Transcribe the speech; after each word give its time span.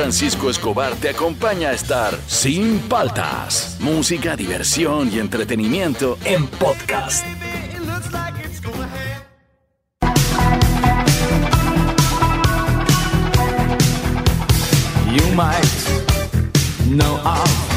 Francisco 0.00 0.48
Escobar 0.48 0.94
te 0.94 1.10
acompaña 1.10 1.68
a 1.68 1.72
estar 1.74 2.18
sin 2.26 2.78
paltas. 2.78 3.76
Música, 3.80 4.34
diversión 4.34 5.12
y 5.12 5.18
entretenimiento 5.18 6.16
en 6.24 6.46
podcast. 6.46 7.22
You 15.12 15.34
might 15.34 15.66
know. 16.88 17.69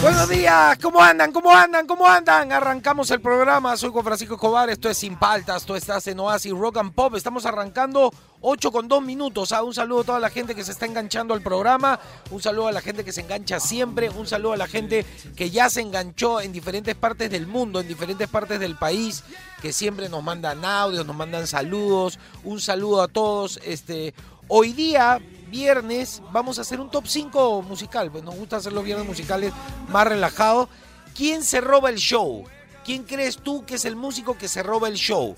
Buenos 0.00 0.28
días, 0.30 0.78
¿cómo 0.78 1.02
andan? 1.02 1.30
¿Cómo 1.30 1.54
andan? 1.54 1.86
¿Cómo 1.86 2.06
andan? 2.06 2.50
Arrancamos 2.52 3.10
el 3.10 3.20
programa, 3.20 3.76
soy 3.76 3.90
Juan 3.90 4.04
Francisco 4.04 4.34
Escobar, 4.34 4.70
esto 4.70 4.88
es 4.88 4.96
Sin 4.96 5.16
Paltas, 5.16 5.66
tú 5.66 5.74
estás 5.74 6.06
en 6.06 6.18
Oasis 6.20 6.52
Rock 6.52 6.78
and 6.78 6.94
Pop, 6.94 7.14
estamos 7.14 7.44
arrancando 7.44 8.10
8 8.40 8.72
con 8.72 8.88
2 8.88 9.02
minutos, 9.02 9.52
ah, 9.52 9.62
un 9.62 9.74
saludo 9.74 10.00
a 10.00 10.04
toda 10.04 10.20
la 10.20 10.30
gente 10.30 10.54
que 10.54 10.64
se 10.64 10.72
está 10.72 10.86
enganchando 10.86 11.34
al 11.34 11.42
programa, 11.42 12.00
un 12.30 12.40
saludo 12.40 12.68
a 12.68 12.72
la 12.72 12.80
gente 12.80 13.04
que 13.04 13.12
se 13.12 13.20
engancha 13.20 13.60
siempre, 13.60 14.08
un 14.08 14.26
saludo 14.26 14.54
a 14.54 14.56
la 14.56 14.66
gente 14.66 15.04
que 15.36 15.50
ya 15.50 15.68
se 15.68 15.82
enganchó 15.82 16.40
en 16.40 16.52
diferentes 16.52 16.94
partes 16.94 17.30
del 17.30 17.46
mundo, 17.46 17.80
en 17.80 17.88
diferentes 17.88 18.28
partes 18.28 18.58
del 18.58 18.76
país, 18.76 19.22
que 19.60 19.74
siempre 19.74 20.08
nos 20.08 20.22
mandan 20.22 20.64
audios, 20.64 21.04
nos 21.04 21.16
mandan 21.16 21.46
saludos, 21.46 22.18
un 22.42 22.58
saludo 22.58 23.02
a 23.02 23.08
todos, 23.08 23.60
este, 23.64 24.14
hoy 24.48 24.72
día 24.72 25.20
viernes 25.50 26.22
vamos 26.32 26.58
a 26.58 26.62
hacer 26.62 26.80
un 26.80 26.90
top 26.90 27.06
5 27.06 27.62
musical. 27.62 28.10
Pues 28.10 28.24
nos 28.24 28.34
gusta 28.36 28.56
hacer 28.56 28.72
los 28.72 28.84
viernes 28.84 29.06
musicales 29.06 29.52
más 29.88 30.06
relajados. 30.06 30.68
¿Quién 31.14 31.42
se 31.42 31.60
roba 31.60 31.90
el 31.90 31.96
show? 31.96 32.44
¿Quién 32.84 33.02
crees 33.04 33.36
tú 33.36 33.64
que 33.66 33.74
es 33.74 33.84
el 33.84 33.96
músico 33.96 34.38
que 34.38 34.48
se 34.48 34.62
roba 34.62 34.88
el 34.88 34.94
show? 34.94 35.36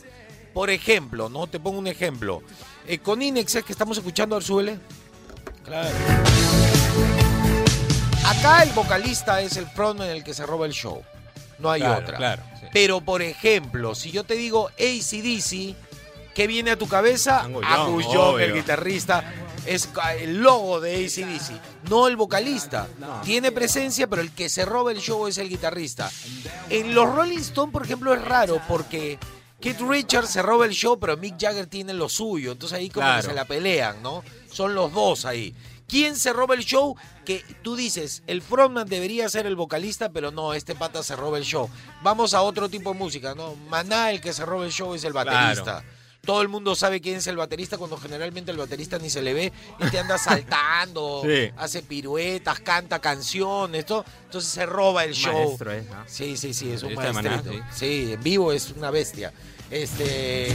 Por 0.55 0.71
ejemplo, 0.71 1.29
¿no? 1.29 1.47
Te 1.47 1.59
pongo 1.59 1.79
un 1.79 1.87
ejemplo. 1.87 2.43
Eh, 2.87 2.99
con 2.99 3.23
Inex 3.23 3.55
es 3.57 3.65
que 3.65 3.73
estamos 3.73 3.97
escuchando, 3.97 4.37
a 4.37 4.39
ver, 4.39 4.45
súbele. 4.47 4.79
Claro. 5.65 5.89
Acá 8.27 8.63
el 8.63 8.71
vocalista 8.71 9.41
es 9.41 9.57
el 9.57 9.67
frontman 9.67 10.09
el 10.11 10.23
que 10.25 10.35
se 10.35 10.47
roba 10.47 10.67
el 10.67 10.73
show. 10.73 11.03
No 11.59 11.71
hay 11.71 11.81
Claro, 11.81 12.01
otra. 12.03 12.17
claro, 12.19 12.43
sí. 12.61 12.67
Pero, 12.73 13.01
por 13.01 13.23
ejemplo, 13.23 13.95
si 13.95 14.11
yo 14.11 14.25
te 14.25 14.35
digo 14.35 14.69
ACDC, 14.79 15.75
¿qué 16.35 16.47
viene 16.47 16.73
a 16.73 16.79
tu 16.79 16.89
cabeza? 16.89 17.43
Angus 17.43 17.65
Angus 17.67 18.05
Young, 18.05 18.15
Young, 18.15 18.41
el 18.41 18.55
guitarrista. 18.55 19.35
Es 19.65 19.89
el 20.19 20.39
logo 20.43 20.81
de 20.81 21.05
ACDC, 21.05 21.89
no 21.89 22.09
el 22.09 22.17
vocalista. 22.17 22.89
Tiene 23.23 23.53
presencia, 23.53 24.09
pero 24.09 24.21
el 24.21 24.33
que 24.33 24.49
se 24.49 24.65
roba 24.65 24.91
el 24.91 24.99
show 24.99 25.29
es 25.29 25.39
el 25.39 25.49
guitarrista. 25.49 26.11
En 26.69 26.95
los 26.95 27.15
Rolling 27.15 27.39
Stones, 27.39 27.73
por 27.73 27.85
ejemplo, 27.85 28.13
es 28.13 28.23
raro 28.25 28.61
porque 28.67 29.21
Keith 29.61 29.81
Richards 29.81 30.31
se 30.31 30.43
roba 30.43 30.67
el 30.67 30.73
show, 30.73 30.99
pero 30.99 31.17
Mick 31.17 31.37
Jagger 31.39 31.69
tiene 31.69 31.95
lo 31.95 32.09
suyo. 32.09 32.51
Entonces 32.51 32.77
ahí 32.77 32.91
como 32.91 33.15
que 33.15 33.23
se 33.23 33.33
la 33.33 33.45
pelean, 33.45 34.03
¿no? 34.03 34.25
Son 34.51 34.75
los 34.75 34.93
dos 34.93 35.25
ahí. 35.25 35.55
¿Quién 35.87 36.17
se 36.17 36.33
roba 36.33 36.55
el 36.55 36.65
show? 36.65 36.97
Que 37.25 37.45
tú 37.63 37.77
dices, 37.77 38.23
el 38.27 38.43
frontman 38.43 38.89
debería 38.89 39.29
ser 39.29 39.47
el 39.47 39.55
vocalista, 39.55 40.11
pero 40.11 40.33
no, 40.33 40.55
este 40.55 40.75
pata 40.75 41.05
se 41.05 41.15
roba 41.15 41.39
el 41.39 41.45
show. 41.45 41.71
Vamos 42.03 42.35
a 42.35 42.43
otro 42.43 42.69
tipo 42.69 42.93
de 42.93 42.99
música, 42.99 43.35
¿no? 43.37 43.55
Maná, 43.69 44.11
el 44.11 44.21
que 44.21 44.33
se 44.33 44.45
roba 44.45 44.65
el 44.65 44.73
show 44.73 44.95
es 44.95 45.05
el 45.05 45.13
baterista. 45.13 45.85
Todo 46.25 46.41
el 46.41 46.49
mundo 46.49 46.77
sabe 46.77 47.01
quién 47.01 47.17
es 47.17 47.27
el 47.27 47.37
baterista 47.37 47.77
cuando 47.79 47.97
generalmente 47.97 48.53
el 48.53 48.57
baterista 48.57 48.97
ni 48.97 49.11
se 49.11 49.21
le 49.23 49.35
ve 49.35 49.53
y 49.81 49.91
te 49.91 49.99
anda 49.99 50.17
saltando, 50.19 51.23
Sí. 51.27 51.51
hace 51.57 51.83
piruetas, 51.83 52.61
canta 52.61 53.01
canciones, 53.01 53.85
todo. 53.85 54.05
Entonces 54.27 54.49
se 54.53 54.65
roba 54.65 55.03
el 55.03 55.15
show. 55.15 55.35
Maestro 55.49 55.73
es, 55.73 55.85
¿no? 55.87 55.97
Sí, 56.07 56.37
sí, 56.37 56.55
sí, 56.55 56.71
es 56.71 56.85
un 56.85 56.95
Maná, 56.95 57.13
maestrito. 57.13 57.65
sí, 57.75 58.13
en 58.13 58.23
vivo 58.23 58.53
es 58.53 58.71
una 58.71 58.93
bestia. 58.93 59.33
Este, 59.69 60.55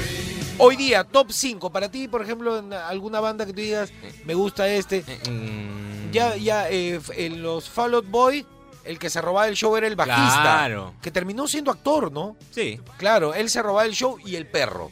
hoy 0.57 0.77
día, 0.77 1.03
top 1.03 1.31
5. 1.33 1.69
Para 1.69 1.91
ti, 1.91 2.07
por 2.07 2.21
ejemplo, 2.21 2.59
en 2.59 2.71
alguna 2.71 3.19
banda 3.19 3.45
que 3.45 3.51
tú 3.51 3.59
digas, 3.59 3.91
me 4.23 4.35
gusta 4.35 4.69
este. 4.69 5.03
Eh, 5.05 5.29
mm, 5.29 6.11
Ya, 6.11 6.37
ya, 6.37 6.69
eh, 6.69 7.01
en 7.17 7.43
los 7.43 7.67
Fall 7.67 7.93
Out 7.95 8.07
Boy, 8.09 8.45
el 8.85 8.97
que 8.97 9.09
se 9.09 9.19
robaba 9.19 9.49
el 9.49 9.55
show 9.55 9.75
era 9.75 9.85
el 9.87 9.97
bajista. 9.97 10.41
Claro. 10.43 10.93
Que 11.01 11.11
terminó 11.11 11.45
siendo 11.45 11.71
actor, 11.71 12.09
¿no? 12.09 12.37
Sí. 12.51 12.79
Claro, 12.97 13.33
él 13.33 13.49
se 13.49 13.61
robaba 13.61 13.83
el 13.85 13.91
show 13.93 14.17
y 14.25 14.37
el 14.37 14.47
perro. 14.47 14.91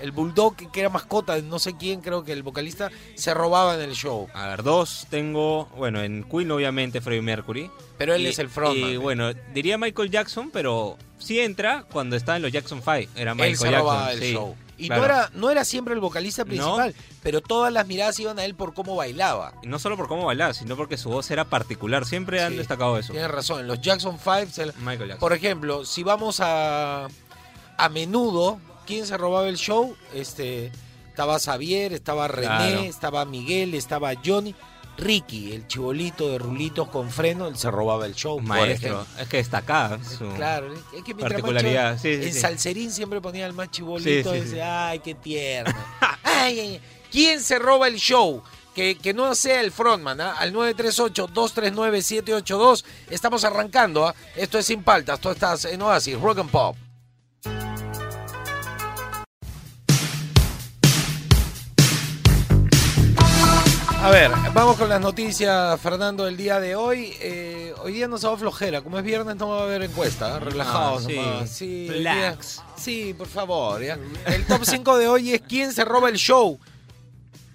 El 0.00 0.12
bulldog, 0.12 0.56
que 0.56 0.80
era 0.80 0.88
mascota 0.88 1.34
de 1.34 1.42
no 1.42 1.58
sé 1.58 1.76
quién, 1.76 2.00
creo 2.00 2.24
que 2.24 2.32
el 2.32 2.42
vocalista, 2.42 2.90
se 3.14 3.34
robaba 3.34 3.74
en 3.74 3.82
el 3.82 3.94
show. 3.94 4.28
A 4.34 4.48
ver, 4.48 4.62
dos 4.62 5.06
tengo, 5.10 5.66
bueno, 5.76 6.02
en 6.02 6.24
Queen 6.24 6.50
obviamente 6.50 7.00
Freddie 7.00 7.22
Mercury. 7.22 7.70
Pero 7.98 8.14
él 8.14 8.22
Y- 8.22 8.26
es 8.28 8.38
el 8.38 8.48
frontman. 8.48 8.90
Y 8.90 8.96
bueno, 8.96 9.32
diría 9.52 9.76
Michael 9.78 10.10
Jackson, 10.10 10.50
pero 10.50 10.96
sí 11.18 11.38
entra 11.40 11.84
cuando 11.92 12.16
está 12.16 12.36
en 12.36 12.42
los 12.42 12.50
Jackson 12.52 12.80
5. 12.82 13.12
Era 13.14 13.34
Michael 13.34 13.50
él 13.52 13.56
se 13.58 13.64
Jackson. 13.64 13.80
robaba 13.80 14.12
el 14.12 14.20
sí, 14.20 14.32
show. 14.32 14.56
Y 14.78 14.86
claro. 14.86 15.02
no, 15.02 15.06
era, 15.06 15.30
no 15.34 15.50
era 15.50 15.64
siempre 15.66 15.92
el 15.92 16.00
vocalista 16.00 16.46
principal, 16.46 16.94
pero 17.22 17.42
todas 17.42 17.70
las 17.70 17.86
miradas 17.86 18.18
iban 18.18 18.38
a 18.38 18.46
él 18.46 18.54
por 18.54 18.72
cómo 18.72 18.96
bailaba. 18.96 19.52
Y 19.62 19.66
no 19.66 19.78
solo 19.78 19.98
por 19.98 20.08
cómo 20.08 20.24
bailaba, 20.24 20.54
sino 20.54 20.74
porque 20.74 20.96
su 20.96 21.10
voz 21.10 21.30
era 21.30 21.44
particular. 21.44 22.06
Siempre 22.06 22.42
han 22.42 22.56
destacado 22.56 22.96
eso. 22.96 23.12
Tienes 23.12 23.30
razón, 23.30 23.60
en 23.60 23.66
los 23.66 23.82
Jackson 23.82 24.18
5, 24.18 24.46
se- 24.50 24.66
Michael 24.78 25.00
Jackson. 25.00 25.18
por 25.18 25.34
ejemplo, 25.34 25.84
si 25.84 26.02
vamos 26.02 26.40
a, 26.40 27.08
a 27.76 27.88
menudo, 27.90 28.58
¿quién 28.86 29.06
se 29.06 29.16
robaba 29.16 29.48
el 29.48 29.56
show? 29.56 29.96
Este, 30.14 30.70
estaba 31.08 31.38
Xavier, 31.38 31.92
estaba 31.92 32.28
René, 32.28 32.46
Claro. 32.46 32.80
estaba 32.82 33.24
Miguel, 33.24 33.74
estaba 33.74 34.12
Johnny. 34.24 34.54
Ricky, 34.98 35.52
el 35.52 35.66
chibolito 35.66 36.28
de 36.28 36.38
rulitos 36.38 36.88
con 36.88 37.10
freno, 37.10 37.46
él 37.46 37.56
se 37.56 37.70
robaba 37.70 38.04
el 38.04 38.14
show. 38.14 38.38
Maestro. 38.40 39.06
Es 39.18 39.28
que 39.28 39.38
destacaba 39.38 39.98
su 40.04 40.28
Claro, 40.34 40.74
es 40.94 41.02
que 41.02 41.14
particularidad. 41.14 41.96
Sí, 41.98 42.16
sí, 42.16 42.24
en 42.28 42.34
sí. 42.34 42.40
Salserín 42.40 42.92
siempre 42.92 43.20
ponía 43.22 43.46
al 43.46 43.54
más 43.54 43.70
chibolito 43.70 44.36
y 44.36 44.40
decía, 44.40 44.88
ay, 44.88 44.98
qué 44.98 45.14
tierno. 45.14 45.72
ay, 46.22 46.60
ay, 46.60 46.60
ay. 46.60 46.80
¿Quién 47.10 47.40
se 47.40 47.58
roba 47.58 47.88
el 47.88 47.96
show? 47.96 48.42
Que, 48.74 48.98
que 48.98 49.14
no 49.14 49.34
sea 49.34 49.60
el 49.62 49.72
frontman, 49.72 50.20
¿ah? 50.20 50.34
al 50.38 50.52
938-239-782. 50.52 52.84
Estamos 53.10 53.44
arrancando, 53.44 54.06
¿ah? 54.06 54.14
esto 54.36 54.58
es 54.58 54.66
Sin 54.66 54.82
Paltas, 54.82 55.18
tú 55.20 55.30
estás 55.30 55.64
en 55.64 55.80
Oasis, 55.82 56.20
Rock 56.20 56.40
and 56.40 56.50
Pop. 56.50 56.76
A 64.02 64.10
ver, 64.10 64.30
vamos 64.54 64.78
con 64.78 64.88
las 64.88 65.00
noticias, 65.00 65.78
Fernando, 65.78 66.24
del 66.24 66.36
día 66.36 66.58
de 66.58 66.74
hoy. 66.74 67.14
Eh, 67.20 67.74
hoy 67.82 67.92
día 67.92 68.08
nos 68.08 68.24
va 68.24 68.34
flojera, 68.36 68.80
como 68.80 68.96
es 68.98 69.04
viernes 69.04 69.36
no 69.36 69.48
va 69.50 69.60
a 69.60 69.62
haber 69.64 69.82
encuesta, 69.82 70.36
¿eh? 70.36 70.40
relajados 70.40 71.02
Ah, 71.04 71.06
sí. 71.06 71.16
nomás. 71.16 71.50
Sí, 71.50 71.86
Relax. 71.88 72.62
Sí, 72.78 73.14
por 73.16 73.28
favor. 73.28 73.82
¿ya? 73.82 73.98
El 74.24 74.46
top 74.46 74.62
5 74.64 74.96
de 74.96 75.06
hoy 75.06 75.34
es 75.34 75.42
¿Quién 75.46 75.72
se 75.74 75.84
roba 75.84 76.08
el 76.08 76.16
show? 76.16 76.58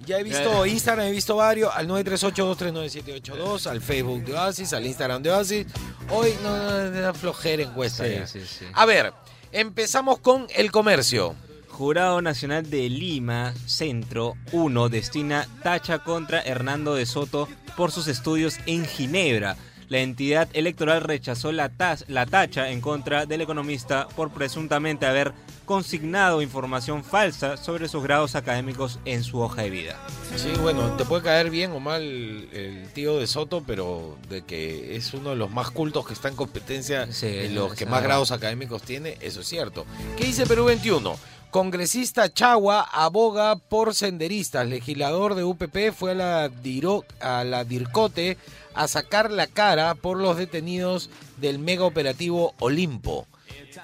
Ya 0.05 0.19
he 0.19 0.23
visto 0.23 0.67
Instagram, 0.67 1.07
he 1.07 1.11
visto 1.11 1.35
varios, 1.35 1.72
al 1.75 1.88
938-239-782, 1.88 3.66
al 3.66 3.81
Facebook 3.81 4.23
de 4.25 4.34
Oasis, 4.35 4.72
al 4.73 4.85
Instagram 4.85 5.23
de 5.23 5.31
Oasis. 5.31 5.66
Hoy 6.11 6.31
no, 6.44 6.55
no, 6.55 6.84
no, 6.91 7.01
no, 7.07 7.13
flojera 7.16 7.63
encuesta. 7.63 8.03
Sí, 8.05 8.11
ya. 8.13 8.28
sí, 8.28 8.41
sí. 8.45 8.66
A 8.72 8.85
ver, 8.85 9.11
empezamos 9.51 10.19
con 10.19 10.45
el 10.55 10.72
comercio. 10.72 11.34
Jurado 11.75 12.22
Nacional 12.22 12.69
de 12.69 12.88
Lima, 12.88 13.53
Centro 13.66 14.36
1, 14.53 14.88
destina 14.88 15.46
tacha 15.62 16.00
contra 16.00 16.40
Hernando 16.40 16.96
de 16.96 17.06
Soto 17.06 17.50
por 17.75 17.91
sus 17.91 18.08
estudios 18.08 18.59
en 18.66 18.86
Ginebra. 18.86 19.58
La 19.90 20.00
entidad 20.00 20.47
electoral 20.53 21.02
rechazó 21.02 21.52
la, 21.52 21.69
la 22.08 22.25
tacha 22.28 22.69
en 22.72 22.80
contra 22.80 23.25
del 23.25 23.41
economista 23.41 24.08
por 24.16 24.31
presuntamente 24.31 25.06
haber 25.06 25.34
consignado 25.66 26.41
información 26.41 27.03
falsa 27.03 27.58
sobre 27.58 27.90
sus 27.90 28.03
grados 28.03 28.35
académicos 28.35 29.00
en 29.03 29.24
su 29.24 29.41
hoja 29.41 29.64
de 29.64 29.69
vida. 29.69 30.00
Sí, 30.38 30.53
bueno, 30.62 30.96
te 30.96 31.03
puede 31.03 31.24
caer 31.24 31.50
bien 31.50 31.72
o 31.74 31.81
mal 31.81 32.02
el 32.02 32.88
tío 32.94 33.19
de 33.19 33.28
Soto, 33.28 33.64
pero 33.68 34.18
de 34.30 34.44
que 34.44 34.96
es 34.96 35.14
uno 35.14 35.31
de 35.31 35.35
los 35.35 35.52
más 35.52 35.72
cultos 35.72 36.08
que 36.08 36.14
está 36.14 36.30
en 36.30 36.35
competencia 36.35 37.12
Sí, 37.12 37.28
y 37.28 37.50
los 37.50 37.74
que 37.74 37.85
más 37.85 38.02
grados 38.02 38.31
académicos 38.31 38.81
tiene, 38.84 39.18
eso 39.19 39.41
es 39.41 39.47
cierto. 39.47 39.85
¿Qué 40.18 40.25
dice 40.25 40.46
Perú 40.46 40.66
21? 40.66 41.18
Congresista 41.59 42.27
Chagua 42.33 42.81
aboga 42.81 43.55
por 43.55 43.95
senderistas. 43.95 44.67
Legislador 44.67 45.35
de 45.35 45.46
UPP 45.46 45.93
fue 45.97 46.11
a 46.11 46.13
la, 46.13 46.49
Diro- 46.52 47.05
a 47.22 47.46
la 47.46 47.63
DIRCOTE 47.63 48.37
a 48.73 48.90
sacar 48.90 49.31
la 49.31 49.47
cara 49.47 49.96
por 49.96 50.17
los 50.17 50.35
detenidos 50.35 51.09
del 51.37 51.57
mega 51.59 51.85
operativo 51.85 52.53
Olimpo. 52.59 53.25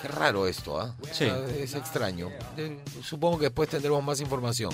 Qué 0.01 0.07
raro 0.09 0.47
esto, 0.47 0.81
¿ah? 0.81 0.93
Sí. 1.13 1.23
Ah, 1.31 1.45
Es 1.57 1.73
extraño. 1.75 2.29
Eh, 2.57 2.77
Supongo 3.05 3.37
que 3.37 3.45
después 3.45 3.69
tendremos 3.69 4.03
más 4.03 4.19
información. 4.19 4.73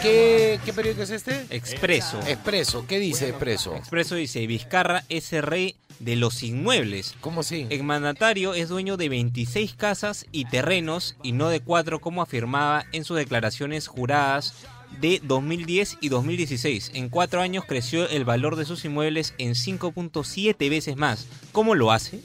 ¿Qué, 0.00 0.60
qué 0.64 0.72
periódico 0.72 1.02
es 1.02 1.10
este? 1.10 1.46
Expreso. 1.50 2.20
Expreso. 2.28 2.84
¿Qué 2.86 3.00
dice 3.00 3.28
Expreso? 3.28 3.74
Expreso 3.74 4.14
dice, 4.14 4.46
Vizcarra 4.46 5.02
es 5.08 5.32
rey 5.32 5.74
de 5.98 6.16
los 6.16 6.42
inmuebles. 6.42 7.14
¿Cómo 7.20 7.40
así? 7.40 7.66
El 7.70 7.82
mandatario 7.84 8.54
es 8.54 8.68
dueño 8.68 8.96
de 8.96 9.08
26 9.08 9.74
casas 9.74 10.26
y 10.32 10.44
terrenos 10.46 11.16
y 11.22 11.32
no 11.32 11.48
de 11.48 11.60
cuatro 11.60 12.00
como 12.00 12.22
afirmaba 12.22 12.84
en 12.92 13.04
sus 13.04 13.16
declaraciones 13.16 13.86
juradas 13.88 14.54
de 15.00 15.20
2010 15.24 15.98
y 16.00 16.08
2016. 16.08 16.92
En 16.94 17.08
cuatro 17.08 17.40
años 17.40 17.64
creció 17.66 18.08
el 18.08 18.24
valor 18.24 18.56
de 18.56 18.64
sus 18.64 18.84
inmuebles 18.84 19.34
en 19.38 19.52
5.7 19.54 20.70
veces 20.70 20.96
más. 20.96 21.26
¿Cómo 21.52 21.74
lo 21.74 21.92
hace? 21.92 22.20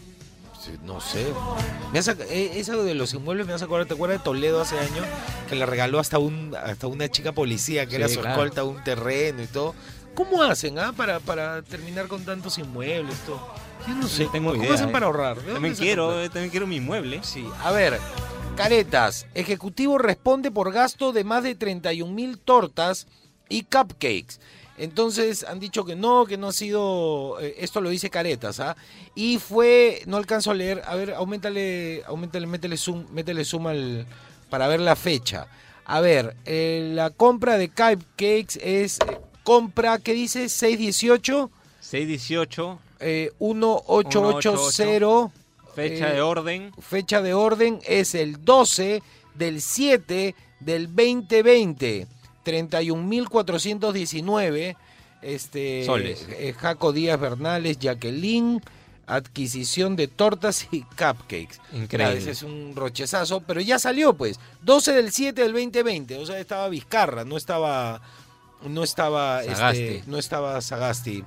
No 0.86 1.02
sé. 1.02 1.26
Me 1.92 1.98
hace, 2.00 2.12
eh, 2.30 2.52
eso 2.60 2.84
de 2.84 2.94
los 2.94 3.16
inmuebles 3.16 3.48
me 3.48 3.54
hace 3.54 3.64
acordar, 3.66 3.88
¿te 3.88 3.96
acuerdas 3.96 4.20
de 4.20 4.24
Toledo 4.24 4.62
hace 4.62 4.78
años? 4.78 5.06
Que 5.50 5.56
le 5.56 5.66
regaló 5.66 5.98
hasta 6.00 6.20
un 6.20 6.56
hasta 6.56 6.86
una 6.86 7.10
chica 7.10 7.32
policía 7.32 7.86
que 7.88 7.92
Sí, 7.92 7.96
era 7.96 8.08
su 8.08 8.20
claro. 8.20 8.30
escolta 8.36 8.64
un 8.64 8.84
terreno 8.84 9.42
y 9.42 9.48
todo. 9.48 9.74
¿Cómo 10.16 10.44
hacen 10.44 10.78
ah, 10.80 10.94
para, 10.96 11.20
para 11.20 11.62
terminar 11.62 12.08
con 12.08 12.24
tantos 12.26 12.58
inmuebles? 12.58 13.18
Todo? 13.26 13.42
Yo 13.88 13.96
no 13.96 14.08
sé. 14.08 14.26
No 14.26 14.32
tengo 14.32 14.52
¿Cómo 14.52 14.64
idea, 14.64 14.76
hacen 14.76 14.90
eh. 14.90 14.92
para 14.92 15.06
ahorrar? 15.08 15.42
¿De 15.44 15.54
dónde 15.54 15.54
También 15.54 15.76
quiero, 15.76 16.22
eh, 16.22 16.30
también 16.30 16.50
quiero 16.52 16.68
mi 16.68 16.80
mueble. 16.80 17.22
Sí, 17.24 17.46
a 17.64 17.72
ver, 17.72 18.00
caretas. 18.56 19.28
Ejecutivo 19.34 19.98
responde 19.98 20.52
por 20.52 20.72
gasto 20.72 21.12
de 21.14 21.24
más 21.24 21.44
de 21.44 21.56
31 21.56 22.12
mil 22.14 22.38
tortas 22.38 23.08
y 23.50 23.64
cupcakes. 23.64 24.40
Entonces 24.78 25.44
han 25.44 25.60
dicho 25.60 25.86
que 25.86 25.96
no, 25.96 26.26
que 26.26 26.38
no 26.38 26.48
ha 26.48 26.54
sido. 26.54 27.40
eh, 27.40 27.56
esto 27.60 27.82
lo 27.82 27.90
dice 27.90 28.10
Caretas, 28.10 28.60
¿ah? 28.60 28.76
Y 29.16 29.38
fue. 29.40 30.02
No 30.08 30.18
alcanzo 30.18 30.52
a 30.52 30.56
leer. 30.56 30.82
A 30.86 30.96
ver, 30.96 31.14
aumentale, 31.14 32.04
aumentale, 32.08 32.48
métele 32.48 32.78
zoom, 32.78 33.06
métele 33.12 33.46
zoom 33.46 33.68
al, 33.68 34.06
para 34.50 34.68
ver 34.68 34.80
la 34.80 34.96
fecha. 34.96 35.48
A 35.86 36.00
ver, 36.00 36.36
eh, 36.46 36.92
la 36.94 37.10
compra 37.12 37.58
de 37.58 37.70
cupcakes 37.70 38.60
es. 38.62 38.98
eh, 39.08 39.20
compra, 39.44 40.00
¿qué 40.00 40.14
dice? 40.14 40.50
618 40.50 41.50
618, 41.80 42.80
eh, 43.00 43.32
1880. 43.40 45.32
fecha 45.76 46.10
Eh, 46.10 46.14
de 46.16 46.22
orden. 46.22 46.72
fecha 46.82 47.22
de 47.22 47.34
orden 47.34 47.80
es 47.86 48.14
el 48.16 48.44
12 48.46 49.02
del 49.36 49.62
7 49.62 50.36
del 50.60 50.88
2020. 50.88 52.08
31.419. 52.44 54.76
Este, 55.22 55.86
Soles. 55.86 56.26
eh, 56.32 56.54
Jaco 56.58 56.92
Díaz 56.94 57.20
Bernales, 57.20 57.78
Jacqueline, 57.78 58.60
adquisición 59.06 59.96
de 59.96 60.08
tortas 60.08 60.68
y 60.72 60.82
cupcakes. 60.82 61.60
Increíble. 61.74 62.18
Ese 62.18 62.32
es 62.32 62.42
un 62.44 62.74
rochezazo, 62.76 63.42
pero 63.42 63.62
ya 63.62 63.78
salió 63.78 64.14
pues. 64.16 64.40
12 64.64 64.94
del 64.94 65.12
7 65.12 65.42
del 65.44 65.54
2020, 65.54 66.18
o 66.18 66.26
sea, 66.26 66.40
estaba 66.40 66.68
Vizcarra, 66.70 67.24
no 67.24 67.38
estaba 67.38 68.02
no 68.68 68.84
estaba 68.84 69.44
Sagasti. 69.44 69.80
este, 69.82 70.04
no 70.10 70.18
estaba 70.18 70.60
Sagasti. 70.62 71.24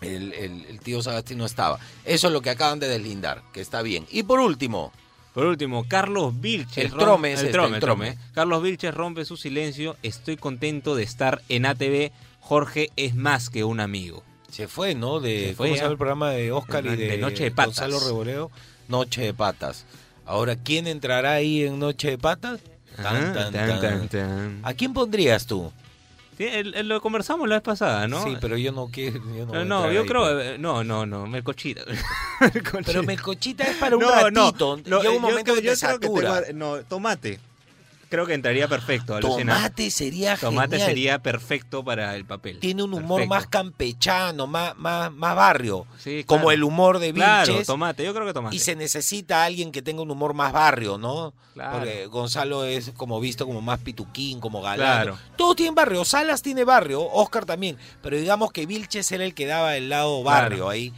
El, 0.00 0.32
el- 0.34 0.64
el 0.66 0.80
tío 0.80 1.02
Sagasti 1.02 1.34
no 1.34 1.46
estaba. 1.46 1.78
Eso 2.04 2.26
es 2.26 2.32
lo 2.32 2.42
que 2.42 2.50
acaban 2.50 2.78
de 2.80 2.88
deslindar, 2.88 3.42
que 3.52 3.60
está 3.60 3.82
bien. 3.82 4.06
Y 4.10 4.22
por 4.24 4.40
último, 4.40 4.92
Por 5.32 5.44
último, 5.46 5.84
Carlos 5.86 6.38
Vilches. 6.40 6.86
El 6.86 6.92
rom- 6.92 6.98
trome 6.98 7.32
es 7.34 7.40
el 7.40 7.46
este, 7.46 7.58
trome, 7.58 7.74
el 7.76 7.80
trome. 7.80 8.10
trome. 8.12 8.24
Carlos 8.32 8.62
Vilches 8.62 8.94
rompe 8.94 9.24
su 9.26 9.36
silencio. 9.36 9.96
Estoy 10.02 10.36
contento 10.38 10.94
de 10.94 11.02
estar 11.02 11.42
en 11.50 11.66
ATV. 11.66 12.10
Jorge 12.40 12.90
es 12.96 13.14
más 13.14 13.50
que 13.50 13.62
un 13.64 13.80
amigo. 13.80 14.22
se 14.50 14.66
fue, 14.68 14.94
¿no? 14.94 15.20
De 15.20 15.48
Se 15.48 15.54
fue, 15.54 15.66
¿cómo 15.66 15.74
se 15.76 15.80
llama 15.82 15.92
el 15.92 15.98
programa 15.98 16.30
de 16.30 16.52
Oscar 16.52 16.86
y 16.86 16.96
De- 16.96 17.18
Noche 17.18 17.44
de 17.44 17.50
Patas. 17.50 17.66
Gonzalo 17.90 18.00
Reboleo? 18.00 18.50
Noche 18.88 19.22
de 19.22 19.34
Patas. 19.34 19.84
Ahora, 20.24 20.56
¿quién 20.56 20.86
entrará 20.86 21.32
ahí 21.32 21.64
en 21.64 21.78
Noche 21.78 22.10
de 22.10 22.18
Patas? 22.18 22.60
Ah, 22.96 23.02
tan. 23.34 23.52
tan, 23.52 24.08
tan. 24.08 24.60
¿A 24.62 24.72
quién 24.72 24.94
pondrías 24.94 25.44
tú? 25.46 25.70
Sí, 26.36 26.44
el- 26.44 26.74
el- 26.74 26.88
lo 26.88 27.00
conversamos 27.00 27.48
la 27.48 27.56
vez 27.56 27.62
pasada, 27.62 28.06
¿no? 28.08 28.22
Sí, 28.24 28.36
pero 28.40 28.56
yo 28.58 28.70
no 28.72 28.88
quiero. 28.92 29.20
Yo 29.34 29.46
no, 29.46 29.54
No, 29.54 29.64
no, 29.64 29.92
yo 29.92 30.02
ahí, 30.02 30.06
creo. 30.06 30.22
pues. 30.22 30.46
eh, 30.46 30.56
No, 30.58 30.84
no, 30.84 31.06
no, 31.06 31.26
Melcochita. 31.26 31.82
Pero 32.86 33.02
Melcochita 33.02 33.64
es 33.64 33.76
para 33.76 33.96
un 33.96 34.02
No, 34.02 34.10
ratito. 34.10 34.76
no, 34.84 34.98
Llega 34.98 35.10
un 35.10 35.14
yo 35.16 35.20
momento 35.20 35.54
que 35.54 35.62
yo 35.62 35.72
te 35.74 35.78
creo 35.86 35.98
que 36.44 36.52
no, 36.52 36.76
tomate. 36.84 37.40
Creo 38.08 38.24
que 38.24 38.34
entraría 38.34 38.68
perfecto, 38.68 39.16
alucina. 39.16 39.54
Tomate 39.56 39.90
sería 39.90 40.36
Tomate 40.36 40.76
genial. 40.76 40.88
sería 40.88 41.18
perfecto 41.22 41.84
para 41.84 42.14
el 42.14 42.24
papel. 42.24 42.60
Tiene 42.60 42.84
un 42.84 42.94
humor 42.94 43.18
Perfecto. 43.20 43.34
más 43.34 43.46
campechano, 43.48 44.46
más, 44.46 44.76
más, 44.76 45.12
más 45.12 45.34
barrio. 45.34 45.86
Sí, 45.98 46.22
Como 46.24 46.42
claro. 46.42 46.52
el 46.52 46.62
humor 46.64 46.98
de 47.00 47.12
Claro, 47.12 47.48
Vilches. 47.52 47.66
tomate, 47.66 48.04
yo 48.04 48.14
creo 48.14 48.24
que 48.26 48.32
tomate. 48.32 48.54
Y 48.54 48.60
se 48.60 48.76
necesita 48.76 49.44
alguien 49.44 49.72
que 49.72 49.82
tenga 49.82 50.02
un 50.02 50.10
humor 50.10 50.34
más 50.34 50.52
barrio, 50.52 50.98
¿no? 50.98 51.34
Claro. 51.54 51.78
Porque 51.78 52.06
Gonzalo 52.06 52.64
es 52.64 52.92
como 52.96 53.18
visto 53.18 53.44
como 53.46 53.60
más 53.60 53.80
pituquín, 53.80 54.38
como 54.40 54.62
galán. 54.62 54.76
Claro. 55.02 55.18
Todos 55.36 55.56
tienen 55.56 55.74
barrio. 55.74 56.04
Salas 56.04 56.42
tiene 56.42 56.62
barrio, 56.64 57.02
Oscar 57.02 57.44
también. 57.44 57.76
Pero 58.02 58.16
digamos 58.18 58.52
que 58.52 58.66
Vilches 58.66 59.10
era 59.10 59.24
el 59.24 59.34
que 59.34 59.46
daba 59.46 59.76
el 59.76 59.88
lado 59.88 60.22
barrio 60.22 60.58
Claro. 60.58 60.70
ahí. 60.70 60.92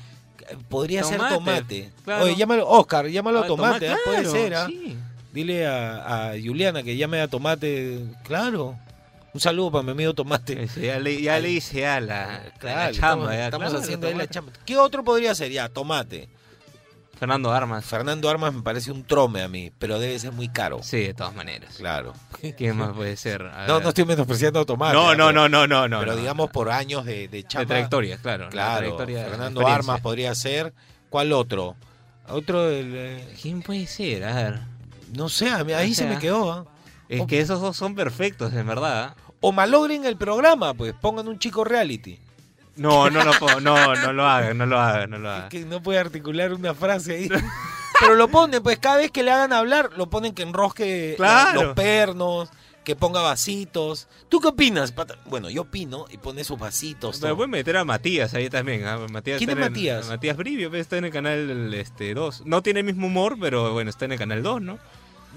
Podría 0.68 1.04
ser 1.04 1.18
Tomate, 1.20 1.90
claro. 2.04 2.24
Oye, 2.24 2.34
llámalo, 2.34 2.66
Oscar, 2.68 3.06
llámalo 3.06 3.40
Ah, 3.40 3.46
tomate, 3.46 3.86
tomate, 3.86 3.88
¿ah? 3.90 3.96
puede 4.04 4.22
claro, 4.22 4.32
ser, 4.32 4.54
¿ah? 4.54 4.66
sí. 4.66 4.96
Dile 5.38 5.68
a, 5.68 6.30
a 6.30 6.32
Juliana 6.32 6.82
que 6.82 6.96
llame 6.96 7.20
a 7.20 7.28
Tomate. 7.28 8.00
Claro. 8.24 8.76
Un 9.32 9.40
saludo 9.40 9.70
para 9.70 9.84
mi 9.84 9.92
amigo 9.92 10.12
Tomate. 10.14 10.64
Ese, 10.64 10.86
Ya 10.86 10.98
le, 10.98 11.22
ya 11.22 11.38
le 11.38 11.50
hice 11.50 11.86
a 11.86 12.00
la, 12.00 12.40
Claro, 12.58 12.92
chamba. 12.92 13.26
estamos, 13.26 13.30
ya, 13.30 13.44
estamos 13.44 13.68
claro, 13.68 13.84
haciendo 13.84 14.06
ahí 14.08 14.14
la 14.14 14.26
chamba. 14.26 14.52
¿Qué 14.66 14.76
otro 14.76 15.04
podría 15.04 15.32
ser? 15.36 15.52
Ya, 15.52 15.68
Tomate. 15.68 16.28
Fernando 17.20 17.52
Armas. 17.52 17.84
Fernando 17.84 18.28
Armas 18.28 18.52
me 18.52 18.62
parece 18.62 18.90
un 18.90 19.04
trome 19.04 19.42
a 19.42 19.48
mí, 19.48 19.70
pero 19.78 20.00
debe 20.00 20.18
ser 20.18 20.32
muy 20.32 20.48
caro. 20.48 20.80
Sí, 20.82 20.98
de 21.02 21.14
todas 21.14 21.34
maneras. 21.36 21.76
Claro. 21.76 22.14
¿Quién 22.56 22.76
más 22.76 22.92
puede 22.94 23.16
ser? 23.16 23.44
No, 23.68 23.78
no 23.80 23.88
estoy 23.90 24.06
menospreciando 24.06 24.58
a 24.60 24.64
Tomate. 24.64 24.94
no, 24.94 25.14
no, 25.14 25.32
no, 25.32 25.48
no, 25.48 25.66
no, 25.68 25.86
no. 25.86 26.00
Pero 26.00 26.12
no, 26.12 26.18
digamos 26.18 26.48
no. 26.48 26.52
por 26.52 26.70
años 26.70 27.04
de, 27.04 27.28
de 27.28 27.28
De 27.28 27.44
chamba. 27.44 27.66
trayectoria, 27.66 28.16
claro. 28.18 28.44
la 28.46 28.50
Claro. 28.50 28.76
trayectoria, 28.78 29.24
Fernando. 29.24 29.66
Armas 29.68 30.00
podría 30.00 30.34
ser. 30.34 30.72
¿Cuál 31.10 31.32
otro? 31.32 31.76
Otro 32.28 32.68
del, 32.68 32.92
eh, 32.96 33.34
¿Quién 33.40 33.62
puede 33.62 33.86
ser? 33.86 34.24
A 34.24 34.34
ver. 34.34 34.60
No 35.14 35.28
sé, 35.28 35.50
ahí 35.50 35.94
se 35.94 36.02
sea, 36.04 36.12
me 36.12 36.18
quedó. 36.18 36.52
¿ah? 36.52 36.64
Es 37.08 37.24
que 37.26 37.40
esos 37.40 37.60
dos 37.60 37.76
son 37.76 37.94
perfectos, 37.94 38.52
en 38.52 38.66
verdad. 38.66 39.14
O 39.40 39.52
malogren 39.52 40.04
el 40.04 40.16
programa, 40.16 40.74
pues 40.74 40.94
pongan 41.00 41.28
un 41.28 41.38
chico 41.38 41.64
reality. 41.64 42.18
No, 42.76 43.10
no 43.10 43.24
lo 43.24 43.32
puedo, 43.32 43.60
no, 43.60 43.94
no 43.94 44.12
lo 44.12 44.26
hagan, 44.26 44.56
no 44.56 44.66
lo 44.66 44.78
hagan, 44.78 45.10
no 45.10 45.18
lo 45.18 45.30
hagan. 45.30 45.48
Que 45.48 45.64
no 45.64 45.82
puede 45.82 45.98
articular 45.98 46.52
una 46.52 46.74
frase 46.74 47.16
ahí. 47.16 47.28
Pero 48.00 48.14
lo 48.14 48.28
ponen, 48.28 48.62
pues 48.62 48.78
cada 48.78 48.98
vez 48.98 49.10
que 49.10 49.22
le 49.24 49.32
hagan 49.32 49.52
hablar, 49.52 49.90
lo 49.96 50.08
ponen 50.08 50.32
que 50.32 50.42
enrosque 50.42 51.14
Claro. 51.16 51.62
los 51.62 51.74
pernos, 51.74 52.48
que 52.84 52.94
ponga 52.94 53.20
vasitos. 53.20 54.06
¿Tú 54.28 54.40
qué 54.40 54.48
opinas? 54.48 54.92
pata? 54.92 55.16
Bueno, 55.26 55.50
yo 55.50 55.62
opino 55.62 56.06
y 56.10 56.18
pone 56.18 56.44
sus 56.44 56.58
vasitos. 56.58 57.18
Pero 57.18 57.30
todo. 57.34 57.36
voy 57.36 57.44
a 57.44 57.48
meter 57.48 57.76
a 57.76 57.84
Matías 57.84 58.34
ahí 58.34 58.48
también. 58.48 58.86
¿ah? 58.86 58.98
Matías 59.10 59.38
¿Quién 59.38 59.50
es 59.50 59.56
en 59.56 59.60
Matías? 59.60 60.08
Matías 60.08 60.36
Brivio, 60.36 60.70
pues, 60.70 60.82
está 60.82 60.96
en 60.96 61.06
el 61.06 61.10
canal 61.12 61.74
este, 61.74 62.14
2. 62.14 62.46
No 62.46 62.62
tiene 62.62 62.80
el 62.80 62.86
mismo 62.86 63.08
humor, 63.08 63.36
pero 63.40 63.72
bueno, 63.72 63.90
está 63.90 64.04
en 64.04 64.12
el 64.12 64.18
canal 64.18 64.42
2, 64.42 64.62
¿no? 64.62 64.78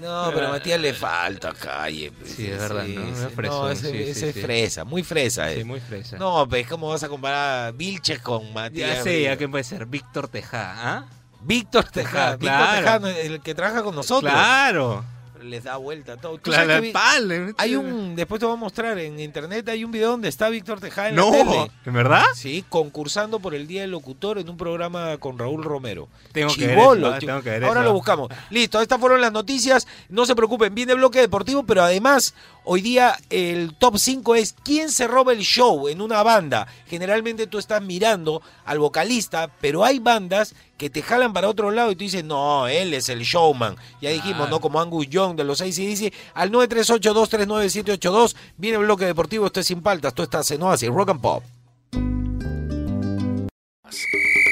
No, 0.00 0.30
pero 0.34 0.46
a 0.48 0.50
Matías 0.50 0.80
le 0.80 0.94
falta 0.94 1.52
calle. 1.52 2.12
pues, 2.12 2.32
Sí, 2.32 2.46
es 2.46 2.58
verdad, 2.58 2.84
¿no? 2.84 3.06
Es 3.06 3.34
fresón, 3.34 3.72
ese, 3.72 3.90
sí, 3.90 4.04
sí, 4.04 4.10
ese 4.10 4.28
es 4.30 4.40
fresa, 4.40 4.84
muy 4.84 5.02
fresa. 5.02 5.50
Sí, 5.50 5.60
eh. 5.60 5.64
muy 5.64 5.80
fresa. 5.80 6.16
No, 6.16 6.46
pues, 6.48 6.66
¿cómo 6.66 6.88
vas 6.88 7.02
a 7.02 7.08
comparar 7.08 7.66
a 7.66 7.70
Vilches 7.72 8.20
con 8.20 8.52
Matías? 8.52 8.96
ya 8.96 9.02
sé? 9.02 9.30
¿a 9.30 9.36
quién 9.36 9.50
puede 9.50 9.64
ser? 9.64 9.86
Víctor 9.86 10.28
Tejada, 10.28 10.74
¿ah? 10.76 11.06
Víctor 11.42 11.84
Tejada. 11.84 12.36
Víctor. 12.36 12.76
Tejada, 12.76 13.20
el 13.20 13.40
que 13.40 13.54
trabaja 13.54 13.82
con 13.82 13.94
nosotros. 13.94 14.32
Claro. 14.32 15.04
Les 15.42 15.64
da 15.64 15.76
vuelta 15.76 16.16
todo. 16.16 16.38
¿Tú 16.38 16.50
Claro, 16.50 16.80
vi- 16.80 16.92
pal, 16.92 17.54
hay 17.58 17.74
un, 17.76 18.14
después 18.14 18.38
te 18.38 18.46
voy 18.46 18.54
a 18.54 18.58
mostrar 18.58 18.98
en 18.98 19.18
internet, 19.18 19.68
hay 19.68 19.84
un 19.84 19.90
video 19.90 20.10
donde 20.12 20.28
está 20.28 20.48
Víctor 20.48 20.80
Tejada 20.80 21.08
en 21.08 21.16
No, 21.16 21.30
la 21.30 21.38
tele. 21.38 21.70
¿en 21.84 21.92
verdad? 21.92 22.24
Sí, 22.34 22.64
concursando 22.68 23.40
por 23.40 23.54
el 23.54 23.66
Día 23.66 23.82
del 23.82 23.90
Locutor 23.90 24.38
en 24.38 24.48
un 24.48 24.56
programa 24.56 25.16
con 25.18 25.38
Raúl 25.38 25.64
Romero. 25.64 26.08
Tengo 26.32 26.54
que 26.54 26.66
ver 26.68 26.78
eso, 26.78 27.06
ah, 27.06 27.18
chi- 27.18 27.26
tengo 27.26 27.42
que 27.42 27.50
ver 27.50 27.64
Ahora 27.64 27.80
eso. 27.80 27.88
lo 27.88 27.92
buscamos. 27.94 28.28
Listo, 28.50 28.80
estas 28.80 29.00
fueron 29.00 29.20
las 29.20 29.32
noticias. 29.32 29.86
No 30.08 30.26
se 30.26 30.34
preocupen, 30.36 30.74
viene 30.74 30.94
bloque 30.94 31.20
deportivo, 31.20 31.64
pero 31.64 31.82
además 31.82 32.34
hoy 32.64 32.80
día 32.80 33.16
el 33.30 33.74
top 33.74 33.98
5 33.98 34.34
es 34.34 34.54
quién 34.62 34.90
se 34.90 35.06
roba 35.06 35.32
el 35.32 35.40
show 35.40 35.88
en 35.88 36.00
una 36.00 36.22
banda. 36.22 36.66
Generalmente 36.86 37.46
tú 37.46 37.58
estás 37.58 37.82
mirando 37.82 38.42
al 38.64 38.78
vocalista, 38.78 39.50
pero 39.60 39.84
hay 39.84 39.98
bandas 39.98 40.54
que 40.76 40.90
te 40.90 41.02
jalan 41.02 41.32
para 41.32 41.48
otro 41.48 41.70
lado 41.70 41.90
y 41.92 41.96
tú 41.96 42.04
dices, 42.04 42.24
no, 42.24 42.66
él 42.68 42.92
es 42.94 43.08
el 43.08 43.20
showman. 43.22 43.76
Ya 44.00 44.10
dijimos, 44.10 44.46
Ah. 44.48 44.50
¿no? 44.50 44.60
Como 44.60 44.80
Angus 44.80 45.08
Young 45.08 45.36
de 45.36 45.44
los 45.44 45.60
ACDC. 45.60 46.12
Al 46.34 46.50
938239782 46.50 48.34
viene 48.56 48.78
el 48.78 48.84
bloque 48.84 49.04
deportivo. 49.04 49.46
Esto 49.46 49.60
es 49.60 49.66
Sin 49.66 49.82
Paltas, 49.82 50.14
tú 50.14 50.22
estás 50.22 50.50
en 50.50 50.62
Oasis, 50.62 50.88
Rock 50.88 51.10
and 51.10 51.20
Pop. 51.20 51.42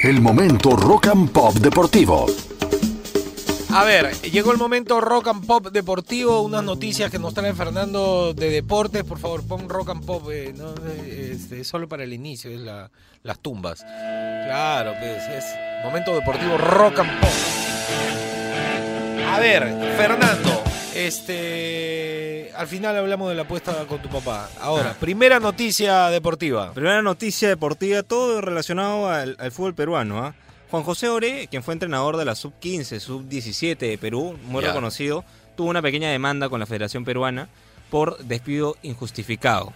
El 0.03 0.19
momento 0.21 0.71
rock 0.75 1.07
and 1.07 1.29
pop 1.31 1.53
deportivo. 1.55 2.25
A 3.73 3.83
ver, 3.85 4.11
llegó 4.23 4.51
el 4.51 4.57
momento 4.57 4.99
rock 4.99 5.27
and 5.29 5.45
pop 5.45 5.67
deportivo, 5.71 6.41
unas 6.41 6.63
noticias 6.63 7.09
que 7.09 7.17
nos 7.19 7.33
trae 7.33 7.53
Fernando 7.53 8.33
de 8.33 8.49
deportes. 8.49 9.03
Por 9.03 9.17
favor, 9.17 9.47
pon 9.47 9.69
rock 9.69 9.89
and 9.91 10.05
pop, 10.05 10.29
eh, 10.31 10.53
no, 10.55 10.73
este, 11.07 11.63
solo 11.63 11.87
para 11.87 12.03
el 12.03 12.11
inicio, 12.13 12.51
es 12.51 12.59
la- 12.59 12.91
las 13.23 13.39
tumbas. 13.39 13.81
Claro, 13.81 14.93
pues 14.99 15.23
es 15.29 15.45
momento 15.85 16.13
deportivo 16.13 16.57
rock 16.57 16.99
and 16.99 17.19
pop. 17.21 17.29
A 19.31 19.39
ver, 19.39 19.63
Fernando, 19.95 20.63
este, 20.93 22.51
al 22.57 22.67
final 22.67 22.97
hablamos 22.97 23.29
de 23.29 23.35
la 23.35 23.43
apuesta 23.43 23.73
con 23.87 24.01
tu 24.01 24.09
papá. 24.09 24.49
Ahora, 24.59 24.91
Ah. 24.91 24.97
primera 24.99 25.39
noticia 25.39 26.09
deportiva. 26.09 26.73
Primera 26.73 27.01
noticia 27.01 27.47
deportiva, 27.47 28.03
todo 28.03 28.41
relacionado 28.41 29.09
al, 29.09 29.37
al 29.39 29.51
fútbol 29.53 29.73
peruano. 29.73 30.25
¿ah? 30.25 30.35
Juan 30.71 30.83
José 30.83 31.09
Ore, 31.09 31.47
quien 31.51 31.63
fue 31.63 31.73
entrenador 31.73 32.15
de 32.15 32.23
la 32.23 32.33
sub-15, 32.33 33.01
sub-17 33.01 33.77
de 33.77 33.97
Perú, 33.97 34.37
muy 34.45 34.63
reconocido, 34.63 35.25
tuvo 35.57 35.69
una 35.69 35.81
pequeña 35.81 36.09
demanda 36.09 36.47
con 36.47 36.61
la 36.61 36.65
Federación 36.65 37.03
Peruana 37.03 37.49
por 37.89 38.17
despido 38.19 38.77
injustificado. 38.81 39.73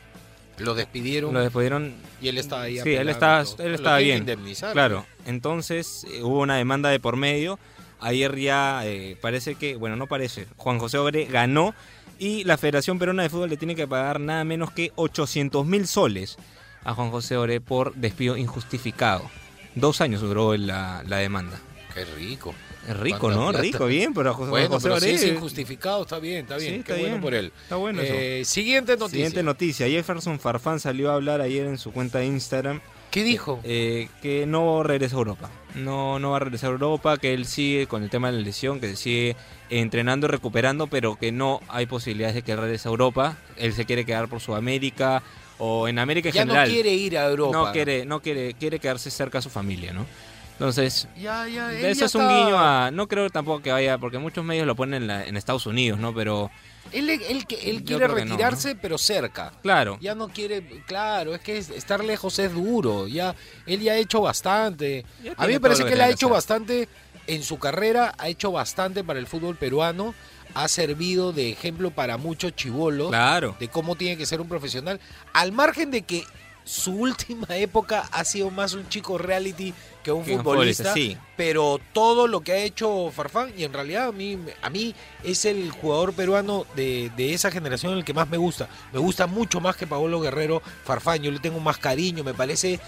Lo 0.57 0.73
despidieron 0.73 1.33
Lo 1.33 1.41
despidieron, 1.41 1.95
y 2.21 2.29
él 2.29 2.37
estaba 2.37 2.61
ahí. 2.61 2.79
sí, 2.79 2.93
él 2.93 3.09
estaba, 3.09 3.43
él 3.59 3.75
estaba 3.75 3.97
bien. 3.97 4.25
Claro, 4.71 5.05
entonces 5.25 6.07
eh, 6.09 6.23
hubo 6.23 6.39
una 6.39 6.55
demanda 6.55 6.87
de 6.87 7.01
por 7.01 7.17
medio. 7.17 7.59
Ayer 7.99 8.33
ya 8.39 8.85
eh, 8.85 9.17
parece 9.21 9.55
que, 9.55 9.75
bueno, 9.75 9.97
no 9.97 10.07
parece, 10.07 10.47
Juan 10.55 10.79
José 10.79 10.97
Ore 10.97 11.25
ganó 11.25 11.75
y 12.19 12.45
la 12.45 12.57
Federación 12.57 12.99
Peruana 12.99 13.23
de 13.23 13.29
Fútbol 13.29 13.49
le 13.49 13.57
tiene 13.57 13.75
que 13.75 13.85
pagar 13.85 14.21
nada 14.21 14.45
menos 14.45 14.71
que 14.71 14.93
800 14.95 15.65
mil 15.65 15.87
soles. 15.87 16.37
a 16.85 16.93
Juan 16.93 17.11
José 17.11 17.35
Ore 17.35 17.59
por 17.59 17.95
despido 17.95 18.37
injustificado. 18.37 19.29
Dos 19.75 20.01
años 20.01 20.21
duró 20.21 20.55
la, 20.57 21.03
la 21.05 21.17
demanda. 21.17 21.59
Qué 21.93 22.05
rico. 22.05 22.53
Es 22.87 22.97
rico, 22.97 23.17
¿Cuánta 23.19 23.39
¿no? 23.39 23.49
plata? 23.49 23.61
Rico, 23.63 23.85
bien, 23.87 24.13
pero 24.13 24.29
a 24.29 24.33
José, 24.33 24.49
Bueno, 24.51 24.69
José 24.69 24.89
pero 24.89 24.99
si 24.99 25.09
es 25.09 25.23
injustificado, 25.23 26.03
está 26.03 26.19
bien, 26.19 26.41
está 26.41 26.57
bien. 26.57 26.75
Sí, 26.77 26.83
Qué 26.83 26.91
está 26.93 27.01
bueno 27.07 27.21
por 27.21 27.33
él. 27.33 27.51
Está 27.63 27.75
bueno 27.77 28.01
eso. 28.01 28.13
Eh, 28.15 28.45
siguiente 28.45 28.91
noticia. 28.93 29.09
Siguiente 29.09 29.43
noticia. 29.43 29.87
Jefferson 29.87 30.39
Farfán 30.39 30.79
salió 30.79 31.09
a 31.11 31.15
hablar 31.15 31.41
ayer 31.41 31.65
en 31.65 31.77
su 31.79 31.91
cuenta 31.91 32.19
de 32.19 32.27
Instagram 32.27 32.81
¿Qué 33.09 33.23
dijo? 33.23 33.59
eh, 33.63 34.09
que 34.21 34.45
no 34.45 34.83
regresa 34.83 35.15
a 35.15 35.19
Europa. 35.19 35.49
No, 35.73 36.19
no 36.19 36.31
va 36.31 36.37
a 36.37 36.39
regresar 36.41 36.69
a 36.69 36.73
Europa, 36.73 37.17
que 37.17 37.33
él 37.33 37.45
sigue 37.45 37.87
con 37.87 38.03
el 38.03 38.09
tema 38.09 38.29
de 38.29 38.37
la 38.37 38.43
lesión, 38.43 38.79
que 38.79 38.95
sigue 38.95 39.35
entrenando 39.69 40.27
y 40.27 40.29
recuperando, 40.29 40.85
pero 40.87 41.15
que 41.15 41.31
no 41.31 41.61
hay 41.69 41.85
posibilidades 41.87 42.35
de 42.35 42.41
que 42.43 42.55
regrese 42.55 42.87
a 42.87 42.91
Europa. 42.91 43.37
Él 43.57 43.73
se 43.73 43.85
quiere 43.85 44.05
quedar 44.05 44.27
por 44.27 44.41
Sudamérica 44.41 45.23
o 45.59 45.87
en 45.87 45.99
América 45.99 46.29
en 46.29 46.35
ya 46.35 46.41
general. 46.41 46.67
no 46.67 46.73
quiere 46.73 46.93
ir 46.93 47.17
a 47.17 47.25
Europa. 47.27 47.57
no 47.57 47.71
quiere, 47.71 48.05
no 48.05 48.21
quiere, 48.21 48.53
quiere 48.55 48.79
quedarse 48.79 49.09
cerca 49.11 49.39
a 49.39 49.41
su 49.41 49.49
familia, 49.49 49.93
¿no? 49.93 50.05
Entonces, 50.53 51.07
Ya, 51.17 51.45
ya, 51.49 51.73
eso 51.73 51.99
ya 51.99 52.05
es 52.05 52.15
un 52.15 52.21
está- 52.21 52.37
guiño 52.37 52.57
a. 52.57 52.89
No 52.91 53.07
creo 53.09 53.29
tampoco 53.29 53.61
que 53.61 53.71
vaya, 53.73 53.97
porque 53.97 54.17
muchos 54.19 54.45
medios 54.45 54.65
lo 54.65 54.73
ponen 54.75 55.01
en, 55.03 55.07
la- 55.07 55.25
en 55.25 55.35
Estados 55.35 55.65
Unidos, 55.65 55.99
¿no? 55.99 56.13
Pero, 56.15 56.49
Él, 56.93 57.09
él, 57.09 57.45
que- 57.45 57.69
él 57.69 57.83
quiere 57.83 58.07
no, 58.07 58.13
retirarse, 58.13 58.75
pero 58.75 58.97
cerca. 58.97 59.51
claro. 59.61 59.97
Ya 59.99 60.15
no 60.15 60.29
quiere, 60.29 60.61
claro, 60.87 61.35
es 61.35 61.41
que 61.41 61.57
es- 61.57 61.69
estar 61.71 62.03
lejos 62.05 62.39
es 62.39 62.53
duro. 62.53 63.07
Ya, 63.07 63.35
él 63.65 63.81
ya 63.81 63.93
ha 63.93 63.97
hecho 63.97 64.21
bastante. 64.21 65.03
A 65.35 65.45
mí 65.45 65.53
me 65.53 65.59
parece 65.59 65.83
que, 65.83 65.89
que 65.89 65.95
él 65.95 66.01
ha 66.01 66.09
hecho 66.09 66.27
hacer. 66.27 66.33
bastante 66.35 66.89
en 67.27 67.43
su 67.43 67.57
carrera, 67.59 68.13
ha 68.17 68.29
hecho 68.29 68.51
bastante 68.53 69.03
para 69.03 69.19
el 69.19 69.27
fútbol 69.27 69.57
peruano, 69.57 70.13
ha 70.53 70.67
servido 70.67 71.31
de 71.33 71.49
ejemplo 71.49 71.91
para 71.91 72.17
muchos 72.17 72.55
chivolos 72.55 73.09
Claro. 73.09 73.55
de 73.59 73.67
cómo 73.67 73.95
tiene 73.95 74.17
que 74.17 74.25
ser 74.25 74.41
un 74.41 74.47
profesional, 74.47 74.99
al 75.33 75.51
margen 75.51 75.91
de 75.91 76.03
que 76.03 76.23
su 76.63 76.93
última 76.93 77.45
época 77.57 78.09
ha 78.11 78.23
sido 78.25 78.49
más 78.49 78.73
un 78.73 78.89
chico 78.89 79.17
reality 79.19 79.71
que 80.03 80.11
un 80.11 80.23
Que 80.23 80.31
un 80.31 80.37
futbolista, 80.39 80.85
futbolista, 80.85 80.93
sí. 80.93 81.17
pero 81.37 81.79
todo 81.93 82.27
lo 82.27 82.41
que 82.41 82.53
ha 82.53 82.57
hecho 82.57 83.11
Farfán, 83.11 83.53
y 83.55 83.63
en 83.63 83.73
realidad 83.73 84.07
a 84.07 84.11
mí, 84.11 84.39
a 84.63 84.69
mí 84.71 84.95
es 85.23 85.45
el 85.45 85.69
jugador 85.71 86.13
peruano 86.13 86.65
de, 86.75 87.11
de 87.17 87.33
esa 87.35 87.51
generación 87.51 87.93
el 87.93 88.03
que 88.03 88.13
más 88.15 88.29
me 88.29 88.37
gusta. 88.37 88.67
Me 88.93 88.99
gusta 88.99 89.27
mucho 89.27 89.59
más 89.61 89.75
que 89.75 89.85
Paolo 89.87 90.19
Guerrero 90.21 90.61
Farfán, 90.85 91.21
yo 91.21 91.31
le 91.31 91.39
tengo 91.39 91.59
más 91.59 91.77
cariño, 91.77 92.23
me 92.23 92.33
parece 92.33 92.79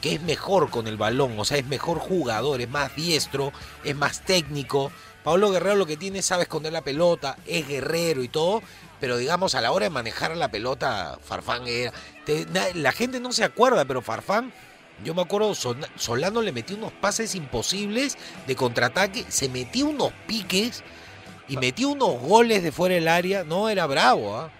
que 0.00 0.14
es 0.14 0.22
mejor 0.22 0.70
con 0.70 0.86
el 0.88 0.96
balón, 0.96 1.38
o 1.38 1.44
sea, 1.44 1.58
es 1.58 1.66
mejor 1.66 1.98
jugador, 1.98 2.60
es 2.60 2.68
más 2.70 2.94
diestro, 2.96 3.52
es 3.84 3.94
más 3.94 4.24
técnico. 4.24 4.90
Pablo 5.24 5.50
Guerrero 5.50 5.76
lo 5.76 5.86
que 5.86 5.96
tiene 5.96 6.22
sabe 6.22 6.44
esconder 6.44 6.72
la 6.72 6.82
pelota, 6.82 7.36
es 7.46 7.68
guerrero 7.68 8.22
y 8.22 8.28
todo, 8.28 8.62
pero 9.00 9.16
digamos 9.16 9.54
a 9.54 9.60
la 9.60 9.72
hora 9.72 9.84
de 9.84 9.90
manejar 9.90 10.36
la 10.36 10.50
pelota, 10.50 11.18
Farfán 11.22 11.66
era... 11.66 11.92
la 12.74 12.92
gente 12.92 13.20
no 13.20 13.32
se 13.32 13.44
acuerda, 13.44 13.84
pero 13.84 14.02
Farfán, 14.02 14.52
yo 15.04 15.14
me 15.14 15.22
acuerdo, 15.22 15.54
Solano 15.54 16.42
le 16.42 16.52
metió 16.52 16.76
unos 16.76 16.92
pases 16.92 17.34
imposibles 17.34 18.16
de 18.46 18.56
contraataque, 18.56 19.24
se 19.28 19.48
metió 19.48 19.86
unos 19.86 20.12
piques 20.26 20.82
y 21.48 21.56
metió 21.56 21.90
unos 21.90 22.20
goles 22.20 22.62
de 22.62 22.72
fuera 22.72 22.94
del 22.94 23.08
área, 23.08 23.44
no 23.44 23.68
era 23.68 23.86
bravo, 23.86 24.36
¿ah? 24.36 24.50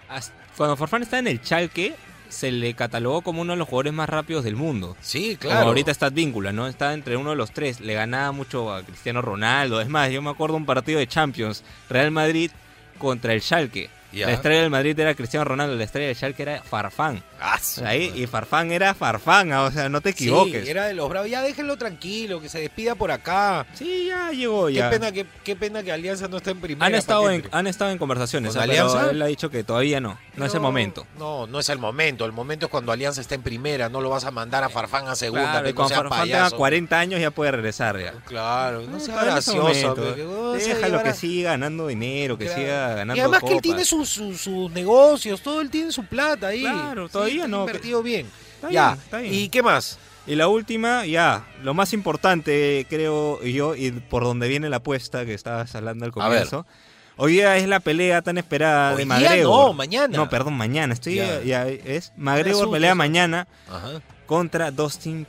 Cuando 0.57 0.75
Farfán 0.75 1.03
está 1.03 1.19
en 1.19 1.27
el 1.27 1.41
Chalque, 1.41 1.95
se 2.31 2.51
le 2.51 2.73
catalogó 2.73 3.21
como 3.21 3.41
uno 3.41 3.53
de 3.53 3.57
los 3.59 3.67
jugadores 3.67 3.93
más 3.93 4.09
rápidos 4.09 4.43
del 4.43 4.55
mundo. 4.55 4.95
Sí, 5.01 5.37
Como 5.39 5.51
claro. 5.51 5.67
ahorita 5.67 5.91
está 5.91 6.07
Advíncula, 6.07 6.51
¿no? 6.51 6.67
Está 6.67 6.93
entre 6.93 7.17
uno 7.17 7.29
de 7.31 7.35
los 7.35 7.51
tres. 7.51 7.79
Le 7.79 7.93
ganaba 7.93 8.31
mucho 8.31 8.73
a 8.73 8.81
Cristiano 8.83 9.21
Ronaldo. 9.21 9.79
Es 9.81 9.87
más, 9.89 10.09
yo 10.11 10.21
me 10.21 10.29
acuerdo 10.29 10.55
un 10.57 10.65
partido 10.65 10.99
de 10.99 11.07
Champions. 11.07 11.63
Real 11.89 12.11
Madrid 12.11 12.51
contra 12.97 13.33
el 13.33 13.41
Schalke. 13.41 13.89
La 14.13 14.31
estrella 14.33 14.61
del 14.61 14.69
Madrid 14.69 14.99
era 14.99 15.13
Cristiano 15.15 15.43
Ronaldo. 15.45 15.75
La 15.75 15.83
estrella 15.83 16.07
del 16.07 16.15
Schalke 16.15 16.41
era 16.43 16.63
Farfán. 16.63 17.23
Ah, 17.39 17.57
su 17.59 17.83
Ahí, 17.85 18.11
y 18.15 18.27
Farfán 18.27 18.71
era 18.71 18.93
Farfán. 18.93 19.51
O 19.53 19.71
sea, 19.71 19.89
no 19.89 20.01
te 20.01 20.09
equivoques. 20.09 20.63
Sí, 20.65 20.69
era 20.69 20.85
de 20.85 20.93
los 20.93 21.09
bravos. 21.09 21.29
Ya 21.29 21.41
déjenlo 21.41 21.77
tranquilo, 21.77 22.39
que 22.41 22.49
se 22.49 22.59
despida 22.59 22.93
por 22.95 23.09
acá. 23.11 23.65
Sí, 23.73 24.07
ya 24.07 24.31
llegó 24.31 24.67
Qué 24.67 24.73
ya. 24.73 24.89
pena 24.89 25.11
que 25.11 25.25
qué 25.43 25.55
pena 25.55 25.81
que 25.81 25.91
Alianza 25.91 26.27
no 26.27 26.37
esté 26.37 26.51
en 26.51 26.59
primera. 26.61 26.85
han, 26.85 26.93
estado 26.95 27.29
en, 27.31 27.43
han 27.51 27.67
estado 27.67 27.91
en 27.91 27.97
conversaciones. 27.97 28.53
¿Con 28.53 28.61
ah, 28.61 28.65
pero 28.67 28.87
Alianza? 28.89 29.11
él 29.11 29.21
ha 29.21 29.25
dicho 29.25 29.49
que 29.49 29.63
todavía 29.63 29.99
no. 29.99 30.19
No 30.35 30.45
es 30.45 30.53
el 30.53 30.59
momento. 30.59 31.07
No, 31.17 31.47
no 31.47 31.59
es 31.59 31.69
el 31.69 31.79
momento. 31.79 32.25
El 32.25 32.31
momento 32.31 32.65
es 32.67 32.71
cuando 32.71 32.91
Alianza 32.91 33.21
está 33.21 33.35
en 33.35 33.41
primera. 33.41 33.89
No 33.89 34.01
lo 34.01 34.09
vas 34.09 34.25
a 34.25 34.31
mandar 34.31 34.63
a 34.63 34.69
Farfán 34.69 35.07
a 35.07 35.15
segunda. 35.15 35.61
Claro, 35.61 35.75
cuando 35.75 35.95
Farfán 35.95 36.23
tenga 36.23 36.37
payaso. 36.39 36.57
40 36.57 36.99
años 36.99 37.19
ya 37.21 37.31
puede 37.31 37.51
regresar 37.51 37.99
ya. 37.99 38.11
Claro, 38.25 38.81
no 38.81 38.97
Eh, 38.97 38.99
sea 38.99 39.15
no 39.15 39.21
es 39.21 39.25
el 39.47 39.93
gracioso. 39.95 39.95
Déjalo 40.53 41.03
que 41.03 41.13
siga 41.13 41.51
ganando 41.51 41.87
dinero, 41.87 42.37
que 42.37 42.45
Claro. 42.45 42.61
siga 42.61 42.87
ganando 42.95 43.15
Y 43.15 43.19
además 43.19 43.39
que 43.39 43.45
él 43.47 43.51
copas. 43.53 43.61
tiene 43.63 43.85
sus, 44.05 44.09
sus, 44.37 44.41
sus 44.41 44.71
negocios, 44.71 45.41
todo 45.41 45.61
él 45.61 45.69
tiene 45.69 45.91
su 45.91 46.05
plata 46.05 46.47
ahí. 46.47 46.61
Claro, 46.61 47.09
todavía 47.09 47.47
no, 47.47 47.61
invertido 47.61 48.01
bien. 48.03 48.27
Está 48.55 48.69
ya. 48.71 48.89
bien, 48.91 48.99
está 49.03 49.17
bien. 49.19 49.33
¿Y 49.33 49.49
qué 49.49 49.61
más? 49.63 49.97
Y 50.27 50.35
la 50.35 50.47
última, 50.47 51.05
ya, 51.05 51.45
lo 51.63 51.73
más 51.73 51.93
importante, 51.93 52.85
creo 52.89 53.41
yo, 53.43 53.75
y 53.75 53.91
por 53.91 54.23
donde 54.23 54.47
viene 54.47 54.69
la 54.69 54.77
apuesta 54.77 55.25
que 55.25 55.33
estabas 55.33 55.73
hablando 55.75 56.05
al 56.05 56.11
comienzo. 56.11 56.65
Hoy 57.17 57.33
día 57.33 57.57
es 57.57 57.67
la 57.67 57.79
pelea 57.79 58.21
tan 58.21 58.37
esperada 58.37 58.91
Hoy 58.91 58.97
de 58.97 59.05
día 59.05 59.15
McGregor. 59.15 59.67
no, 59.67 59.73
mañana. 59.73 60.17
No, 60.17 60.29
perdón, 60.29 60.53
mañana. 60.55 60.93
Estoy 60.93 61.15
Ya. 61.15 61.41
ya, 61.41 61.67
es 61.67 62.13
McGregor 62.15 62.71
pelea 62.71 62.95
mañana 62.95 63.47
Ajá. 63.69 64.01
contra 64.25 64.71
Dustin 64.71 65.25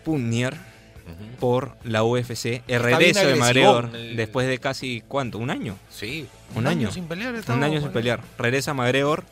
Por 1.40 1.76
la 1.84 2.04
UFC. 2.04 2.62
El 2.68 2.82
regreso 2.82 3.26
de 3.26 3.34
McGregor 3.36 3.90
el- 3.94 4.16
después 4.16 4.46
de 4.46 4.58
casi 4.58 5.02
¿cuánto? 5.08 5.38
Un 5.38 5.50
año. 5.50 5.76
Sí. 5.90 6.26
Un 6.54 6.66
año. 6.66 6.90
sin 6.92 7.06
pelear. 7.06 7.34
estaba, 7.34 7.56
Un 7.58 7.64
año 7.64 7.80
sin 7.80 7.90
pelear. 7.90 8.20
Regresa 8.38 8.74
McGregor 8.74 9.24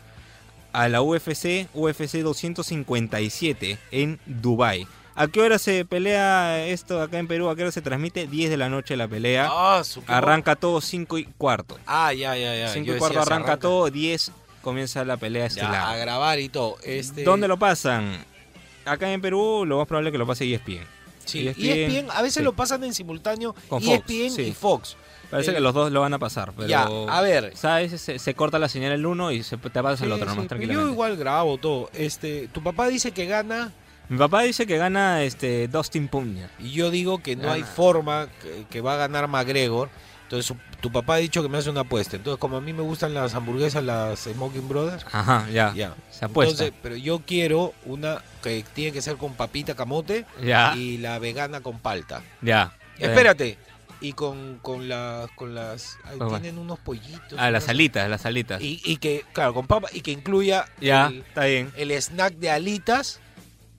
a 0.73 0.89
la 0.89 1.03
UFC, 1.03 1.69
UFC 1.75 2.19
257 2.23 3.79
en 3.91 4.19
Dubai. 4.27 4.87
¿A 5.17 5.27
qué 5.29 5.41
hora 5.43 5.59
se 5.59 5.85
pelea 5.85 6.65
esto 6.67 7.03
acá 7.03 7.19
en 7.19 7.27
Perú? 7.27 7.51
¿A 7.51 7.57
qué 7.57 7.63
hora 7.63 7.73
se 7.73 7.83
transmite? 7.83 8.27
10 8.27 8.49
de 8.49 8.57
la 8.57 8.69
noche 8.69 8.97
la 8.97 9.07
pelea. 9.09 9.49
Ah, 9.51 9.83
Arranca 10.07 10.57
todo 10.57 10.81
5 10.81 11.19
y 11.19 11.25
cuarto. 11.25 11.79
Ah, 11.87 12.13
ya, 12.15 12.37
ya, 12.37 12.57
ya. 12.57 12.69
5 12.69 12.87
Yo 12.87 12.97
y 12.97 12.99
cuarto 12.99 13.21
arranca, 13.21 13.57
todo, 13.59 13.91
10 13.91 14.33
comienza 14.63 15.05
la 15.05 15.17
pelea 15.17 15.41
Ya, 15.41 15.45
a 15.45 15.49
estelar. 15.49 15.99
grabar 15.99 16.39
y 16.39 16.49
todo. 16.49 16.77
Este, 16.85 17.25
¿Dónde 17.25 17.49
lo 17.49 17.59
pasan? 17.59 18.25
Acá 18.87 19.13
en 19.13 19.21
Perú 19.21 19.65
lo 19.67 19.79
más 19.79 19.87
probable 19.87 20.09
es 20.09 20.13
que 20.13 20.19
lo 20.19 20.27
pase 20.27 20.51
ESPN. 20.51 20.87
Sí, 21.31 21.49
ESPN, 21.49 21.65
ESPN, 21.97 22.11
a 22.11 22.23
veces 22.23 22.35
sí. 22.35 22.43
lo 22.43 22.53
pasan 22.55 22.85
en 22.85 22.95
simultáneo 22.95 23.55
Con 23.69 23.83
Fox, 23.83 23.95
ESPN 24.11 24.31
sí. 24.31 24.43
y 24.43 24.53
Fox. 24.53 24.97
Parece 25.31 25.53
Eh, 25.53 25.55
que 25.55 25.61
los 25.61 25.73
dos 25.75 25.93
lo 25.93 26.01
van 26.01 26.13
a 26.13 26.19
pasar, 26.19 26.53
pero... 26.57 26.69
Ya, 26.69 26.83
a 26.85 27.21
ver. 27.23 27.57
¿Sabes? 27.57 28.01
Se, 28.01 28.19
se 28.19 28.35
corta 28.35 28.59
la 28.59 28.69
señal 28.69 28.93
el 28.93 29.07
uno 29.07 29.31
y 29.31 29.43
se 29.45 29.57
te 29.57 29.83
pasa 29.83 30.05
el 30.05 30.11
otro 30.13 30.27
nomás 30.27 30.49
tranquilamente. 30.49 30.87
Yo 30.89 30.93
igual 30.93 31.17
grabo 31.17 31.57
todo. 31.59 31.89
Este, 31.95 32.49
tu 32.49 32.63
papá 32.63 32.89
dice 32.89 33.13
que 33.13 33.27
gana 33.27 33.71
Mi 34.09 34.19
papá 34.19 34.43
dice 34.43 34.67
que 34.67 34.77
gana 34.77 35.23
este 35.23 35.69
Dustin 35.69 36.09
Punnier. 36.09 36.51
y 36.59 36.73
yo 36.73 36.91
digo 36.91 37.23
que 37.23 37.37
no 37.37 37.53
hay 37.53 37.63
forma 37.63 38.29
que, 38.43 38.65
que 38.69 38.81
va 38.81 38.95
a 38.95 38.97
ganar 38.97 39.29
McGregor. 39.29 39.89
Entonces 40.25 40.57
tu 40.81 40.91
papá 40.91 41.15
ha 41.15 41.19
dicho 41.19 41.43
que 41.43 41.49
me 41.49 41.59
hace 41.59 41.71
una 41.71 41.81
apuesta. 41.83 42.17
Entonces 42.17 42.39
como 42.41 42.57
a 42.57 42.61
mí 42.61 42.73
me 42.73 42.83
gustan 42.83 43.15
las 43.15 43.35
hamburguesas, 43.35 43.83
las 43.85 44.21
Smoking 44.21 44.69
Brothers, 44.69 45.05
Ajá, 45.13 45.47
ya. 45.53 45.73
ya. 45.75 45.95
Se 46.11 46.25
apuesta. 46.25 46.53
Entonces, 46.65 46.75
pero 46.83 46.97
yo 46.97 47.21
quiero 47.27 47.75
una 47.87 48.23
que 48.43 48.65
tiene 48.75 48.93
que 48.93 49.03
ser 49.03 49.17
con 49.17 49.35
papita 49.35 49.75
camote 49.75 50.25
ya, 50.43 50.75
y 50.77 50.99
la 50.99 51.19
vegana 51.19 51.61
con 51.61 51.79
palta. 51.79 52.23
ya. 52.43 52.75
Espérate. 52.99 53.57
Y 54.03 54.15
con, 54.15 54.59
con, 54.63 54.89
la, 54.89 55.29
con 55.37 55.55
las... 55.55 55.99
¿Cómo? 56.17 56.31
tienen 56.41 56.57
unos 56.59 56.79
pollitos. 56.79 57.35
Ah, 57.39 57.51
las 57.51 57.69
alitas, 57.69 58.09
las 58.09 58.25
alitas. 58.25 58.63
Y, 58.63 58.81
y 58.83 58.97
que, 58.97 59.25
claro, 59.35 59.53
con 59.53 59.67
papa, 59.67 59.89
y 59.93 60.01
que 60.01 60.11
incluya 60.11 60.65
Ya, 60.81 61.09
el, 61.09 61.19
está 61.19 61.45
bien. 61.45 61.71
el 61.77 61.93
snack 61.93 62.35
de 62.37 62.51
alitas. 62.51 63.21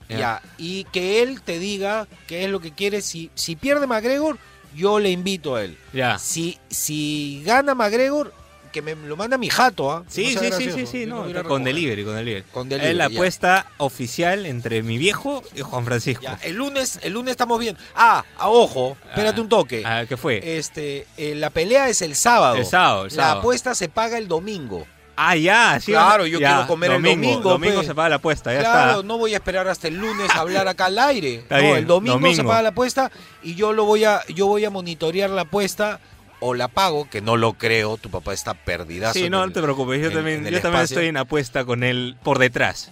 Ya. 0.09 0.17
Ya. 0.19 0.41
Y 0.59 0.83
que 0.85 1.23
él 1.23 1.41
te 1.41 1.57
diga 1.57 2.07
qué 2.27 2.43
es 2.45 2.51
lo 2.51 2.59
que 2.59 2.71
quiere. 2.71 3.01
Si, 3.01 3.31
si 3.33 3.55
pierde 3.55 3.87
McGregor, 3.87 4.37
yo 4.75 4.99
le 4.99 5.09
invito 5.11 5.55
a 5.55 5.63
él. 5.63 5.77
Ya. 5.93 6.17
Si, 6.19 6.57
si 6.69 7.41
gana 7.45 7.75
McGregor, 7.75 8.33
que 8.71 8.81
me 8.81 8.95
lo 8.95 9.17
manda 9.17 9.37
mi 9.37 9.49
jato, 9.49 9.91
¿ah? 9.91 10.03
Sí, 10.07 10.33
sea 10.33 10.51
sí, 10.53 10.71
sí, 10.71 10.85
sí, 10.85 11.05
no, 11.05 11.25
con 11.43 11.63
delivery, 11.63 12.03
con 12.05 12.15
delivery. 12.15 12.45
Es 12.91 12.95
la 12.95 13.09
ya. 13.09 13.15
apuesta 13.15 13.67
oficial 13.77 14.45
entre 14.45 14.81
mi 14.81 14.97
viejo 14.97 15.43
y 15.55 15.61
Juan 15.61 15.85
Francisco. 15.85 16.23
Ya, 16.23 16.39
el 16.43 16.55
lunes, 16.55 16.99
el 17.03 17.13
lunes 17.13 17.31
estamos 17.31 17.59
bien. 17.59 17.77
Ah, 17.95 18.23
a 18.37 18.49
ojo, 18.49 18.97
espérate 19.09 19.39
Ah, 19.39 19.43
un 19.43 19.49
toque. 19.49 19.83
Ah, 19.85 20.05
¿Qué 20.07 20.15
fue? 20.17 20.57
Este, 20.57 21.05
eh, 21.17 21.35
la 21.35 21.49
pelea 21.49 21.89
es 21.89 22.01
el 22.01 22.15
sábado. 22.15 22.55
El 22.55 22.65
sábado, 22.65 23.05
el 23.05 23.15
La 23.17 23.33
apuesta 23.33 23.75
se 23.75 23.89
paga 23.89 24.17
el 24.17 24.27
domingo. 24.27 24.87
Ah, 25.15 25.35
ya, 25.35 25.79
sí. 25.79 25.91
Claro, 25.91 26.25
yo 26.25 26.39
ya, 26.39 26.47
quiero 26.49 26.67
comer 26.67 26.91
el 26.91 27.01
domingo, 27.01 27.49
Domingo 27.51 27.79
pe. 27.81 27.85
se 27.85 27.95
paga 27.95 28.09
la 28.09 28.15
apuesta, 28.15 28.53
ya 28.53 28.59
claro, 28.59 28.91
está. 28.91 29.03
no 29.07 29.17
voy 29.17 29.33
a 29.33 29.37
esperar 29.37 29.67
hasta 29.67 29.87
el 29.87 29.95
lunes 29.97 30.29
a 30.31 30.39
hablar 30.39 30.67
acá 30.67 30.85
al 30.85 30.97
aire. 30.99 31.35
Está 31.41 31.57
no, 31.57 31.61
bien, 31.63 31.75
el 31.77 31.87
domingo, 31.87 32.17
se 32.17 32.21
domingo. 32.21 32.47
paga 32.49 32.61
la 32.63 32.69
apuesta 32.69 33.11
y 33.43 33.55
yo 33.55 33.73
lo 33.73 33.85
voy 33.85 34.03
a, 34.05 34.25
yo 34.27 34.47
voy 34.47 34.65
a 34.65 34.69
monitorear 34.69 35.29
la 35.29 35.41
apuesta 35.43 35.99
o 36.39 36.53
la 36.55 36.67
pago, 36.69 37.07
que 37.09 37.21
no 37.21 37.37
lo 37.37 37.53
creo, 37.53 37.97
tu 37.97 38.09
papá 38.09 38.33
está 38.33 38.53
perdidazo. 38.55 39.13
Sí, 39.13 39.29
no, 39.29 39.43
el- 39.43 39.49
no 39.49 39.53
te 39.53 39.61
preocupes, 39.61 40.01
yo 40.01 40.07
en- 40.07 40.13
también, 40.13 40.47
en 40.47 40.53
yo 40.53 40.61
también 40.61 40.83
estoy 40.85 41.05
en 41.07 41.17
apuesta 41.17 41.65
con 41.65 41.83
él 41.83 42.17
por 42.23 42.39
detrás. 42.39 42.89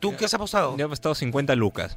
¿Tú 0.00 0.14
qué 0.16 0.26
has 0.26 0.34
apostado? 0.34 0.76
Yo 0.76 0.82
he 0.84 0.86
apostado 0.86 1.14
50 1.14 1.54
lucas. 1.56 1.96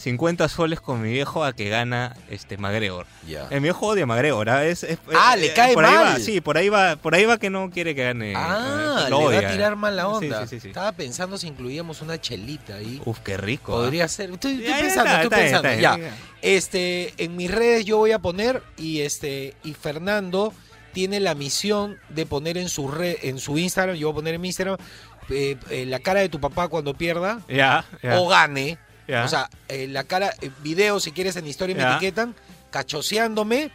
50 0.00 0.48
soles 0.48 0.80
con 0.80 1.02
mi 1.02 1.12
viejo 1.12 1.44
a 1.44 1.52
que 1.52 1.68
gana 1.68 2.16
este 2.30 2.56
McGregor. 2.56 3.06
El 3.50 3.60
mi 3.60 3.64
viejo 3.64 3.86
odia 3.86 4.04
a 4.04 4.06
McGregor, 4.06 4.48
¿ah? 4.48 4.64
Es, 4.66 4.82
es- 4.82 4.98
Ah, 5.14 5.34
eh, 5.36 5.40
le 5.40 5.52
cae 5.54 5.74
por 5.74 5.84
ahí 5.84 5.94
va, 5.94 6.04
mal. 6.12 6.22
sí, 6.22 6.40
por 6.40 6.56
ahí 6.56 6.68
va, 6.68 6.96
por 6.96 7.14
ahí 7.14 7.24
va 7.26 7.38
que 7.38 7.50
no 7.50 7.70
quiere 7.70 7.94
que 7.94 8.04
gane. 8.04 8.32
Ah, 8.36 9.04
eh, 9.06 9.10
le 9.10 9.40
va 9.40 9.48
a 9.48 9.52
tirar 9.52 9.76
mal 9.76 9.94
la 9.96 10.08
onda. 10.08 10.42
sí, 10.46 10.56
sí, 10.56 10.60
sí. 10.60 10.68
Estaba 10.68 10.92
pensando 10.92 11.36
si 11.38 11.48
incluíamos 11.48 12.00
una 12.00 12.20
chelita 12.20 12.76
ahí. 12.76 13.00
Uf, 13.04 13.18
qué 13.20 13.36
rico. 13.36 13.72
¿ah? 13.74 13.82
Podría 13.82 14.08
ser. 14.08 14.30
Estoy, 14.30 14.52
estoy 14.52 14.66
Ya, 14.68 14.80
pensando, 14.80 15.10
está, 15.10 15.22
estoy 15.22 15.26
está 15.26 15.36
pensando. 15.62 15.68
está 15.68 15.80
ya. 15.80 15.96
bien, 15.96 16.10
Este, 16.42 17.14
en 17.18 17.36
mis 17.36 17.50
redes 17.50 17.84
yo 17.84 17.98
voy 17.98 18.12
a 18.12 18.18
poner 18.18 18.62
y 18.76 19.00
este 19.00 19.54
y 19.62 19.74
Fernando 19.74 20.52
tiene 20.92 21.20
la 21.20 21.34
misión 21.34 21.98
de 22.08 22.26
poner 22.26 22.56
en 22.58 22.68
su 22.68 22.88
red, 22.88 23.16
en 23.22 23.38
su 23.38 23.58
Instagram, 23.58 23.96
yo 23.96 24.08
voy 24.08 24.14
a 24.14 24.16
poner 24.16 24.34
en 24.34 24.40
mi 24.40 24.48
Instagram 24.48 24.76
eh, 25.28 25.56
eh, 25.70 25.86
la 25.86 26.00
cara 26.00 26.20
de 26.20 26.28
tu 26.28 26.40
papá 26.40 26.66
cuando 26.68 26.94
pierda 26.94 27.40
ya. 27.48 27.84
o 28.16 28.26
gane. 28.28 28.78
Ya. 29.10 29.24
O 29.24 29.28
sea, 29.28 29.50
eh, 29.68 29.86
la 29.88 30.04
cara, 30.04 30.32
eh, 30.40 30.50
video 30.62 31.00
si 31.00 31.12
quieres 31.12 31.36
en 31.36 31.46
historia 31.46 31.74
me 31.76 31.82
Ya. 31.82 31.90
etiquetan, 31.96 32.34
cachoseándome, 32.70 33.70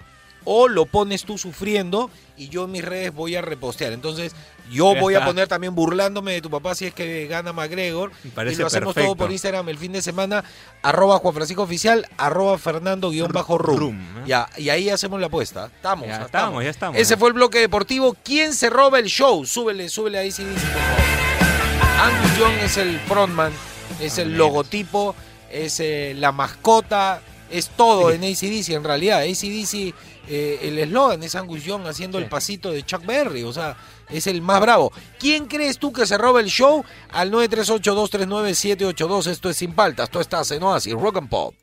o 0.47 0.67
lo 0.67 0.85
pones 0.85 1.23
tú 1.23 1.37
sufriendo 1.39 2.11
y 2.37 2.49
yo 2.49 2.65
en 2.65 2.71
mis 2.71 2.85
redes 2.85 3.11
voy 3.13 3.35
a 3.35 3.41
repostear. 3.41 3.93
Entonces, 3.93 4.33
yo 4.71 4.93
Ya 4.93 5.01
voy 5.01 5.13
a 5.15 5.17
está. 5.17 5.27
poner 5.27 5.47
también 5.47 5.73
burlándome 5.73 6.33
de 6.33 6.41
tu 6.41 6.51
papá 6.51 6.75
si 6.75 6.85
es 6.85 6.93
que 6.93 7.25
gana 7.27 7.51
McGregor. 7.51 8.11
Me 8.35 8.51
Y 8.51 8.55
lo 8.55 8.67
hacemos 8.67 8.93
todo 8.93 9.15
por 9.15 9.31
Instagram 9.31 9.69
el 9.69 9.77
fin 9.79 9.91
de 9.93 10.03
semana, 10.03 10.43
arroba 10.83 11.17
Juan 11.17 11.33
Francisco 11.33 11.63
Oficial, 11.63 12.07
arroba 12.17 12.57
Fernando 12.59 13.09
guion 13.09 13.31
bajo. 13.31 13.57
Rum, 13.57 13.99
¿eh? 13.99 14.23
Ya, 14.27 14.47
y 14.57 14.69
ahí 14.69 14.89
hacemos 14.89 15.19
la 15.19 15.27
apuesta. 15.27 15.71
Estamos, 15.75 16.07
Ya 16.07 16.21
estamos. 16.23 16.63
ya 16.63 16.69
estamos. 16.69 16.99
Ese 16.99 17.17
fue 17.17 17.29
el 17.29 17.33
bloque 17.33 17.57
deportivo. 17.59 18.15
¿Quién 18.23 18.53
se 18.53 18.69
roba 18.69 18.99
el 18.99 19.05
show? 19.07 19.45
Súbele, 19.45 19.89
súbele 19.89 20.19
ahí, 20.19 20.31
sí, 20.31 20.43
dice, 20.43 20.65
por 20.67 20.81
favor. 20.81 22.13
Angus 22.13 22.37
Young 22.37 22.53
es 22.63 22.77
el 22.77 22.99
frontman, 23.01 23.51
es 23.99 24.17
el 24.17 24.37
logotipo, 24.37 25.15
es 25.51 25.79
eh, 25.79 26.13
la 26.17 26.31
mascota, 26.31 27.21
es 27.49 27.69
todo 27.69 28.11
en 28.11 28.23
ACDC 28.23 28.69
en 28.69 28.83
realidad. 28.83 29.21
ACDC, 29.21 29.93
eh, 30.27 30.59
el 30.63 30.79
eslogan 30.79 31.21
es 31.23 31.35
Angus 31.35 31.63
Young 31.63 31.85
haciendo 31.87 32.17
el 32.17 32.23
Sí. 32.25 32.29
pasito 32.29 32.71
de 32.71 32.83
Chuck 32.83 33.05
Berry, 33.05 33.43
o 33.43 33.53
sea, 33.53 33.77
es 34.09 34.27
el 34.27 34.41
más 34.41 34.59
bravo. 34.61 34.91
¿Quién 35.19 35.45
crees 35.45 35.77
tú 35.77 35.93
que 35.93 36.05
se 36.05 36.17
roba 36.17 36.39
el 36.39 36.47
show? 36.47 36.83
Al 37.11 37.31
938-239-782. 37.31 39.27
Esto 39.27 39.49
es 39.49 39.57
Sin 39.57 39.73
Paltas, 39.73 40.05
esto 40.05 40.19
está 40.21 40.41
en 40.51 40.63
Oasis, 40.63 40.93
Rock 40.93 41.17
and 41.17 41.29
Pop. 41.29 41.53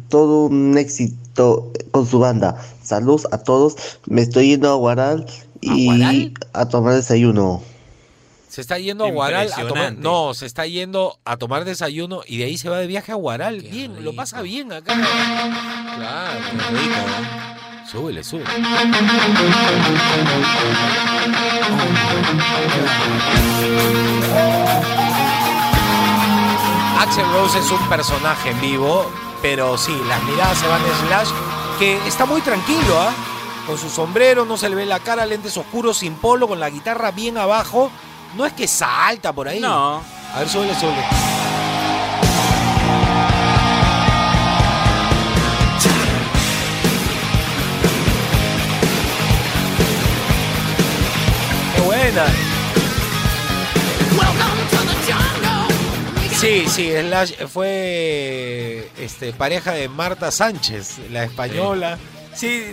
todo 0.07 0.45
un 0.45 0.77
éxito 0.77 1.71
con 1.91 2.07
su 2.07 2.19
banda. 2.19 2.57
Saludos 2.83 3.27
a 3.31 3.37
todos. 3.39 3.75
Me 4.07 4.21
estoy 4.21 4.49
yendo 4.51 4.71
a 4.71 4.75
Guaral 4.75 5.25
y 5.59 5.87
Guaral? 5.87 6.33
a 6.53 6.69
tomar 6.69 6.95
desayuno. 6.95 7.61
Se 8.55 8.61
está 8.61 8.79
yendo 8.79 9.03
a 9.03 9.11
Guaral 9.11 9.51
a 9.53 9.67
tomar... 9.67 9.97
No, 9.97 10.33
se 10.33 10.45
está 10.45 10.65
yendo 10.65 11.19
a 11.25 11.35
tomar 11.35 11.65
desayuno 11.65 12.21
y 12.25 12.37
de 12.37 12.45
ahí 12.45 12.57
se 12.57 12.69
va 12.69 12.77
de 12.77 12.87
viaje 12.87 13.11
a 13.11 13.15
Guaral. 13.15 13.61
Qué 13.61 13.67
bien, 13.67 14.01
lo 14.01 14.15
pasa 14.15 14.41
bien 14.41 14.71
acá. 14.71 14.93
Claro. 14.93 16.39
Qué 16.39 16.77
rico, 16.77 16.95
¿no? 17.05 17.85
Súbele, 17.85 18.23
súbele. 18.23 18.49
Axel 26.97 27.25
Rose 27.33 27.59
es 27.59 27.71
un 27.71 27.89
personaje 27.89 28.51
en 28.51 28.61
vivo, 28.61 29.11
pero 29.41 29.77
sí, 29.77 29.91
las 30.07 30.23
miradas 30.23 30.57
se 30.57 30.65
van 30.65 30.81
de 30.81 30.89
Slash, 31.07 31.29
que 31.77 32.07
está 32.07 32.25
muy 32.25 32.39
tranquilo, 32.39 33.01
¿ah? 33.01 33.11
Con 33.67 33.77
su 33.77 33.89
sombrero, 33.89 34.45
no 34.45 34.55
se 34.55 34.69
le 34.69 34.75
ve 34.75 34.85
la 34.85 35.01
cara, 35.01 35.25
lentes 35.25 35.57
oscuros, 35.57 35.97
sin 35.97 36.15
polo, 36.15 36.47
con 36.47 36.61
la 36.61 36.69
guitarra 36.69 37.11
bien 37.11 37.37
abajo. 37.37 37.91
No 38.35 38.45
es 38.45 38.53
que 38.53 38.67
salta 38.67 39.31
por 39.31 39.47
ahí. 39.47 39.59
No. 39.59 40.01
A 40.33 40.39
ver, 40.39 40.49
súbele, 40.49 40.75
súbele. 40.75 41.01
¡Qué 51.75 51.81
buena! 51.81 52.25
Sí, 56.37 56.65
sí, 56.67 56.91
Slash 56.91 57.47
fue 57.47 58.91
este, 58.99 59.31
pareja 59.31 59.71
de 59.71 59.87
Marta 59.87 60.29
Sánchez, 60.31 60.99
la 61.09 61.23
española. 61.23 61.97
Sí, 61.97 62.14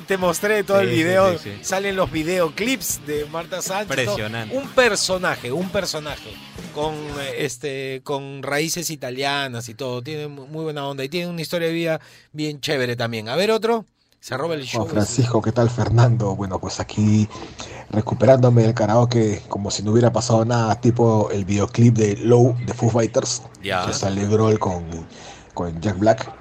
te 0.07 0.16
mostré 0.18 0.64
todo 0.64 0.81
el 0.81 0.88
Sí, 0.90 0.94
sí, 0.96 1.03
video. 1.05 1.38
sí, 1.38 1.51
sí. 1.59 1.64
Salen 1.64 1.96
los 1.96 2.11
videoclips 2.11 3.07
de 3.07 3.25
Marta 3.27 3.62
Sánchez. 3.62 3.88
todo. 3.88 4.01
Impresionante. 4.18 4.57
Un 4.57 4.68
personaje, 4.68 5.53
un 5.53 5.68
personaje. 5.70 6.33
Con 6.75 6.94
eh, 6.94 7.35
este, 7.38 8.01
con 8.03 8.42
raíces 8.42 8.90
italianas 8.90 9.68
y 9.68 9.75
todo. 9.75 10.03
Tiene 10.03 10.29
mu- 10.29 10.46
muy 10.46 10.64
buena 10.64 10.87
onda. 10.87 11.05
Y 11.05 11.09
tiene 11.09 11.29
una 11.31 11.42
historia 11.42 11.68
de 11.68 11.75
vida 11.75 12.01
bien 12.33 12.61
chévere 12.61 12.96
también. 12.96 13.29
A 13.29 13.37
ver 13.37 13.51
otro. 13.51 13.85
Se 14.20 14.37
roba 14.37 14.55
el 14.55 14.62
show. 14.64 14.83
Juan 14.83 14.92
Francisco, 14.94 15.42
¿qué 15.42 15.51
tal 15.51 15.68
Fernando? 15.68 16.37
Bueno, 16.37 16.61
pues 16.61 16.79
aquí 16.79 17.29
recuperándome 17.90 18.62
del 18.62 18.72
karaoke 18.72 19.42
como 19.48 19.70
si 19.70 19.83
no 19.83 19.90
hubiera 19.90 20.12
pasado 20.12 20.44
nada, 20.44 20.81
tipo 20.81 21.29
el 21.33 21.44
videoclip 21.44 21.94
de 21.96 22.16
Low 22.18 22.57
de 22.64 22.72
Foo 22.72 22.88
Fighters, 22.88 23.42
Ya. 23.62 23.85
que 23.85 23.92
sale 23.92 24.27
Grohl 24.29 24.59
con, 24.61 24.85
con 25.55 25.81
Jack 25.81 25.98
Black. 25.98 26.33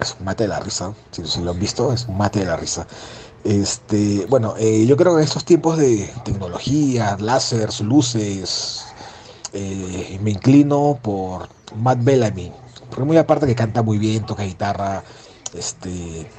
Es 0.00 0.16
un 0.18 0.24
mate 0.24 0.44
de 0.44 0.48
la 0.48 0.60
risa, 0.60 0.94
si, 1.10 1.22
lo 1.42 1.50
han 1.50 1.58
visto, 1.58 1.92
es 1.92 2.06
un 2.06 2.16
mate 2.16 2.40
de 2.40 2.46
la 2.46 2.56
risa. 2.56 2.86
Este, 3.44 4.26
bueno, 4.26 4.54
eh, 4.58 4.86
yo 4.86 4.96
creo 4.96 5.14
que 5.14 5.22
en 5.22 5.24
estos 5.24 5.44
tiempos 5.44 5.76
de 5.76 6.08
tecnología, 6.24 7.16
láseres, 7.20 7.80
luces, 7.80 8.84
eh, 9.52 10.18
me 10.22 10.30
inclino 10.30 10.98
por 11.02 11.48
Matt 11.76 12.02
Bellamy, 12.02 12.52
porque 12.88 13.04
muy 13.04 13.16
aparte 13.16 13.46
que 13.46 13.54
canta 13.54 13.82
muy 13.82 13.98
bien, 13.98 14.24
toca 14.26 14.44
guitarra, 14.44 15.02
este, 15.54 16.30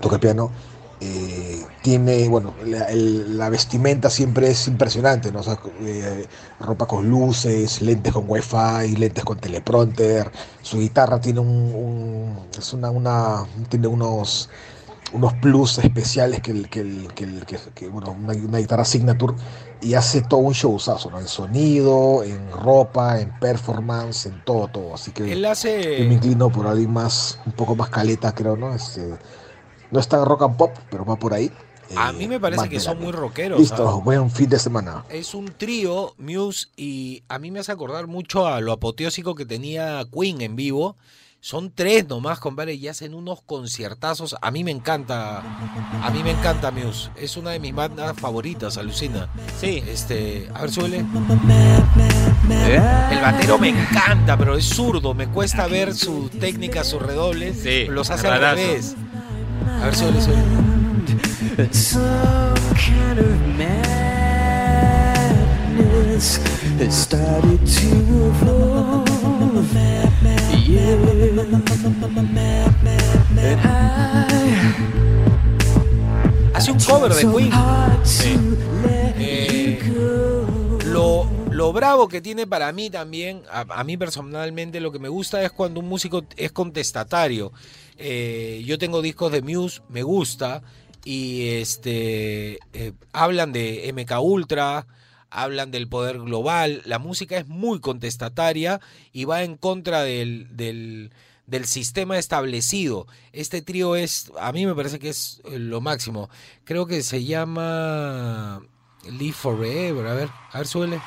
toca 0.00 0.18
piano, 0.18 0.50
eh, 1.00 1.64
tiene, 1.80 2.28
bueno, 2.28 2.54
la, 2.64 2.84
el- 2.86 3.38
la 3.38 3.48
vestimenta 3.50 4.10
siempre 4.10 4.50
es 4.50 4.66
impresionante, 4.68 5.30
¿no? 5.32 5.40
O 5.40 5.42
sea, 5.42 5.58
eh, 5.80 6.26
ropa 6.60 6.86
con 6.86 7.08
luces, 7.08 7.80
lentes 7.82 8.12
con 8.12 8.24
wifi, 8.28 8.96
lentes 8.96 9.24
con 9.24 9.38
teleprompter, 9.38 10.30
su 10.62 10.78
guitarra 10.78 11.20
tiene 11.20 11.40
un, 11.40 11.48
un- 11.48 12.48
es 12.58 12.72
una, 12.72 12.90
una, 12.90 13.46
tiene 13.68 13.86
unos, 13.86 14.48
unos 15.12 15.34
plus 15.34 15.78
especiales 15.78 16.40
que, 16.42 16.50
el- 16.50 16.68
que, 16.68 16.80
el- 16.80 17.12
que, 17.14 17.24
el- 17.24 17.46
que- 17.46 17.58
que, 17.74 17.88
bueno, 17.88 18.12
una, 18.12 18.32
una 18.34 18.58
guitarra 18.58 18.84
signature 18.84 19.34
y 19.80 19.94
hace 19.94 20.22
todo 20.22 20.40
un 20.40 20.52
showzazo, 20.52 21.10
¿no? 21.10 21.20
En 21.20 21.28
sonido, 21.28 22.22
en 22.24 22.50
ropa, 22.50 23.20
en 23.20 23.30
performance, 23.38 24.26
en 24.26 24.40
todo, 24.42 24.68
todo, 24.68 24.94
así 24.94 25.12
que... 25.12 25.32
Él 25.32 25.36
Yo 25.36 25.42
me 25.42 25.48
hace. 25.48 26.02
inclino 26.14 26.50
por 26.50 26.66
alguien 26.66 26.92
más, 26.92 27.38
un 27.46 27.52
poco 27.52 27.76
más 27.76 27.88
caleta, 27.88 28.34
creo, 28.34 28.56
¿no? 28.56 28.74
Este, 28.74 29.18
no 29.90 30.00
es 30.00 30.08
tan 30.08 30.24
rock 30.24 30.42
and 30.42 30.56
pop, 30.56 30.70
pero 30.90 31.04
va 31.04 31.16
por 31.16 31.34
ahí. 31.34 31.50
A 31.96 32.12
mí 32.12 32.28
me 32.28 32.38
parece 32.38 32.60
más 32.60 32.68
que 32.68 32.80
son 32.80 33.00
muy 33.00 33.12
rockeros. 33.12 33.58
Listo, 33.58 33.88
¿ah? 33.88 34.00
buen 34.02 34.30
fin 34.30 34.48
de 34.48 34.58
semana. 34.58 35.04
Es 35.08 35.34
un 35.34 35.46
trío, 35.46 36.14
Muse, 36.18 36.68
y 36.76 37.22
a 37.28 37.38
mí 37.38 37.50
me 37.50 37.60
hace 37.60 37.72
acordar 37.72 38.06
mucho 38.06 38.46
a 38.46 38.60
lo 38.60 38.72
apoteósico 38.72 39.34
que 39.34 39.46
tenía 39.46 40.04
Queen 40.12 40.42
en 40.42 40.56
vivo. 40.56 40.96
Son 41.40 41.70
tres 41.72 42.08
nomás, 42.08 42.40
compadre, 42.40 42.74
y 42.74 42.88
hacen 42.88 43.14
unos 43.14 43.42
conciertazos. 43.42 44.34
A 44.42 44.50
mí 44.50 44.64
me 44.64 44.72
encanta, 44.72 45.38
a 46.02 46.10
mí 46.10 46.24
me 46.24 46.32
encanta 46.32 46.72
Muse. 46.72 47.10
Es 47.16 47.36
una 47.36 47.50
de 47.50 47.60
mis 47.60 47.72
bandas 47.72 48.18
favoritas, 48.18 48.76
alucina. 48.76 49.28
Sí. 49.60 49.80
Este, 49.86 50.48
a 50.52 50.62
ver, 50.62 50.72
suele. 50.72 50.98
El 50.98 51.06
batero 53.22 53.56
me 53.56 53.68
encanta, 53.68 54.36
pero 54.36 54.56
es 54.56 54.64
zurdo. 54.64 55.14
Me 55.14 55.28
cuesta 55.28 55.68
ver 55.68 55.94
su 55.94 56.28
técnica, 56.28 56.82
sus 56.82 57.00
redobles. 57.00 57.60
Sí, 57.62 57.86
los 57.86 58.10
hace 58.10 58.26
al 58.26 58.40
revés. 58.40 58.96
A 59.80 59.84
ver, 59.84 59.94
suele, 59.94 60.20
suele. 60.20 60.42
Some 61.72 62.58
Hace 76.54 76.72
un 76.72 76.78
cover 76.80 77.14
de 77.14 77.22
Queen. 77.22 77.52
Eh. 79.20 79.78
Lo, 80.86 81.28
lo 81.50 81.72
bravo 81.72 82.08
que 82.08 82.20
tiene 82.20 82.46
para 82.46 82.72
mí 82.72 82.90
también, 82.90 83.42
a 83.50 83.84
mí 83.84 83.96
personalmente 83.96 84.80
lo 84.80 84.90
que 84.90 84.98
me 84.98 85.08
gusta 85.08 85.42
es 85.42 85.52
cuando 85.52 85.80
un 85.80 85.88
músico 85.88 86.24
es 86.36 86.50
contestatario. 86.50 87.52
Eh, 87.98 88.62
yo 88.64 88.78
tengo 88.78 89.02
discos 89.02 89.32
de 89.32 89.42
Muse, 89.42 89.82
me 89.88 90.02
gusta, 90.02 90.62
y 91.04 91.48
este 91.48 92.58
eh, 92.72 92.92
hablan 93.12 93.52
de 93.52 93.92
MK 93.92 94.20
Ultra, 94.22 94.86
hablan 95.30 95.70
del 95.70 95.88
poder 95.88 96.18
global, 96.20 96.82
la 96.84 96.98
música 96.98 97.36
es 97.36 97.48
muy 97.48 97.80
contestataria 97.80 98.80
y 99.12 99.24
va 99.24 99.42
en 99.42 99.56
contra 99.56 100.02
del, 100.02 100.56
del, 100.56 101.10
del 101.46 101.66
sistema 101.66 102.18
establecido. 102.18 103.06
Este 103.32 103.62
trío 103.62 103.96
es, 103.96 104.30
a 104.38 104.52
mí 104.52 104.64
me 104.64 104.74
parece 104.74 104.98
que 104.98 105.08
es 105.08 105.40
eh, 105.44 105.58
lo 105.58 105.80
máximo. 105.80 106.30
Creo 106.64 106.86
que 106.86 107.02
se 107.02 107.24
llama 107.24 108.62
Live 109.10 109.34
Forever. 109.34 110.06
A 110.06 110.14
ver, 110.14 110.28
a 110.52 110.58
ver, 110.58 110.66
suele. 110.66 111.00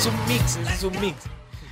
Es 0.00 0.06
un 0.06 0.14
mix, 0.28 0.56
ese 0.56 0.72
es 0.74 0.82
un 0.84 1.00
mix. 1.00 1.16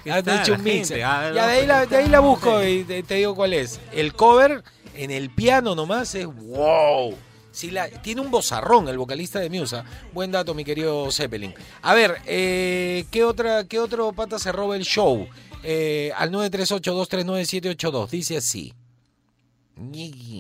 ¿Qué 0.05 0.13
Han 0.13 0.25
tal 0.25 0.41
hecho 0.41 0.55
un 0.55 0.63
mix. 0.63 0.89
gente? 0.89 1.05
Ah, 1.05 1.33
Ya 1.35 1.43
no, 1.43 1.49
de 1.49 1.55
ahí, 1.55 1.67
la, 1.67 1.87
de 1.87 1.97
ahí 1.97 2.09
la 2.09 2.21
busco 2.21 2.63
y 2.63 2.85
te, 2.85 3.03
te 3.03 3.15
digo 3.15 3.35
cuál 3.35 3.55
es. 3.55 3.81
El 3.93 4.13
cover 4.15 4.63
en 4.95 5.11
el 5.11 5.31
piano 5.31 5.75
nomás 5.75 6.15
es 6.15 6.27
wow. 6.27 7.15
Sí, 7.51 7.71
la, 7.71 7.89
tiene 7.89 8.21
un 8.21 8.31
bozarrón 8.31 8.87
el 8.89 8.99
vocalista 8.99 9.41
de 9.41 9.49
Musa. 9.51 9.85
Buen 10.13 10.31
dato, 10.31 10.55
mi 10.55 10.65
querido 10.65 11.11
Zeppelin. 11.11 11.55
A 11.83 11.95
ver, 11.95 12.17
eh, 12.27 13.07
¿qué, 13.11 13.25
otra, 13.25 13.65
¿qué 13.65 13.79
otro 13.81 14.13
pata 14.13 14.39
se 14.39 14.53
roba 14.53 14.77
el 14.77 14.85
show? 14.85 15.27
Eh, 15.65 16.13
al 16.17 16.31
938-239-782. 16.33 18.11
Dice 18.11 18.37
así. 18.37 18.75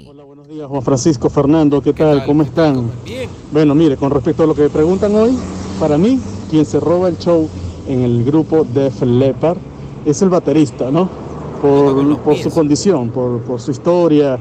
Hola, 0.06 0.24
buenos 0.24 0.48
días, 0.48 0.66
Juan 0.66 0.82
Francisco, 0.82 1.30
Fernando, 1.30 1.80
¿qué, 1.80 1.92
¿Qué 1.94 2.02
tal? 2.02 2.24
¿Cómo 2.24 2.44
¿Qué 2.44 2.50
tal? 2.50 2.66
están? 2.66 2.74
¿Cómo? 2.88 3.04
Bien. 3.04 3.30
Bueno, 3.52 3.74
mire, 3.74 3.96
con 3.96 4.10
respecto 4.10 4.42
a 4.42 4.46
lo 4.46 4.54
que 4.54 4.62
me 4.62 4.68
preguntan 4.68 5.14
hoy, 5.14 5.38
para 5.78 5.96
mí, 5.96 6.20
quien 6.50 6.66
se 6.66 6.80
roba 6.80 7.08
el 7.08 7.18
show 7.18 7.48
en 7.88 8.02
el 8.02 8.24
grupo 8.24 8.64
Def 8.64 9.02
Leppard 9.02 9.58
es 10.04 10.22
el 10.22 10.28
baterista, 10.28 10.90
¿no? 10.90 11.08
Por, 11.60 12.38
su 12.38 12.50
condición, 12.50 13.10
por, 13.10 13.42
por 13.42 13.60
su 13.60 13.72
historia, 13.72 14.38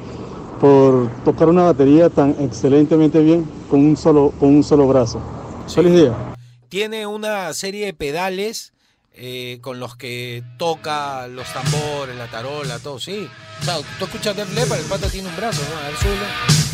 por 0.61 1.09
tocar 1.23 1.49
una 1.49 1.63
batería 1.63 2.09
tan 2.09 2.35
excelentemente 2.39 3.19
bien 3.19 3.45
con 3.69 3.79
un 3.79 3.97
solo, 3.97 4.33
con 4.39 4.49
un 4.49 4.63
solo 4.63 4.87
brazo. 4.87 5.19
Sí. 5.65 5.75
Feliz 5.75 5.93
día. 5.93 6.13
Tiene 6.69 7.07
una 7.07 7.53
serie 7.53 7.87
de 7.87 7.93
pedales 7.93 8.73
eh, 9.13 9.57
con 9.61 9.79
los 9.79 9.95
que 9.95 10.43
toca 10.59 11.27
los 11.27 11.51
tambores, 11.51 12.15
la 12.15 12.27
tarola, 12.27 12.77
todo, 12.77 12.99
sí. 12.99 13.27
O 13.61 13.63
sea, 13.63 13.77
tú 13.97 14.05
escuchas 14.05 14.35
Def 14.35 14.53
Leppard, 14.53 14.79
el 14.79 14.85
pata 14.85 15.07
tiene 15.09 15.27
un 15.27 15.35
brazo, 15.35 15.61
¿no? 15.71 15.77
A 15.79 15.87
ver, 15.87 15.97
súbelo. 15.97 16.66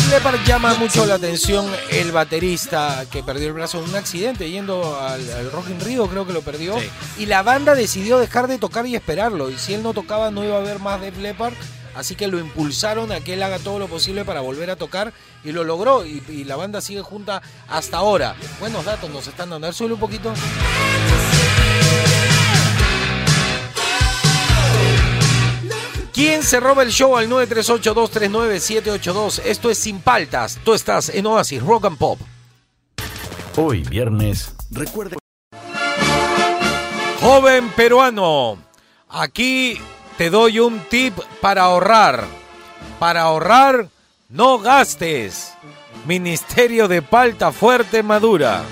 Def 0.00 0.10
Leppard 0.12 0.44
llama 0.46 0.74
mucho 0.74 1.04
la 1.04 1.16
atención 1.16 1.66
el 1.90 2.10
baterista 2.10 3.04
que 3.10 3.22
perdió 3.22 3.48
el 3.48 3.52
brazo 3.52 3.78
en 3.78 3.90
un 3.90 3.94
accidente 3.96 4.50
yendo 4.50 4.98
al, 4.98 5.20
al 5.32 5.52
Rock 5.52 5.68
in 5.68 5.80
Rio, 5.80 6.06
creo 6.08 6.26
que 6.26 6.32
lo 6.32 6.40
perdió. 6.40 6.78
Sí. 6.80 6.88
Y 7.18 7.26
la 7.26 7.42
banda 7.42 7.74
decidió 7.74 8.18
dejar 8.18 8.48
de 8.48 8.56
tocar 8.58 8.86
y 8.86 8.96
esperarlo. 8.96 9.50
Y 9.50 9.58
si 9.58 9.74
él 9.74 9.82
no 9.82 9.92
tocaba, 9.92 10.30
no 10.30 10.42
iba 10.42 10.56
a 10.56 10.60
haber 10.60 10.78
más 10.78 11.00
Def 11.00 11.18
Leppard. 11.18 11.52
Así 11.94 12.14
que 12.14 12.28
lo 12.28 12.38
impulsaron 12.38 13.12
a 13.12 13.20
que 13.20 13.34
él 13.34 13.42
haga 13.42 13.58
todo 13.58 13.78
lo 13.78 13.88
posible 13.88 14.24
para 14.24 14.40
volver 14.40 14.70
a 14.70 14.76
tocar 14.76 15.12
y 15.44 15.52
lo 15.52 15.64
logró. 15.64 16.06
Y, 16.06 16.22
y 16.28 16.44
la 16.44 16.56
banda 16.56 16.80
sigue 16.80 17.02
junta 17.02 17.42
hasta 17.68 17.98
ahora. 17.98 18.34
Buenos 18.58 18.84
datos 18.84 19.10
nos 19.10 19.26
están 19.26 19.50
dando. 19.50 19.66
A 19.66 19.68
ver, 19.68 19.74
súbele 19.74 19.94
un 19.94 20.00
poquito. 20.00 20.32
¿Quién 26.20 26.42
se 26.42 26.60
roba 26.60 26.82
el 26.82 26.90
show 26.90 27.16
al 27.16 27.30
938-239-782? 27.30 29.40
Esto 29.42 29.70
es 29.70 29.78
Sin 29.78 30.02
Paltas. 30.02 30.58
Tú 30.62 30.74
estás 30.74 31.08
en 31.08 31.24
Oasis 31.24 31.62
Rock 31.62 31.86
and 31.86 31.96
Pop. 31.96 32.20
Hoy 33.56 33.84
viernes, 33.84 34.54
recuerda 34.70 35.16
Joven 37.22 37.70
peruano, 37.70 38.58
aquí 39.08 39.80
te 40.18 40.28
doy 40.28 40.60
un 40.60 40.80
tip 40.90 41.18
para 41.40 41.62
ahorrar. 41.62 42.26
Para 42.98 43.22
ahorrar, 43.22 43.88
no 44.28 44.58
gastes. 44.58 45.54
Ministerio 46.04 46.86
de 46.86 47.00
Palta 47.00 47.50
Fuerte 47.50 48.02
Madura. 48.02 48.62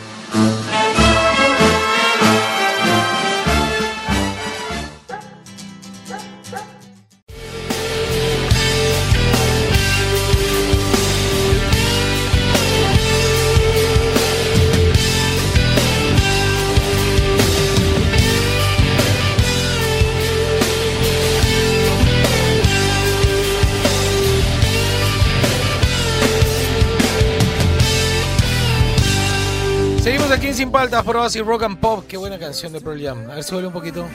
Paltas 30.78 31.02
por 31.02 31.16
Oasis 31.16 31.42
Rock 31.44 31.64
and 31.64 31.80
Pop. 31.80 32.04
Qué 32.06 32.16
buena 32.16 32.38
canción 32.38 32.72
de 32.72 32.80
Pearl 32.80 33.02
Jam. 33.02 33.28
A 33.28 33.34
ver, 33.34 33.42
súbele 33.42 33.66
un 33.66 33.72
poquito. 33.72 34.06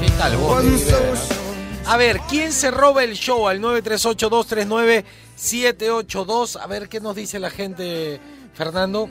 ¿Qué 0.00 0.10
tal 0.16 0.34
vos? 0.38 0.64
A 1.84 1.98
ver, 1.98 2.18
¿quién 2.30 2.50
se 2.50 2.70
roba 2.70 3.04
el 3.04 3.12
show 3.12 3.46
al 3.46 3.60
938-239-782? 3.60 6.58
A 6.62 6.66
ver, 6.66 6.88
¿qué 6.88 6.98
nos 6.98 7.14
dice 7.14 7.38
la 7.38 7.50
gente, 7.50 8.18
Fernando? 8.54 9.10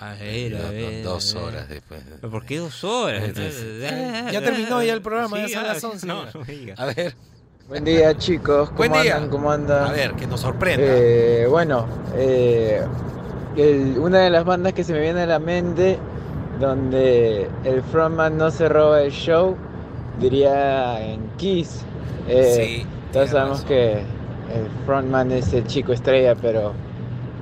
A 0.00 0.12
ver, 0.12 0.56
a 0.56 0.68
ver. 0.68 1.02
dos 1.02 1.34
horas 1.34 1.66
después. 1.66 2.02
¿Pero 2.20 2.30
¿Por 2.30 2.44
qué 2.44 2.58
dos 2.58 2.84
horas? 2.84 3.32
Ya 4.30 4.42
terminó 4.44 4.82
ya 4.82 4.92
el 4.92 5.00
programa, 5.00 5.38
ya 5.38 5.48
Sí, 5.48 5.54
son 5.54 5.64
ah, 5.64 5.68
las 5.68 5.82
11. 5.82 6.06
No, 6.06 6.26
no 6.26 6.40
me 6.40 6.46
digas. 6.52 6.78
A 6.78 6.84
ver, 6.84 7.16
Buen 7.68 7.84
día 7.84 8.14
chicos, 8.16 8.68
¿cómo 8.70 8.76
Buen 8.90 9.02
día. 9.02 9.14
andan? 9.16 9.30
¿Cómo 9.30 9.50
andan? 9.50 9.84
a 9.88 9.92
ver, 9.92 10.12
que 10.12 10.26
nos 10.26 10.40
sorprenda. 10.40 10.84
Eh, 10.86 11.46
bueno, 11.48 11.86
eh, 12.14 12.82
el- 13.56 13.98
una 13.98 14.18
de 14.20 14.30
las 14.30 14.44
bandas 14.44 14.74
que 14.74 14.84
se 14.84 14.92
me 14.92 15.00
viene 15.00 15.22
a 15.22 15.26
la 15.26 15.38
mente 15.38 15.98
donde 16.60 17.48
el 17.64 17.82
frontman 17.82 18.36
no 18.36 18.50
se 18.50 18.68
roba 18.68 19.00
el 19.02 19.10
show, 19.12 19.56
diría 20.20 21.00
en 21.04 21.20
Kiss. 21.38 21.80
Eh, 22.28 22.82
Sí, 22.82 22.86
todos 23.12 23.30
sabemos 23.30 23.58
razón. 23.62 23.68
que 23.68 23.92
el 23.92 24.68
frontman 24.84 25.32
es 25.32 25.52
el 25.54 25.66
chico 25.66 25.92
estrella, 25.92 26.34
pero 26.34 26.72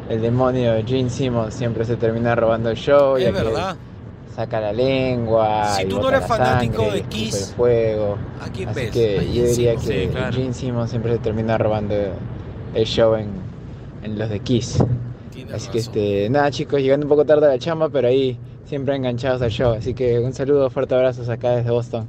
el 0.08 0.22
demonio 0.22 0.72
Gene 0.87 1.11
Simmons 1.11 1.52
siempre 1.54 1.85
se 1.85 1.96
termina 1.96 2.35
robando 2.37 2.70
el 2.70 2.76
show. 2.76 3.16
Es 3.16 3.24
ya 3.24 3.32
que 3.32 3.44
verdad. 3.44 3.76
Saca 4.35 4.61
la 4.61 4.73
lengua. 4.73 5.75
Si 5.77 5.83
y 5.83 5.88
tú 5.88 6.01
no 6.01 6.09
eres 6.09 6.27
fanático 6.27 6.83
sangre, 6.85 7.03
de 7.03 7.03
Kiss, 7.09 7.49
el 7.51 7.55
fuego. 7.55 8.18
¿A 8.40 8.49
quién 8.51 8.68
Así 8.71 8.81
ves? 8.81 8.90
que 8.90 9.33
yo 9.33 9.45
diría 9.45 9.77
que 9.77 9.81
Sí, 9.81 10.09
claro. 10.11 10.33
Gene 10.37 10.55
Simmons 10.55 10.90
siempre 10.90 11.12
se 11.12 11.18
termina 11.18 11.59
robando 11.59 11.95
el 12.75 12.85
show 12.87 13.14
en, 13.14 13.31
en 14.03 14.18
los 14.18 14.31
de 14.31 14.40
Kiss. 14.40 14.83
Tienes 15.33 15.55
Así 15.55 15.68
que 15.71 15.79
este, 15.79 16.31
nada 16.31 16.51
chicos, 16.51 16.81
llegando 16.81 17.05
un 17.05 17.11
poco 17.11 17.25
tarde 17.27 17.45
a 17.47 17.51
la 17.51 17.59
chamba, 17.59 17.90
pero 17.90 18.09
ahí 18.09 18.38
siempre 18.64 18.97
enganchados 18.97 19.42
al 19.42 19.51
show. 19.51 19.75
Así 19.75 19.92
que 19.92 20.18
un 20.18 20.33
saludo, 20.33 20.71
fuerte 20.71 20.95
abrazos 20.95 21.29
acá 21.29 21.51
desde 21.57 21.71
Boston. 21.71 22.09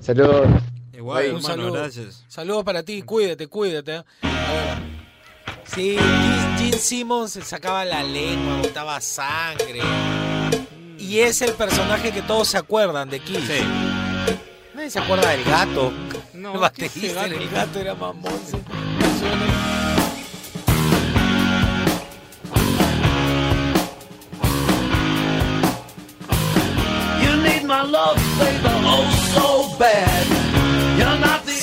Saludos. 0.00 0.46
Igual, 0.92 1.18
Oye, 1.22 1.30
un 1.30 1.36
hermano, 1.36 1.54
saludo. 1.54 1.72
gracias. 1.72 2.24
Saludos 2.28 2.64
para 2.64 2.82
ti, 2.82 3.00
cuídate, 3.02 3.46
cuídate. 3.46 3.96
¿eh? 3.96 4.02
A 4.22 4.52
ver. 4.52 4.94
Sí, 5.64 5.96
Gene- 6.58 6.76
Simmons 6.78 7.30
se 7.32 7.40
sacaba 7.42 7.84
la 7.86 8.02
lengua, 8.02 8.58
botaba 8.62 9.00
sangre. 9.00 9.80
Y 11.04 11.20
es 11.20 11.42
el 11.42 11.52
personaje 11.52 12.12
que 12.12 12.22
todos 12.22 12.48
se 12.48 12.56
acuerdan 12.56 13.10
de 13.10 13.20
Kiss. 13.20 13.46
Sí. 13.46 13.62
Nadie 14.74 14.90
se 14.90 14.98
acuerda 14.98 15.28
del 15.30 15.44
gato. 15.44 15.92
No, 16.32 16.64
el 16.64 16.72
¿qué 16.72 16.86
es 16.86 16.96
ese 16.96 17.14
baterista, 17.14 17.22
gato? 17.28 17.42
el 17.42 17.50
gato 17.50 17.78
era 17.80 17.94
mamón. 17.94 18.40
sí. 18.50 18.56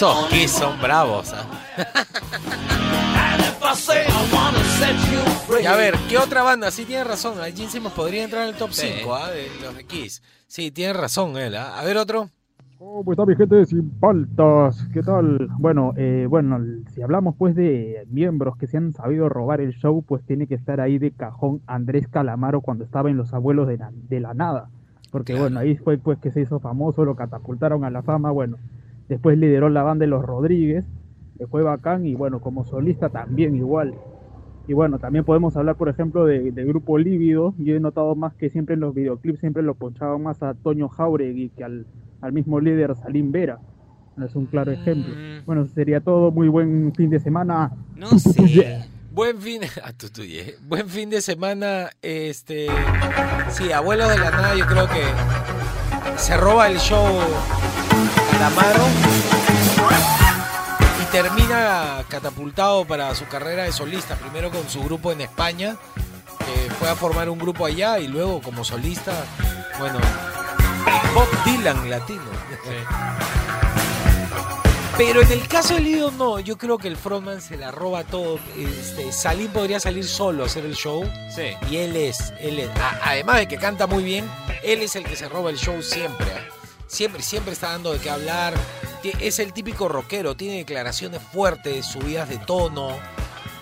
Esos 0.01 0.27
Kiss 0.29 0.51
son 0.51 0.81
bravos. 0.81 1.31
¿ah? 5.61 5.63
Y 5.63 5.67
a 5.67 5.75
ver, 5.75 5.93
¿qué 6.09 6.17
otra 6.23 6.43
banda? 6.43 6.71
Sí, 6.71 6.85
tiene 6.85 7.03
razón. 7.03 7.39
A 7.39 7.45
Gene 7.45 7.69
Simmons 7.69 7.93
podría 7.95 8.23
entrar 8.23 8.43
en 8.43 8.49
el 8.49 8.55
top 8.55 8.71
Sí. 8.71 8.87
5 8.99 9.17
de 9.27 9.65
los 9.65 9.77
de 9.77 9.83
Kiss. 9.85 10.21
Sí, 10.47 10.71
tiene 10.71 10.93
razón 10.93 11.37
él. 11.37 11.55
¿ah? 11.55 11.79
A 11.79 11.83
ver, 11.83 11.97
otro. 11.97 12.29
¿Cómo 12.77 13.11
está 13.11 13.27
mi 13.27 13.35
gente 13.35 13.63
sin 13.67 13.91
paltas? 13.91 14.87
¿Qué 14.91 15.03
tal? 15.03 15.47
Bueno, 15.59 15.93
eh, 15.97 16.25
bueno, 16.27 16.59
si 16.93 17.03
hablamos 17.03 17.35
pues 17.37 17.55
de 17.55 18.07
miembros 18.09 18.57
que 18.57 18.65
se 18.65 18.77
han 18.77 18.91
sabido 18.91 19.29
robar 19.29 19.61
el 19.61 19.73
show, 19.73 20.01
pues 20.01 20.23
tiene 20.25 20.47
que 20.47 20.55
estar 20.55 20.81
ahí 20.81 20.97
de 20.97 21.11
cajón 21.11 21.61
Andrés 21.67 22.07
Calamaro 22.07 22.61
cuando 22.61 22.83
estaba 22.83 23.11
en 23.11 23.17
Los 23.17 23.35
Abuelos 23.35 23.67
de 23.67 23.77
la, 23.77 23.91
de 23.93 24.19
la 24.19 24.33
Nada. 24.33 24.69
Porque 25.11 25.35
bueno, 25.37 25.59
ahí 25.59 25.77
fue 25.77 25.99
pues 25.99 26.17
que 26.17 26.31
se 26.31 26.41
hizo 26.41 26.59
famoso, 26.59 27.05
lo 27.05 27.15
catapultaron 27.15 27.83
a 27.83 27.91
la 27.91 28.01
fama, 28.01 28.31
bueno, 28.31 28.57
después 29.09 29.37
lideró 29.37 29.69
la 29.69 29.83
banda 29.83 30.03
de 30.03 30.07
Los 30.07 30.23
Rodríguez, 30.25 30.83
le 31.37 31.45
fue 31.45 31.61
bacán 31.61 32.07
y 32.07 32.15
bueno, 32.15 32.39
como 32.41 32.65
solista 32.65 33.09
también 33.09 33.55
igual. 33.55 33.93
Y 34.67 34.73
bueno, 34.73 34.99
también 34.99 35.25
podemos 35.25 35.57
hablar, 35.57 35.75
por 35.75 35.89
ejemplo, 35.89 36.25
de, 36.25 36.51
de 36.51 36.65
Grupo 36.65 36.97
Lívido. 36.97 37.53
Yo 37.57 37.75
he 37.75 37.79
notado 37.79 38.15
más 38.15 38.33
que 38.35 38.49
siempre 38.49 38.75
en 38.75 38.81
los 38.81 38.93
videoclips 38.93 39.39
siempre 39.39 39.63
lo 39.63 39.73
ponchaban 39.73 40.21
más 40.23 40.41
a 40.43 40.53
Toño 40.53 40.87
Jauregui 40.87 41.49
que 41.49 41.63
al, 41.63 41.85
al 42.21 42.33
mismo 42.33 42.59
líder 42.59 42.95
Salim 42.95 43.31
Vera. 43.31 43.59
Es 44.23 44.35
un 44.35 44.45
claro 44.45 44.71
ejemplo. 44.71 45.13
Mm. 45.13 45.45
Bueno, 45.45 45.67
sería 45.67 45.99
todo. 45.99 46.31
Muy 46.31 46.47
buen 46.47 46.93
fin 46.95 47.09
de 47.09 47.19
semana. 47.19 47.71
No 47.95 48.07
sé. 48.19 48.85
Buen 49.13 49.41
fin, 49.41 49.61
a 49.83 49.91
tu 49.91 50.09
tuye. 50.09 50.55
Buen 50.61 50.87
fin 50.87 51.09
de 51.09 51.21
semana, 51.21 51.89
este, 52.01 52.67
sí, 53.49 53.69
abuelos 53.71 54.09
de 54.09 54.17
la 54.17 54.31
nada, 54.31 54.55
yo 54.55 54.65
creo 54.65 54.87
que 54.87 55.03
se 56.15 56.37
roba 56.37 56.69
el 56.69 56.77
show 56.77 57.05
Calamaro 58.31 58.85
termina 61.11 62.03
catapultado 62.07 62.85
para 62.85 63.13
su 63.15 63.25
carrera 63.27 63.63
de 63.63 63.71
solista, 63.71 64.15
primero 64.15 64.49
con 64.51 64.67
su 64.69 64.83
grupo 64.83 65.11
en 65.11 65.21
España, 65.21 65.75
que 66.39 66.69
fue 66.75 66.89
a 66.89 66.95
formar 66.95 67.29
un 67.29 67.37
grupo 67.39 67.65
allá 67.65 67.99
y 67.99 68.07
luego 68.07 68.41
como 68.41 68.63
solista, 68.63 69.13
bueno, 69.79 69.99
Bob 71.13 71.27
Dylan 71.45 71.89
latino. 71.89 72.21
Pero 74.97 75.21
en 75.21 75.31
el 75.31 75.47
caso 75.47 75.73
del 75.73 75.85
Lido 75.85 76.11
no, 76.11 76.39
yo 76.39 76.57
creo 76.57 76.77
que 76.77 76.87
el 76.87 76.95
frontman 76.97 77.41
se 77.41 77.57
la 77.57 77.71
roba 77.71 78.03
todo. 78.03 78.37
Este, 78.57 79.11
Salim 79.11 79.49
podría 79.51 79.79
salir 79.79 80.05
solo 80.05 80.43
a 80.43 80.45
hacer 80.45 80.63
el 80.65 80.75
show 80.75 81.09
Sí. 81.33 81.53
y 81.69 81.77
él 81.77 81.95
es, 81.95 82.33
él 82.39 82.59
es- 82.59 82.69
a- 82.77 82.99
además 83.03 83.37
de 83.37 83.47
que 83.47 83.57
canta 83.57 83.87
muy 83.87 84.03
bien, 84.03 84.29
él 84.63 84.81
es 84.81 84.95
el 84.95 85.03
que 85.05 85.15
se 85.15 85.27
roba 85.27 85.49
el 85.49 85.57
show 85.57 85.81
siempre. 85.81 86.27
¿ah? 86.35 86.41
Siempre, 86.87 87.23
siempre 87.23 87.53
está 87.53 87.69
dando 87.71 87.93
de 87.93 87.99
qué 87.99 88.09
hablar. 88.11 88.53
Es 89.19 89.39
el 89.39 89.51
típico 89.53 89.87
rockero, 89.87 90.35
tiene 90.35 90.57
declaraciones 90.57 91.21
fuertes, 91.33 91.85
subidas 91.85 92.29
de 92.29 92.37
tono, 92.37 92.97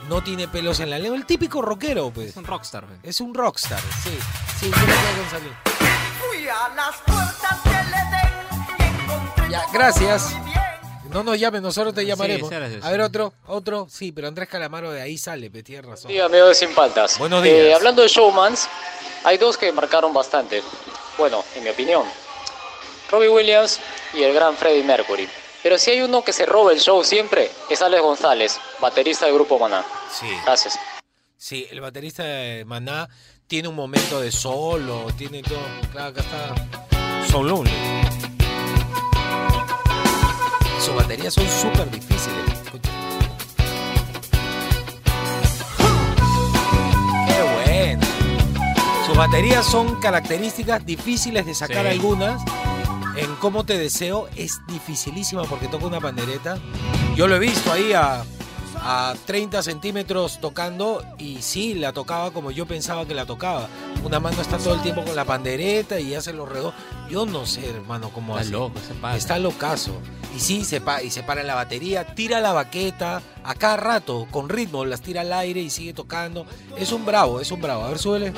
no 0.10 0.22
tiene 0.24 0.48
pelos 0.48 0.80
en 0.80 0.90
la 0.90 1.00
lengua. 1.00 1.18
El 1.18 1.26
típico 1.26 1.62
rockero, 1.62 2.12
pues. 2.12 2.30
Es 2.32 2.38
un 2.38 2.44
rockstar. 2.46 2.86
güey. 2.86 2.98
Es 3.04 3.22
un 3.22 3.34
rockstar, 3.34 3.80
sí. 4.04 4.18
Sí, 4.60 4.70
yo 4.70 4.78
me 4.78 4.86
quedo 4.86 5.22
con 5.22 5.30
Salim. 5.32 5.54
Ya, 9.50 9.66
gracias. 9.74 10.36
No 11.12 11.24
nos 11.24 11.40
llames, 11.40 11.62
nosotros 11.64 11.96
te 11.96 12.06
llamaremos. 12.06 12.50
sí. 12.50 12.56
A 12.84 12.90
ver, 12.92 13.02
otro, 13.02 13.34
otro. 13.48 13.88
Sí, 13.90 14.12
pero 14.12 14.28
Andrés 14.28 14.48
Calamaro 14.48 14.92
de 14.92 15.02
ahí 15.02 15.18
sale, 15.18 15.50
pe, 15.50 15.64
tienes 15.64 15.86
razón. 15.86 16.12
Sí, 16.12 16.20
amigos 16.20 16.50
de 16.50 16.56
Sin 16.56 16.76
Paltas. 16.76 17.18
Buenos 17.18 17.44
Eh, 17.46 17.64
días. 17.64 17.76
hablando 17.78 18.04
de 18.04 18.08
showmans, 18.10 18.68
hay 19.24 19.38
dos 19.40 19.58
que 19.58 19.72
marcaron 19.72 20.14
bastante. 20.14 20.62
Bueno, 21.18 21.44
en 21.56 21.64
mi 21.64 21.70
opinión. 21.72 22.04
Robbie 23.12 23.30
Williams 23.30 23.80
y 24.14 24.24
el 24.24 24.34
gran 24.34 24.56
Freddie 24.56 24.84
Mercury. 24.84 25.28
Pero 25.64 25.78
si 25.78 25.92
hay 25.92 26.02
uno 26.02 26.24
que 26.24 26.32
se 26.32 26.46
roba 26.46 26.72
el 26.72 26.80
show 26.80 27.04
siempre, 27.04 27.52
es 27.70 27.82
Alex 27.82 28.02
González, 28.02 28.60
baterista 28.80 29.26
del 29.26 29.36
grupo 29.36 29.60
Maná. 29.60 29.84
Sí. 30.12 30.28
Gracias. 30.46 30.80
Sí, 31.38 31.68
el 31.72 31.82
baterista 31.82 32.24
de 32.24 32.64
Maná 32.66 33.10
tiene 33.48 33.68
un 33.68 33.76
momento 33.76 34.20
de 34.22 34.32
solo, 34.32 35.08
tiene 35.18 35.42
todo. 35.42 35.60
Claro, 35.92 36.10
acá 36.10 36.22
está 36.22 37.28
Son 37.30 37.48
Lonely. 37.48 37.72
Sus 40.84 40.96
baterías 40.96 41.34
son 41.34 41.48
súper 41.50 41.90
difíciles. 41.92 42.62
Escucha. 42.64 42.90
¡Qué 47.28 47.42
bueno! 47.66 48.08
Sus 49.06 49.18
baterías 49.18 49.66
son 49.66 50.00
características 50.00 50.86
difíciles 50.86 51.46
de 51.46 51.54
sacar 51.54 51.86
Sí. 51.86 51.92
algunas. 51.92 52.42
En 53.16 53.36
Cómo 53.36 53.66
te 53.66 53.78
deseo 53.78 54.28
es 54.36 54.62
dificilísima 54.68 55.44
porque 55.44 55.68
toca 55.68 55.86
una 55.86 56.00
pandereta. 56.00 56.58
Yo 57.16 57.28
lo 57.28 57.36
he 57.36 57.40
visto 57.40 57.72
ahí 57.72 57.92
a, 57.94 58.24
a 58.82 59.14
30 59.26 59.62
centímetros 59.64 60.40
tocando 60.40 61.04
y 61.18 61.42
sí, 61.42 61.74
la 61.74 61.92
tocaba 61.94 62.32
como 62.32 62.52
yo 62.52 62.66
pensaba 62.66 63.06
que 63.06 63.14
la 63.14 63.26
tocaba. 63.26 63.68
Una 64.04 64.20
mano 64.20 64.42
está 64.42 64.58
todo 64.58 64.74
el 64.76 64.82
tiempo 64.82 65.04
con 65.04 65.16
la 65.16 65.26
pandereta 65.26 66.00
y 66.00 66.16
hace 66.16 66.32
los 66.34 66.48
redos. 66.48 66.74
Yo 67.10 67.26
no 67.26 67.46
sé, 67.46 67.70
hermano, 67.70 68.10
cómo 68.14 68.34
Está 68.34 68.42
hace. 68.42 68.52
loco 68.52 68.80
ese 68.80 68.94
padre. 68.94 69.18
Está 69.18 69.40
locazo. 69.40 69.94
Y 70.36 70.40
sí, 70.40 70.64
se, 70.64 70.80
pa- 70.80 71.02
y 71.02 71.10
se 71.10 71.24
para 71.24 71.42
en 71.42 71.48
la 71.48 71.56
batería, 71.56 72.14
tira 72.16 72.40
la 72.40 72.54
baqueta 72.54 73.22
a 73.44 73.56
cada 73.56 73.78
rato, 73.78 74.28
con 74.32 74.48
ritmo, 74.48 74.86
las 74.86 75.02
tira 75.02 75.22
al 75.22 75.34
aire 75.34 75.60
y 75.62 75.70
sigue 75.70 75.94
tocando. 75.94 76.46
Es 76.78 76.92
un 76.92 77.06
bravo, 77.06 77.42
es 77.42 77.52
un 77.52 77.62
bravo. 77.62 77.84
A 77.84 77.90
ver, 77.90 78.00
súbele. 78.00 78.34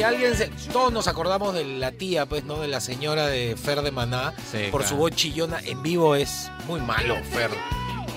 Si 0.00 0.04
alguien 0.04 0.34
se- 0.36 0.48
todos 0.72 0.92
nos 0.92 1.06
acordamos 1.08 1.54
de 1.54 1.64
la 1.64 1.92
tía, 1.92 2.26
pues, 2.26 2.44
¿no? 2.44 2.58
De 2.60 2.68
la 2.68 2.80
señora 2.80 3.26
de 3.26 3.56
Fer 3.56 3.82
de 3.82 3.90
Maná. 3.90 4.32
Sí, 4.50 4.68
por 4.70 4.84
su 4.84 4.96
voz 4.96 5.12
chillona. 5.12 5.60
En 5.64 5.82
vivo 5.82 6.14
es 6.14 6.50
muy 6.66 6.80
malo, 6.80 7.16
Fer. 7.32 7.50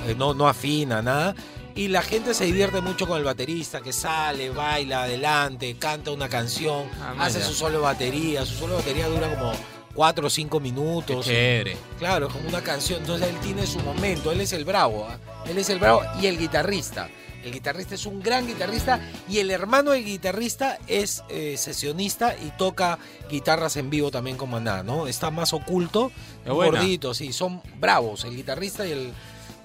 Eh, 0.07 0.15
no, 0.17 0.33
no 0.33 0.47
afina, 0.47 1.01
nada. 1.01 1.35
Y 1.75 1.87
la 1.87 2.01
gente 2.03 2.33
se 2.33 2.45
divierte 2.45 2.81
mucho 2.81 3.07
con 3.07 3.17
el 3.17 3.23
baterista 3.23 3.81
que 3.81 3.91
sale, 3.93 4.49
baila 4.51 5.03
adelante, 5.03 5.75
canta 5.79 6.11
una 6.11 6.29
canción, 6.29 6.87
Ah, 7.01 7.15
hace 7.19 7.41
su 7.43 7.53
solo 7.53 7.77
de 7.77 7.83
batería. 7.83 8.45
Su 8.45 8.53
solo 8.55 8.73
de 8.73 8.79
batería 8.79 9.07
dura 9.07 9.27
como 9.33 9.51
4 9.95 10.27
o 10.27 10.29
5 10.29 10.59
Qué 10.59 10.63
minutos. 10.63 11.25
chévere. 11.25 11.75
Claro, 11.97 12.29
como 12.29 12.47
una 12.47 12.61
canción. 12.61 12.99
Entonces 13.01 13.27
él 13.29 13.37
tiene 13.41 13.65
su 13.65 13.79
momento. 13.79 14.31
Él 14.31 14.41
es 14.41 14.53
el 14.53 14.65
bravo. 14.65 15.07
¿ah? 15.09 15.17
Él 15.49 15.57
es 15.57 15.69
el 15.69 15.79
bravo 15.79 16.03
y 16.21 16.27
el 16.27 16.37
guitarrista. 16.37 17.09
El 17.43 17.51
guitarrista 17.51 17.95
es 17.95 18.05
un 18.05 18.21
gran 18.21 18.47
guitarrista 18.47 18.99
y 19.29 19.39
el 19.39 19.51
hermano 19.51 19.91
del 19.91 20.05
guitarrista 20.05 20.77
es 20.87 21.23
eh, 21.29 21.55
sesionista 21.57 22.35
y 22.37 22.51
toca 22.57 22.97
guitarras 23.29 23.75
en 23.77 23.89
vivo 23.89 24.11
también 24.11 24.37
con 24.37 24.49
Maná, 24.49 24.81
¿no? 24.83 25.07
Está 25.07 25.29
más 25.29 25.53
oculto, 25.53 26.11
gordito, 26.45 27.13
sí, 27.13 27.33
son 27.33 27.61
bravos, 27.79 28.23
el 28.25 28.35
guitarrista 28.35 28.85
y 28.87 28.91
el... 28.91 29.13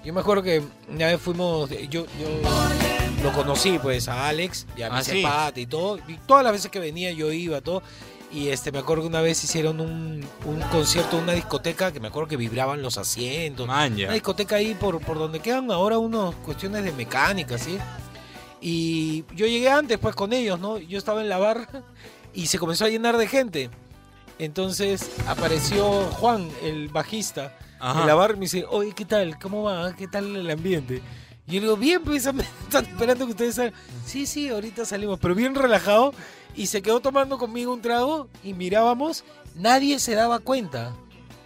Yo 0.03 0.13
me 0.13 0.21
acuerdo 0.21 0.43
que 0.43 0.61
una 0.89 1.07
vez 1.07 1.21
fuimos, 1.21 1.69
yo, 1.69 2.05
yo 2.05 2.05
lo 3.23 3.33
conocí 3.33 3.77
pues 3.79 4.07
a 4.07 4.29
Alex 4.29 4.65
y 4.77 4.81
a 4.81 4.87
Ah, 4.87 4.99
mi 4.99 5.03
sí. 5.03 5.23
Y 5.55 5.65
todo, 5.65 5.99
y 6.07 6.17
todas 6.25 6.43
las 6.43 6.53
veces 6.53 6.71
que 6.71 6.79
venía 6.79 7.11
yo 7.11 7.31
iba, 7.31 7.59
todo, 7.61 7.83
y 8.31 8.49
este, 8.49 8.71
me 8.71 8.79
acuerdo 8.79 9.03
que 9.03 9.09
una 9.09 9.21
vez 9.21 9.43
hicieron 9.43 9.79
un, 9.79 10.25
un 10.45 10.59
concierto 10.71 11.17
en 11.17 11.23
una 11.23 11.33
discoteca 11.33 11.91
que 11.91 11.99
me 11.99 12.09
acuerdo 12.09 12.29
que 12.29 12.37
vibraban 12.37 12.81
los 12.81 12.97
asientos. 12.97 13.67
Manja. 13.67 14.03
Una 14.05 14.13
discoteca 14.13 14.57
ahí 14.57 14.75
por, 14.75 14.99
por 15.01 15.17
donde 15.17 15.39
quedan 15.39 15.71
ahora 15.71 15.97
unas 15.97 16.35
cuestiones 16.35 16.83
de 16.83 16.91
mecánica, 16.91 17.57
¿sí? 17.57 17.77
Y 18.61 19.25
yo 19.35 19.47
llegué 19.47 19.69
antes 19.69 19.97
pues 19.97 20.15
con 20.15 20.33
ellos, 20.33 20.59
¿no? 20.59 20.77
Yo 20.77 20.97
estaba 20.97 21.21
en 21.21 21.29
la 21.29 21.37
barra 21.37 21.83
y 22.33 22.47
se 22.47 22.59
comenzó 22.59 22.85
a 22.85 22.89
llenar 22.89 23.17
de 23.17 23.27
gente. 23.27 23.69
Entonces 24.37 25.09
apareció 25.27 26.03
Juan, 26.11 26.49
el 26.63 26.87
bajista, 26.89 27.57
Ajá. 27.79 28.01
en 28.01 28.07
la 28.07 28.15
barra 28.15 28.33
y 28.33 28.37
me 28.37 28.41
dice, 28.41 28.65
oye, 28.69 28.93
¿qué 28.93 29.05
tal? 29.05 29.39
¿Cómo 29.39 29.63
va? 29.63 29.95
¿Qué 29.95 30.07
tal 30.07 30.35
el 30.35 30.49
ambiente? 30.49 31.01
Y 31.47 31.53
yo 31.53 31.59
le 31.61 31.65
digo, 31.65 31.77
bien, 31.77 32.03
pues 32.03 32.25
están 32.63 32.85
esperando 32.85 33.25
que 33.25 33.31
ustedes 33.31 33.55
salgan. 33.55 33.73
Sí, 34.05 34.25
sí, 34.25 34.49
ahorita 34.49 34.85
salimos, 34.85 35.19
pero 35.19 35.33
bien 35.35 35.55
relajado. 35.55 36.13
Y 36.59 36.67
se 36.67 36.81
quedó 36.81 36.99
tomando 36.99 37.37
conmigo 37.37 37.73
un 37.73 37.81
trago 37.81 38.27
y 38.43 38.53
mirábamos 38.53 39.23
nadie 39.55 39.97
se 39.99 40.13
daba 40.13 40.39
cuenta. 40.39 40.93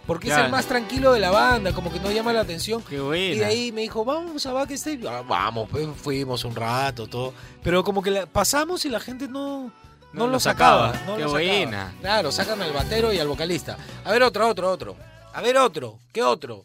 Porque 0.06 0.28
es 0.28 0.36
el 0.36 0.50
más 0.50 0.66
tranquilo 0.66 1.12
de 1.14 1.20
la 1.20 1.30
banda, 1.30 1.72
como 1.72 1.90
que 1.90 1.98
no 2.00 2.10
llama 2.10 2.32
la 2.34 2.40
atención. 2.40 2.82
Qué 2.82 2.96
Y 2.96 2.98
buena. 2.98 3.36
de 3.38 3.44
ahí 3.46 3.72
me 3.72 3.80
dijo, 3.82 4.04
vamos 4.04 4.44
a 4.44 4.52
Backstage. 4.52 5.00
Ah, 5.08 5.22
vamos, 5.26 5.66
pues 5.70 5.86
fuimos 5.96 6.44
un 6.44 6.54
rato, 6.54 7.06
todo. 7.06 7.32
Pero 7.62 7.82
como 7.84 8.02
que 8.02 8.10
la- 8.10 8.26
pasamos 8.26 8.84
y 8.84 8.90
la 8.90 9.00
gente 9.00 9.28
no, 9.28 9.66
no, 9.68 9.72
No 10.12 10.26
lo 10.26 10.38
sacaba. 10.40 10.92
sacaba. 10.92 11.06
no 11.06 11.16
Qué 11.16 11.22
lo 11.22 11.28
sacaba. 11.30 11.48
buena. 11.48 11.94
Claro, 12.02 12.32
sacan 12.32 12.60
al 12.60 12.72
batero 12.74 13.12
y 13.14 13.18
al 13.18 13.28
vocalista. 13.28 13.78
A 14.04 14.10
ver 14.12 14.22
otro, 14.24 14.46
otro, 14.46 14.70
otro. 14.70 14.96
A 15.32 15.40
ver 15.40 15.56
otro. 15.56 15.98
¿Qué 16.12 16.22
otro? 16.22 16.64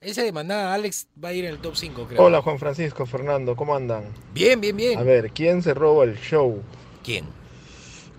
Ese 0.00 0.22
de 0.24 0.32
Maná, 0.32 0.72
Alex 0.74 1.06
va 1.22 1.28
a 1.28 1.32
ir 1.32 1.44
en 1.44 1.52
el 1.52 1.58
top 1.60 1.76
5, 1.76 2.06
creo. 2.08 2.22
Hola 2.22 2.40
Juan 2.42 2.58
Francisco, 2.58 3.04
Fernando, 3.06 3.54
¿cómo 3.54 3.76
andan? 3.76 4.04
Bien, 4.32 4.60
bien, 4.60 4.76
bien. 4.76 4.98
A 4.98 5.02
ver, 5.02 5.30
¿quién 5.30 5.62
se 5.62 5.74
roba 5.74 6.04
el 6.04 6.18
show? 6.18 6.60
¿Quién? 7.04 7.24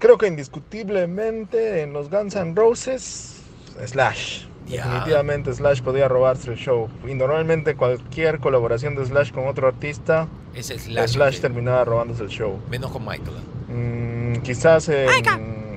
Creo 0.01 0.17
que 0.17 0.25
indiscutiblemente 0.25 1.83
en 1.83 1.93
los 1.93 2.09
Guns 2.09 2.35
N' 2.35 2.55
Roses, 2.55 3.35
Slash. 3.85 4.45
Definitivamente 4.67 5.53
Slash 5.53 5.83
podía 5.83 6.07
robarse 6.07 6.49
el 6.49 6.57
show. 6.57 6.89
Y 7.07 7.13
normalmente 7.13 7.75
cualquier 7.75 8.39
colaboración 8.39 8.95
de 8.95 9.05
Slash 9.05 9.31
con 9.31 9.47
otro 9.47 9.67
artista, 9.67 10.27
es 10.55 10.69
Slash. 10.69 11.39
Terminaba 11.39 11.85
robándose 11.85 12.23
el 12.23 12.29
show. 12.29 12.59
Menos 12.71 12.89
con 12.89 13.05
Michael. 13.05 13.37
Mm, 13.67 14.41
quizás 14.41 14.89
en 14.89 15.07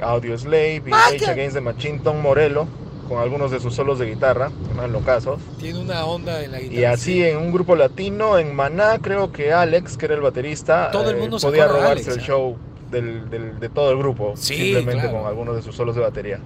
Audio 0.03 0.39
Slave 0.39 0.83
y 0.87 0.91
Rage 0.91 1.27
Against 1.27 1.57
the 1.57 1.61
Machine, 1.61 1.99
Tom 1.99 2.23
Morello, 2.23 2.67
con 3.07 3.21
algunos 3.21 3.51
de 3.51 3.61
sus 3.61 3.75
solos 3.75 3.99
de 3.99 4.07
guitarra, 4.07 4.51
más 4.75 4.89
locazos. 4.89 5.39
Tiene 5.59 5.81
una 5.81 6.07
onda 6.07 6.43
en 6.43 6.53
la 6.53 6.61
guitarra. 6.61 6.81
Y 6.81 6.85
así 6.85 7.13
sí. 7.13 7.25
en 7.25 7.37
un 7.37 7.53
grupo 7.53 7.77
latino, 7.77 8.39
en 8.39 8.57
Maná, 8.57 9.01
creo 9.03 9.33
que 9.33 9.53
Alex, 9.53 9.99
que 9.99 10.07
era 10.07 10.15
el 10.15 10.23
baterista, 10.23 10.91
Todo 10.93 11.11
el 11.11 11.17
eh, 11.17 11.21
mundo 11.21 11.37
podía 11.39 11.67
robarse 11.67 11.91
Alex, 11.91 12.09
el 12.09 12.21
¿eh? 12.21 12.57
Del, 12.95 13.29
del- 13.29 13.61
de 13.61 13.69
todo 13.69 13.91
el 13.91 13.99
grupo, 13.99 14.33
Sí, 14.37 14.55
simplemente 14.55 15.03
claro. 15.03 15.19
con 15.19 15.27
algunos 15.27 15.57
de 15.57 15.63
sus 15.63 15.77
solos 15.77 15.95
de 15.95 16.01
batería. 16.01 16.39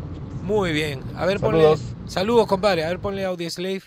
Muy 0.43 0.73
bien. 0.73 1.01
A 1.15 1.27
ver, 1.27 1.39
Saludos. 1.39 1.81
ponle. 1.81 2.11
Saludos, 2.11 2.47
compadre. 2.47 2.85
A 2.85 2.89
ver, 2.89 2.99
ponle 2.99 3.25
Audio 3.25 3.49
Slave. 3.51 3.83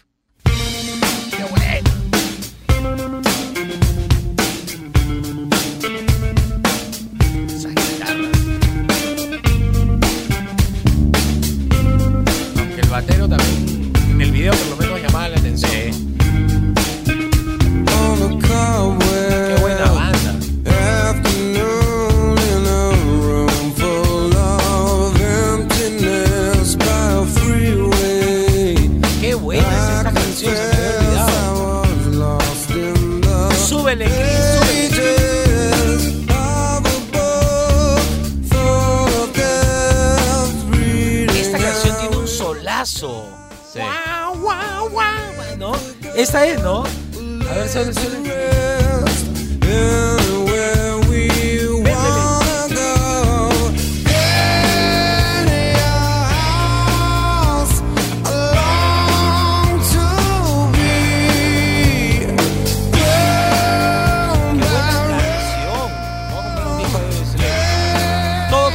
Esta 46.22 46.46
es, 46.46 46.62
¿no? 46.62 46.84
A 46.84 47.54
ver, 47.56 47.68
suele, 47.68 47.92
suele. 47.96 48.22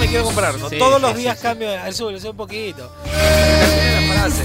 Quiero 0.09 0.25
comprar, 0.25 0.55
¿no? 0.59 0.69
Sí, 0.71 0.79
Todos 0.79 1.01
los 1.01 1.13
sí, 1.13 1.19
días 1.19 1.37
sí. 1.37 1.43
cambio. 1.43 1.69
A 1.69 1.85
ver, 1.85 1.93
súbele, 1.95 2.19
sube 2.21 2.31
un 2.31 2.37
poquito. 2.37 2.91
La 3.05 4.15
frase. 4.15 4.43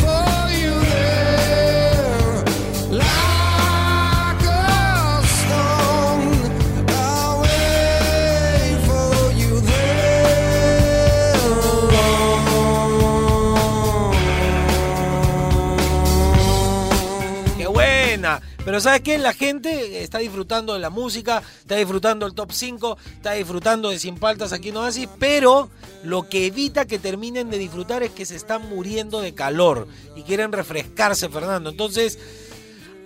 Pero 18.71 18.79
¿sabes 18.79 19.01
qué? 19.01 19.17
La 19.17 19.33
gente 19.33 20.01
está 20.01 20.19
disfrutando 20.19 20.73
de 20.73 20.79
la 20.79 20.89
música, 20.89 21.43
está 21.59 21.75
disfrutando 21.75 22.25
del 22.25 22.35
top 22.35 22.53
5, 22.53 22.97
está 23.15 23.33
disfrutando 23.33 23.89
de 23.89 23.99
Sin 23.99 24.15
Paltas 24.15 24.53
aquí 24.53 24.69
en 24.69 24.77
Oasis, 24.77 25.09
pero 25.19 25.69
lo 26.03 26.29
que 26.29 26.45
evita 26.45 26.85
que 26.85 26.97
terminen 26.97 27.49
de 27.49 27.57
disfrutar 27.57 28.01
es 28.01 28.11
que 28.11 28.25
se 28.25 28.37
están 28.37 28.69
muriendo 28.69 29.19
de 29.19 29.33
calor 29.33 29.89
y 30.15 30.21
quieren 30.21 30.53
refrescarse, 30.53 31.27
Fernando. 31.27 31.69
Entonces, 31.69 32.17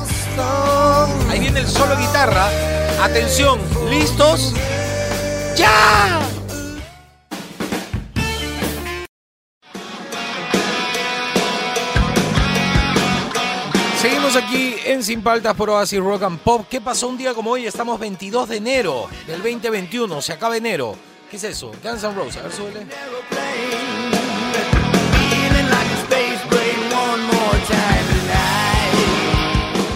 Ahí 1.31 1.39
viene 1.41 1.61
el 1.61 1.69
solo 1.69 1.97
guitarra. 1.97 2.49
Atención, 3.03 3.61
¿listos? 3.91 4.53
¡Ya! 5.57 6.19
Aquí 14.37 14.77
en 14.85 15.03
Sin 15.03 15.23
Paltas 15.23 15.55
por 15.55 15.71
Oasis 15.71 15.99
Rock 15.99 16.25
and 16.25 16.39
Pop. 16.39 16.67
¿Qué 16.69 16.83
pasó 16.83 17.09
un 17.09 17.17
día 17.17 17.33
como 17.33 17.53
hoy? 17.53 17.67
Estamos 17.67 17.99
22 17.99 18.51
de 18.51 18.57
enero 18.59 19.09
del 19.27 19.39
2021. 19.39 20.21
Se 20.21 20.35
acaba 20.35 20.59
enero. 20.59 20.95
¿Qué 21.31 21.39
es 21.39 21.45
eso? 21.45 21.73
Guns 21.83 22.05
N' 22.05 22.15
Roses. 22.15 22.37
A 22.37 22.43
ver, 22.43 22.53
súbele. 22.53 22.87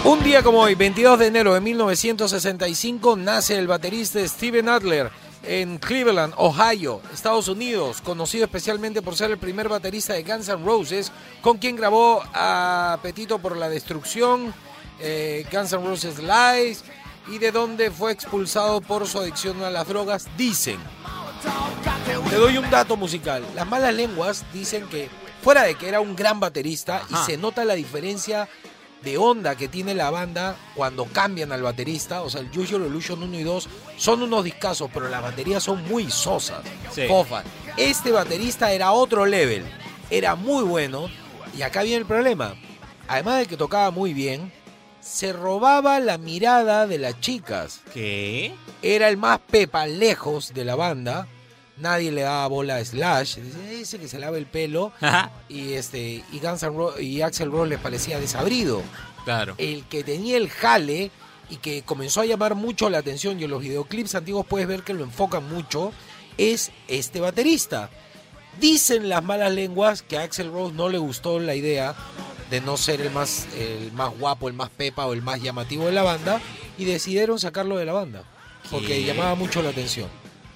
Un 0.05 0.23
día 0.23 0.41
como 0.41 0.61
hoy, 0.61 0.73
22 0.73 1.19
de 1.19 1.27
enero 1.27 1.53
de 1.53 1.61
1965, 1.61 3.15
nace 3.17 3.59
el 3.59 3.67
baterista 3.67 4.27
Steven 4.27 4.69
Adler 4.69 5.11
en 5.43 5.77
Cleveland, 5.77 6.33
Ohio, 6.37 7.01
Estados 7.13 7.47
Unidos, 7.47 8.01
conocido 8.01 8.45
especialmente 8.45 9.01
por 9.01 9.15
ser 9.15 9.31
el 9.31 9.37
primer 9.37 9.69
baterista 9.69 10.13
de 10.13 10.23
Guns 10.23 10.49
N' 10.49 10.63
Roses, 10.63 11.11
con 11.41 11.57
quien 11.57 11.75
grabó 11.75 12.23
Apetito 12.33 13.39
por 13.39 13.57
la 13.57 13.69
Destrucción, 13.69 14.53
eh, 14.99 15.45
Guns 15.51 15.73
N' 15.73 15.85
Roses 15.85 16.19
Lies, 16.19 16.83
y 17.27 17.37
de 17.37 17.51
donde 17.51 17.91
fue 17.91 18.11
expulsado 18.11 18.81
por 18.81 19.07
su 19.07 19.19
adicción 19.19 19.63
a 19.63 19.69
las 19.69 19.87
drogas, 19.87 20.27
dicen. 20.37 20.79
Te 22.29 22.35
doy 22.35 22.57
un 22.57 22.69
dato 22.69 22.97
musical. 22.97 23.43
Las 23.55 23.67
malas 23.67 23.93
lenguas 23.93 24.45
dicen 24.53 24.87
que, 24.87 25.09
fuera 25.41 25.63
de 25.63 25.75
que 25.75 25.87
era 25.87 26.01
un 26.01 26.15
gran 26.15 26.39
baterista, 26.39 27.01
y 27.09 27.15
se 27.25 27.37
nota 27.37 27.65
la 27.65 27.73
diferencia 27.73 28.47
de 29.03 29.17
onda 29.17 29.55
que 29.55 29.67
tiene 29.67 29.93
la 29.93 30.09
banda 30.09 30.55
cuando 30.75 31.05
cambian 31.05 31.51
al 31.51 31.63
baterista, 31.63 32.21
o 32.21 32.29
sea, 32.29 32.41
el 32.41 32.49
Usual 32.57 32.85
Illusion 32.85 33.23
1 33.23 33.39
y 33.39 33.43
2 33.43 33.69
son 33.97 34.21
unos 34.21 34.43
discazos, 34.43 34.89
pero 34.93 35.09
las 35.09 35.21
baterías 35.21 35.63
son 35.63 35.83
muy 35.87 36.09
sosas, 36.11 36.61
Sí. 36.91 37.07
fofas. 37.07 37.43
Este 37.77 38.11
baterista 38.11 38.71
era 38.71 38.91
otro 38.91 39.25
level, 39.25 39.65
era 40.09 40.35
muy 40.35 40.63
bueno, 40.63 41.09
y 41.57 41.63
acá 41.63 41.81
viene 41.83 41.97
el 41.97 42.05
problema. 42.05 42.55
Además 43.07 43.39
de 43.39 43.45
que 43.47 43.57
tocaba 43.57 43.91
muy 43.91 44.13
bien, 44.13 44.51
se 45.01 45.33
robaba 45.33 45.99
la 45.99 46.17
mirada 46.19 46.85
de 46.85 46.99
las 46.99 47.19
chicas. 47.19 47.81
¿Qué? 47.93 48.53
Era 48.83 49.09
el 49.09 49.17
más 49.17 49.39
pepa 49.39 49.87
lejos 49.87 50.53
de 50.53 50.63
la 50.63 50.75
banda. 50.75 51.27
Nadie 51.81 52.11
le 52.11 52.21
daba 52.21 52.47
bola 52.47 52.75
a 52.77 52.85
Slash. 52.85 53.37
Dice, 53.37 53.81
Ese 53.81 53.99
que 53.99 54.07
se 54.07 54.19
lava 54.19 54.37
el 54.37 54.45
pelo. 54.45 54.91
Ajá. 55.01 55.31
Y 55.49 55.73
este 55.73 56.23
y 56.31 56.39
Guns 56.39 56.63
N' 56.63 56.75
Ro- 56.77 56.99
y 56.99 57.21
Axel 57.21 57.51
Rose 57.51 57.69
les 57.69 57.79
parecía 57.79 58.19
desabrido. 58.19 58.81
Claro. 59.25 59.55
El 59.57 59.83
que 59.85 60.03
tenía 60.03 60.37
el 60.37 60.49
jale 60.49 61.11
y 61.49 61.57
que 61.57 61.81
comenzó 61.83 62.21
a 62.21 62.25
llamar 62.25 62.55
mucho 62.55 62.89
la 62.89 62.99
atención 62.99 63.39
y 63.39 63.43
en 63.43 63.49
los 63.51 63.61
videoclips 63.61 64.15
antiguos 64.15 64.45
puedes 64.45 64.67
ver 64.67 64.83
que 64.83 64.93
lo 64.93 65.03
enfocan 65.03 65.47
mucho 65.49 65.91
es 66.37 66.71
este 66.87 67.19
baterista. 67.19 67.89
Dicen 68.59 69.09
las 69.09 69.23
malas 69.23 69.51
lenguas 69.53 70.01
que 70.01 70.17
a 70.17 70.23
Axel 70.23 70.51
Rose 70.51 70.73
no 70.75 70.89
le 70.89 70.97
gustó 70.97 71.39
la 71.39 71.55
idea 71.55 71.95
de 72.49 72.61
no 72.61 72.77
ser 72.77 72.99
el 73.01 73.11
más, 73.11 73.47
el 73.57 73.91
más 73.93 74.11
guapo, 74.19 74.47
el 74.49 74.53
más 74.53 74.69
pepa 74.69 75.05
o 75.05 75.13
el 75.13 75.21
más 75.21 75.41
llamativo 75.41 75.85
de 75.85 75.93
la 75.93 76.03
banda 76.03 76.41
y 76.77 76.85
decidieron 76.85 77.39
sacarlo 77.39 77.77
de 77.77 77.85
la 77.85 77.93
banda 77.93 78.23
porque 78.69 78.87
¿Qué? 78.87 79.03
llamaba 79.05 79.35
mucho 79.35 79.61
la 79.61 79.69
atención. 79.69 80.09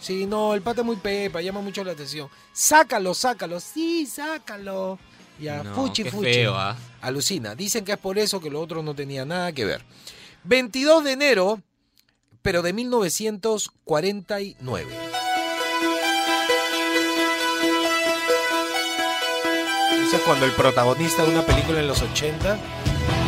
Sí, 0.05 0.27
no, 0.27 0.53
el 0.53 0.61
pata 0.61 0.81
es 0.81 0.85
muy 0.85 0.97
pepa, 0.97 1.41
llama 1.41 1.61
mucho 1.61 1.83
la 1.83 1.93
atención. 1.93 2.29
Sácalo, 2.53 3.15
sácalo, 3.15 3.59
sí, 3.59 4.05
sácalo. 4.05 4.99
Ya, 5.39 5.63
No, 5.63 5.73
fuchi, 5.73 6.03
qué 6.03 6.11
fuchi. 6.11 6.25
feo, 6.31 6.53
¿ah? 6.55 6.77
Alucina. 7.01 7.55
Dicen 7.55 7.83
que 7.83 7.93
es 7.93 7.97
por 7.97 8.19
eso 8.19 8.39
que 8.39 8.51
lo 8.51 8.61
otro 8.61 8.83
no 8.83 8.93
tenía 8.93 9.25
nada 9.25 9.51
que 9.51 9.65
ver. 9.65 9.83
22 10.43 11.03
de 11.05 11.11
enero, 11.13 11.59
pero 12.43 12.61
de 12.61 12.71
1949. 12.73 14.85
Eso 20.03 20.17
es 20.17 20.21
cuando 20.21 20.45
el 20.45 20.51
protagonista 20.51 21.25
de 21.25 21.31
una 21.31 21.41
película 21.43 21.79
en 21.79 21.87
los 21.87 22.03
80 22.03 22.59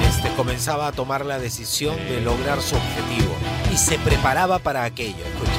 este, 0.07 0.29
comenzaba 0.35 0.85
a 0.87 0.91
tomar 0.91 1.25
la 1.25 1.39
decisión 1.39 1.95
de 2.07 2.21
lograr 2.21 2.61
su 2.61 2.75
objetivo 2.75 3.33
y 3.73 3.77
se 3.77 3.97
preparaba 3.97 4.59
para 4.59 4.83
aquello. 4.83 5.25
Escucha. 5.25 5.56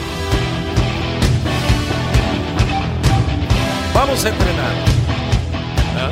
Vamos 4.09 4.25
a 4.25 4.29
entrenar. 4.31 4.73
¿Ah? 5.99 6.11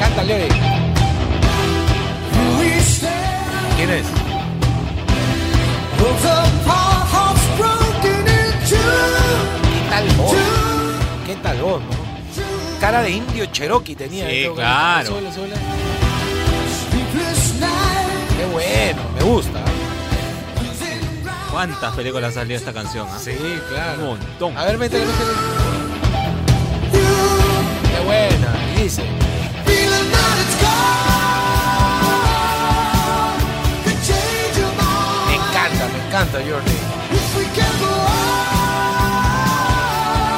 Cántale. 0.00 0.48
¿Quién 3.76 3.90
es? 3.90 4.06
¿Qué 9.68 9.90
tal 9.90 10.08
voz? 10.16 10.36
¿Qué 11.26 11.36
tal 11.36 11.58
voz, 11.58 11.82
no? 11.82 12.80
Cara 12.80 13.02
de 13.02 13.10
indio 13.10 13.44
Cherokee 13.46 13.94
tenía. 13.94 14.30
Sí, 14.30 14.46
vocalista. 14.48 15.02
claro. 15.02 15.20
Qué 18.38 18.46
bueno, 18.50 19.02
me 19.14 19.22
gusta. 19.24 19.60
¿Cuántas 21.52 21.94
películas 21.94 22.32
salió 22.32 22.56
esta 22.56 22.72
canción? 22.72 23.06
ah? 23.10 23.18
Sí, 23.22 23.36
claro. 23.68 24.00
Un 24.00 24.06
montón. 24.06 24.56
A 24.56 24.64
ver, 24.64 24.78
métele, 24.78 25.04
métele. 25.04 25.32
Qué 27.94 28.04
buena. 28.04 28.54
Y 28.74 28.82
dice. 28.84 29.02
Me 35.26 35.34
encanta, 35.34 35.88
me 35.92 36.06
encanta 36.06 36.38
Journey. 36.38 36.78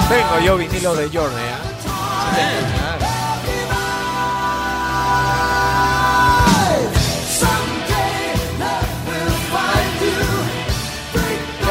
Tengo 0.09 0.39
yo 0.45 0.57
vinilo 0.59 0.95
de 0.97 1.09
Journey, 1.09 1.45
¿ah? 1.53 2.74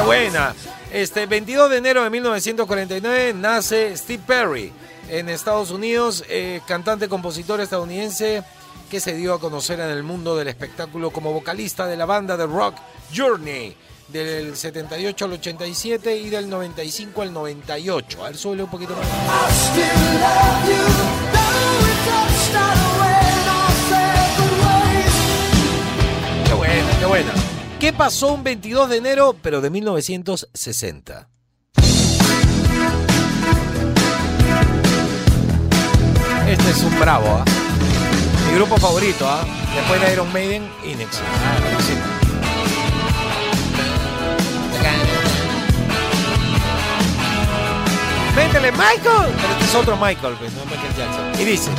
Buena. 0.06 0.56
Este 0.92 1.26
22 1.26 1.70
de 1.70 1.78
enero 1.78 2.04
de 2.04 2.10
1949 2.10 3.34
nace 3.34 3.96
Steve 3.98 4.24
Perry 4.26 4.72
en 5.10 5.30
Estados 5.30 5.72
Unidos, 5.72 6.24
eh, 6.30 6.62
cantante, 6.68 7.08
compositor 7.08 7.60
estadounidense 7.62 8.44
que 8.90 9.00
se 9.00 9.16
dio 9.16 9.34
a 9.34 9.40
conocer 9.40 9.80
en 9.80 9.90
el 9.90 10.04
mundo 10.04 10.36
del 10.36 10.48
espectáculo 10.48 11.12
como 11.12 11.34
vocalista 11.34 11.88
de 11.88 11.98
la 11.98 12.06
banda 12.06 12.38
de 12.38 12.46
rock 12.46 12.76
Journey 13.16 13.76
del 14.10 14.56
78 14.56 15.26
al 15.26 15.34
87 15.34 16.18
y 16.18 16.30
del 16.30 16.50
95 16.50 17.22
al 17.22 17.34
98. 17.34 18.24
A 18.24 18.28
ver, 18.28 18.38
súbele 18.38 18.64
un 18.64 18.70
poquito 18.70 18.96
más. 18.96 19.72
Qué 26.46 26.54
buena, 26.54 27.00
qué 27.00 27.06
buena. 27.06 27.53
¿Qué 27.84 27.92
pasó 27.92 28.32
un 28.32 28.46
22 28.46 28.88
de 28.88 28.96
enero, 28.96 29.36
pero 29.42 29.60
de 29.60 29.70
1960? 29.70 31.28
Este 36.48 36.70
es 36.70 36.82
un 36.82 36.98
bravo, 36.98 37.28
¿ah? 37.28 37.44
Mi 38.48 38.56
grupo 38.56 38.78
favorito, 38.78 39.28
¿ah? 39.28 39.44
Después 39.76 40.00
de 40.00 40.14
Iron 40.14 40.32
Maiden, 40.32 40.64
Inex. 40.86 41.18
Sí. 41.18 41.94
Métele, 48.34 48.72
Michael. 48.72 49.34
Pero 49.36 49.54
este 49.56 49.66
es 49.66 49.76
otro 49.76 49.98
Michael, 49.98 50.36
pues, 50.40 50.54
no 50.54 50.64
Michael 50.68 50.96
Jackson. 50.96 51.42
Y 51.42 51.44
dice. 51.44 51.72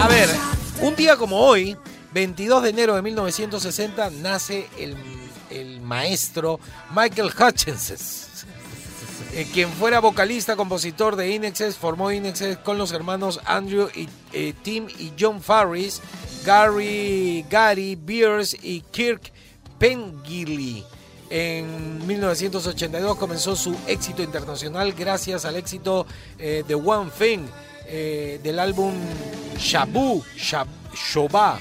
A 0.00 0.08
ver, 0.08 0.30
un 0.80 0.96
día 0.96 1.18
como 1.18 1.40
hoy, 1.40 1.76
22 2.14 2.62
de 2.62 2.70
enero 2.70 2.94
de 2.94 3.02
1960, 3.02 4.08
nace 4.22 4.66
el, 4.78 4.96
el 5.50 5.82
maestro 5.82 6.58
Michael 6.96 7.30
Hutchins. 7.38 8.46
eh, 9.34 9.46
quien 9.52 9.68
fuera 9.68 10.00
vocalista, 10.00 10.56
compositor 10.56 11.16
de 11.16 11.30
Inexes, 11.34 11.76
formó 11.76 12.10
Inexes 12.10 12.56
con 12.56 12.78
los 12.78 12.92
hermanos 12.92 13.40
Andrew 13.44 13.90
y 13.94 14.08
eh, 14.32 14.54
Tim 14.62 14.88
y 14.88 15.12
John 15.20 15.42
Farris, 15.42 16.00
Gary, 16.46 17.44
Gary 17.50 17.94
Beers 18.02 18.56
y 18.62 18.80
Kirk 18.80 19.30
Pengilly. 19.78 20.82
En 21.28 22.06
1982 22.06 23.18
comenzó 23.18 23.54
su 23.54 23.76
éxito 23.86 24.22
internacional 24.22 24.94
gracias 24.94 25.44
al 25.44 25.56
éxito 25.56 26.06
eh, 26.38 26.64
de 26.66 26.74
One 26.74 27.10
Thing 27.18 27.46
eh, 27.92 28.40
del 28.42 28.58
álbum 28.58 28.94
Shabu, 29.58 30.22
Shab, 30.36 30.68
Shoba. 30.94 31.58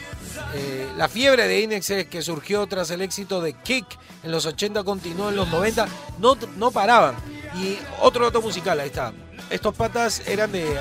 Eh, 0.54 0.88
la 0.96 1.10
fiebre 1.10 1.48
de 1.48 1.62
Inexes 1.62 2.08
que 2.08 2.22
surgió 2.22 2.66
tras 2.68 2.92
el 2.92 3.02
éxito 3.02 3.42
de 3.42 3.54
Kick 3.54 3.86
en 4.24 4.32
los 4.32 4.46
80 4.46 4.84
continuó 4.84 5.30
en 5.30 5.36
los 5.36 5.48
90, 5.48 5.88
no, 6.20 6.38
no 6.58 6.72
paraban. 6.72 7.16
Y 7.56 7.78
otro 8.02 8.26
dato 8.26 8.42
musical, 8.42 8.80
ahí 8.80 8.88
está. 8.88 9.14
Estos 9.50 9.74
patas 9.76 10.22
eran 10.28 10.52
de 10.52 10.72
eh, 10.74 10.78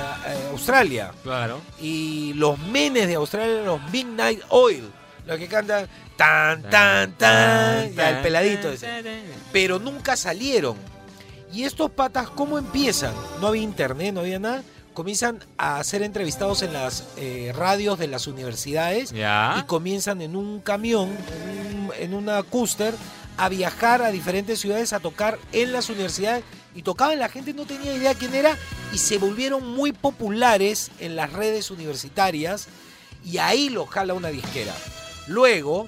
Australia. 0.51 1.11
Claro. 1.23 1.61
Y 1.81 2.33
los 2.33 2.59
menes 2.59 3.07
de 3.07 3.15
Australia, 3.15 3.63
los 3.63 3.81
Midnight 3.91 4.41
Oil, 4.49 4.91
los 5.25 5.37
que 5.37 5.47
cantan 5.47 5.87
tan, 6.15 6.61
tan, 6.63 7.13
tan, 7.13 7.93
ya, 7.93 8.09
el 8.09 8.21
peladito 8.21 8.69
ese. 8.71 8.87
Pero 9.51 9.79
nunca 9.79 10.15
salieron. 10.15 10.75
Y 11.51 11.63
estos 11.63 11.89
patas, 11.89 12.29
¿cómo 12.29 12.59
empiezan? 12.59 13.13
No 13.39 13.47
había 13.47 13.63
internet, 13.63 14.13
no 14.13 14.19
había 14.19 14.37
nada. 14.37 14.63
Comienzan 15.03 15.39
a 15.57 15.81
ser 15.85 16.01
entrevistados 16.03 16.61
en 16.61 16.73
las 16.73 17.05
eh, 17.15 17.53
radios 17.55 17.97
de 17.99 18.07
las 18.07 18.27
universidades 18.27 19.13
y 19.57 19.63
comienzan 19.63 20.21
en 20.21 20.35
un 20.35 20.59
camión, 20.59 21.09
en, 21.69 21.79
un- 21.79 21.91
en 21.97 22.13
una 22.13 22.43
cúster, 22.43 22.93
a 23.37 23.47
viajar 23.47 24.01
a 24.01 24.11
diferentes 24.11 24.59
ciudades 24.59 24.91
a 24.91 24.99
tocar 24.99 25.39
en 25.53 25.71
las 25.71 25.89
universidades. 25.89 26.43
Y 26.75 26.81
tocaban, 26.81 27.17
la 27.17 27.29
gente 27.29 27.53
no 27.53 27.63
tenía 27.65 27.93
idea 27.95 28.13
quién 28.13 28.35
era 28.35 28.57
y 28.91 28.97
se 28.97 29.17
volvieron 29.17 29.65
muy 29.73 29.93
populares 29.93 30.91
en 30.99 31.15
las 31.15 31.31
redes 31.31 31.71
universitarias 31.71 32.67
y 33.23 33.37
ahí 33.37 33.69
los 33.69 33.87
jala 33.89 34.13
una 34.13 34.27
disquera. 34.27 34.73
Luego, 35.27 35.87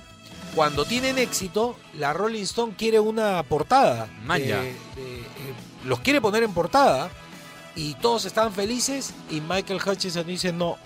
cuando 0.56 0.86
tienen 0.86 1.18
éxito, 1.18 1.76
la 2.00 2.14
Rolling 2.14 2.44
Stone 2.44 2.76
quiere 2.78 3.02
una 3.02 3.44
portada. 3.44 4.08
De- 4.62 4.70
eh, 4.70 5.24
los 5.84 6.00
quiere 6.00 6.22
poner 6.22 6.44
en 6.44 6.54
portada 6.54 7.12
y 7.76 7.94
todos 7.96 8.26
están 8.26 8.52
felices 8.52 9.14
y 9.30 9.42
Michael 9.42 9.80
Hutchinson 9.86 10.26
dice 10.26 10.52
no. 10.52 10.78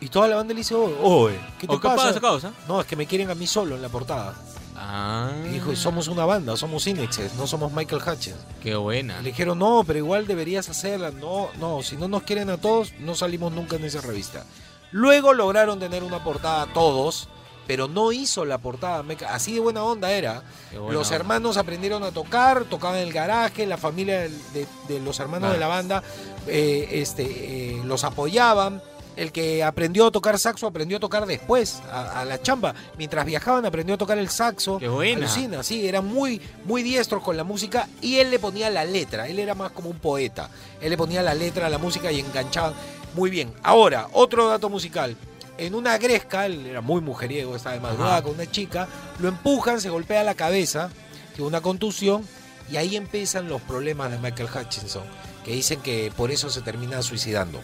Y 0.00 0.08
toda 0.08 0.28
la 0.28 0.36
banda 0.36 0.52
le 0.52 0.58
dice, 0.58 0.74
oye, 0.74 0.94
oye, 1.00 1.38
¿qué 1.58 1.66
te 1.66 1.74
¿O 1.74 1.80
pasa? 1.80 2.08
pasa, 2.08 2.20
causa? 2.20 2.52
No, 2.68 2.80
es 2.80 2.86
que 2.86 2.96
me 2.96 3.06
quieren 3.06 3.30
a 3.30 3.34
mí 3.34 3.46
solo 3.46 3.76
en 3.76 3.82
la 3.82 3.88
portada. 3.88 4.34
Ah. 4.76 5.32
Y 5.46 5.54
dijo, 5.54 5.74
somos 5.74 6.08
una 6.08 6.26
banda, 6.26 6.54
somos 6.56 6.86
Inexes, 6.86 7.34
no 7.34 7.46
somos 7.46 7.72
Michael 7.72 8.02
Hutchins. 8.06 8.36
Qué 8.62 8.76
buena. 8.76 9.18
Le 9.22 9.30
dijeron, 9.30 9.58
no, 9.58 9.84
pero 9.86 9.98
igual 9.98 10.26
deberías 10.26 10.68
hacerla. 10.68 11.10
No, 11.12 11.48
no, 11.58 11.82
si 11.82 11.96
no 11.96 12.08
nos 12.08 12.24
quieren 12.24 12.50
a 12.50 12.58
todos, 12.58 12.92
no 13.00 13.14
salimos 13.14 13.52
nunca 13.52 13.76
en 13.76 13.84
esa 13.84 14.02
revista. 14.02 14.44
Luego 14.92 15.32
lograron 15.32 15.78
tener 15.78 16.04
una 16.04 16.22
portada 16.22 16.66
todos 16.74 17.28
pero 17.66 17.88
no 17.88 18.12
hizo 18.12 18.44
la 18.44 18.58
portada. 18.58 19.02
Me 19.02 19.16
ca- 19.16 19.34
Así 19.34 19.54
de 19.54 19.60
buena 19.60 19.82
onda 19.84 20.10
era. 20.12 20.42
Buena 20.72 20.92
Los 20.92 21.08
onda. 21.08 21.16
hermanos 21.16 21.56
aprendieron 21.56 22.02
a 22.04 22.12
tocar, 22.12 22.64
tocaban 22.64 22.98
en 22.98 23.04
el 23.08 23.12
garaje, 23.12 23.66
la 23.66 23.76
familia 23.76 24.20
de, 24.22 24.66
de 24.88 25.00
los 25.00 25.18
hermanos 25.20 25.50
Ah. 25.50 25.52
de 25.54 25.58
la 25.58 25.66
banda 25.66 26.02
eh, 26.46 26.88
este, 26.92 27.22
eh, 27.24 27.82
los 27.84 28.04
apoyaban. 28.04 28.82
El 29.16 29.32
que 29.32 29.64
aprendió 29.64 30.08
a 30.08 30.10
tocar 30.10 30.38
saxo 30.38 30.66
aprendió 30.66 30.98
a 30.98 31.00
tocar 31.00 31.24
después, 31.24 31.80
a, 31.90 32.20
a 32.20 32.24
la 32.26 32.42
chamba. 32.42 32.74
Mientras 32.98 33.24
viajaban 33.24 33.64
aprendió 33.64 33.94
a 33.94 33.98
tocar 33.98 34.18
el 34.18 34.28
saxo. 34.28 34.76
Qué 34.78 34.88
buena. 34.88 35.24
Alucina, 35.24 35.62
sí, 35.62 35.88
era 35.88 36.02
muy, 36.02 36.38
muy 36.66 36.82
diestro 36.82 37.22
con 37.22 37.34
la 37.34 37.42
música 37.42 37.88
y 38.02 38.16
él 38.16 38.30
le 38.30 38.38
ponía 38.38 38.68
la 38.68 38.84
letra. 38.84 39.26
Él 39.26 39.38
era 39.38 39.54
más 39.54 39.72
como 39.72 39.88
un 39.88 39.98
poeta. 40.00 40.50
Él 40.82 40.90
le 40.90 40.98
ponía 40.98 41.22
la 41.22 41.32
letra 41.32 41.68
a 41.68 41.70
la 41.70 41.78
música 41.78 42.12
y 42.12 42.20
enganchaban 42.20 42.74
muy 43.14 43.30
bien. 43.30 43.54
Ahora, 43.62 44.08
otro 44.12 44.48
dato 44.48 44.68
musical. 44.68 45.16
En 45.58 45.74
una 45.74 45.96
gresca, 45.98 46.46
él 46.46 46.66
era 46.66 46.80
muy 46.80 47.00
mujeriego, 47.00 47.56
estaba 47.56 47.74
de 47.74 47.80
madrugada 47.80 48.16
Ajá. 48.16 48.22
con 48.22 48.34
una 48.34 48.50
chica, 48.50 48.88
lo 49.18 49.28
empujan, 49.28 49.80
se 49.80 49.88
golpea 49.88 50.22
la 50.22 50.34
cabeza, 50.34 50.90
tiene 51.34 51.48
una 51.48 51.62
contusión 51.62 52.22
y 52.70 52.76
ahí 52.76 52.96
empiezan 52.96 53.48
los 53.48 53.62
problemas 53.62 54.10
de 54.10 54.18
Michael 54.18 54.48
Hutchinson, 54.54 55.04
que 55.44 55.52
dicen 55.52 55.80
que 55.80 56.12
por 56.16 56.30
eso 56.30 56.50
se 56.50 56.60
termina 56.60 57.00
suicidando. 57.02 57.60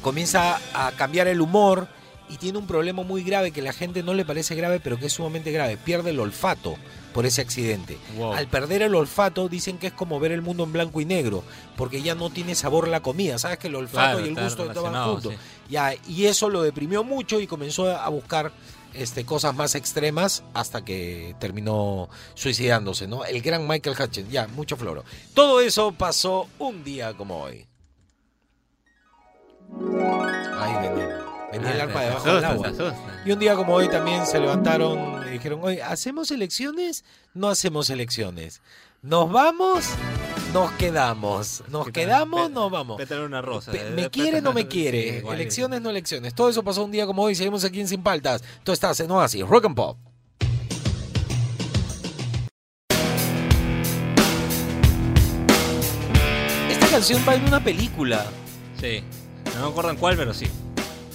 Comienza 0.00 0.58
a 0.72 0.92
cambiar 0.92 1.28
el 1.28 1.42
humor 1.42 1.86
y 2.30 2.36
tiene 2.36 2.58
un 2.58 2.66
problema 2.66 3.02
muy 3.02 3.22
grave 3.24 3.50
que 3.50 3.60
la 3.60 3.72
gente 3.72 4.02
no 4.02 4.14
le 4.14 4.24
parece 4.24 4.54
grave, 4.54 4.80
pero 4.80 4.98
que 4.98 5.06
es 5.06 5.12
sumamente 5.12 5.52
grave. 5.52 5.76
Pierde 5.76 6.10
el 6.10 6.20
olfato 6.20 6.76
por 7.12 7.26
ese 7.26 7.40
accidente. 7.40 7.98
Wow. 8.16 8.32
Al 8.34 8.46
perder 8.46 8.82
el 8.82 8.94
olfato 8.94 9.48
dicen 9.48 9.78
que 9.78 9.88
es 9.88 9.92
como 9.92 10.20
ver 10.20 10.32
el 10.32 10.42
mundo 10.42 10.64
en 10.64 10.72
blanco 10.72 11.00
y 11.00 11.04
negro, 11.04 11.42
porque 11.76 12.02
ya 12.02 12.14
no 12.14 12.30
tiene 12.30 12.54
sabor 12.54 12.88
la 12.88 13.00
comida. 13.00 13.38
Sabes 13.38 13.58
que 13.58 13.68
el 13.68 13.74
olfato 13.76 14.18
Claro, 14.18 14.26
y 14.26 14.28
el 14.28 14.34
gusto 14.42 14.64
estaban 14.64 15.04
juntos. 15.10 15.32
sí. 15.32 15.38
Ya, 15.70 15.94
y 16.08 16.26
eso 16.26 16.48
lo 16.48 16.62
deprimió 16.62 17.04
mucho 17.04 17.38
y 17.40 17.46
comenzó 17.46 17.88
a 17.90 18.08
buscar 18.08 18.52
este, 18.92 19.24
cosas 19.24 19.54
más 19.54 19.76
extremas 19.76 20.42
hasta 20.52 20.84
que 20.84 21.36
terminó 21.38 22.08
suicidándose, 22.34 23.06
¿no? 23.06 23.24
El 23.24 23.40
gran 23.40 23.66
Michael 23.68 23.96
Hutchins, 24.00 24.30
ya, 24.30 24.48
mucho 24.48 24.76
floro. 24.76 25.04
Todo 25.34 25.60
eso 25.60 25.92
pasó 25.92 26.48
un 26.58 26.82
día 26.82 27.14
como 27.14 27.40
hoy. 27.42 27.66
Ay, 30.58 30.88
venía, 30.88 31.24
venía 31.52 31.72
el 31.72 31.80
arpa 31.80 32.00
debajo 32.02 32.34
del 32.34 32.44
agua. 32.44 32.72
Y 33.24 33.32
un 33.32 33.38
día 33.38 33.54
como 33.56 33.74
hoy 33.74 33.88
también 33.88 34.26
se 34.26 34.38
levantaron 34.40 35.26
y 35.26 35.30
dijeron, 35.32 35.60
oye, 35.62 35.82
¿hacemos 35.82 36.30
elecciones? 36.30 37.04
No 37.34 37.48
hacemos 37.48 37.90
elecciones. 37.90 38.60
¿Nos 39.02 39.30
vamos? 39.32 39.86
Nos 40.52 40.70
quedamos. 40.72 41.62
¿Nos 41.68 41.88
quedamos? 41.90 42.50
Nos 42.50 42.70
vamos. 42.70 42.98
Pétale 42.98 43.24
una 43.24 43.40
rosa. 43.40 43.72
Eh, 43.72 43.92
¿Me 43.94 44.10
quiere 44.10 44.42
no 44.42 44.52
me 44.52 44.68
quiere? 44.68 45.18
igual. 45.18 45.36
elecciones, 45.36 45.80
no 45.80 45.90
elecciones. 45.90 46.34
Todo 46.34 46.50
eso 46.50 46.62
pasó 46.62 46.84
un 46.84 46.90
día 46.90 47.06
como 47.06 47.22
hoy. 47.22 47.34
Seguimos 47.34 47.64
aquí 47.64 47.80
en 47.80 47.88
Sin 47.88 48.02
Paltas. 48.02 48.42
Tú 48.62 48.72
estás 48.72 49.00
en 49.00 49.10
Oasis, 49.10 49.46
Rock 49.46 49.66
and 49.66 49.76
Pop. 49.76 49.96
Esta 56.70 56.88
canción 56.88 57.22
va 57.28 57.34
en 57.34 57.44
una 57.44 57.62
película. 57.62 58.26
Sí. 58.80 59.02
No 59.56 59.66
me 59.66 59.70
acuerdo 59.70 59.90
en 59.90 59.96
cuál, 59.96 60.16
pero 60.16 60.32
sí. 60.34 60.46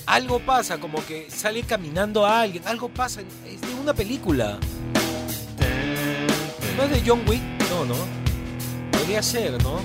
Algo 0.05 0.39
pasa, 0.39 0.77
como 0.77 1.03
que 1.05 1.29
sale 1.31 1.63
caminando 1.63 2.25
a 2.25 2.41
alguien. 2.41 2.63
Algo 2.67 2.89
pasa. 2.89 3.21
Es 3.21 3.61
de 3.61 3.73
una 3.81 3.93
película. 3.93 4.59
¿No 6.77 6.83
es 6.83 6.89
de 6.91 7.01
John 7.05 7.21
Wick? 7.27 7.41
No, 7.69 7.85
no. 7.85 7.95
Podría 8.91 9.23
ser, 9.23 9.61
¿no? 9.63 9.79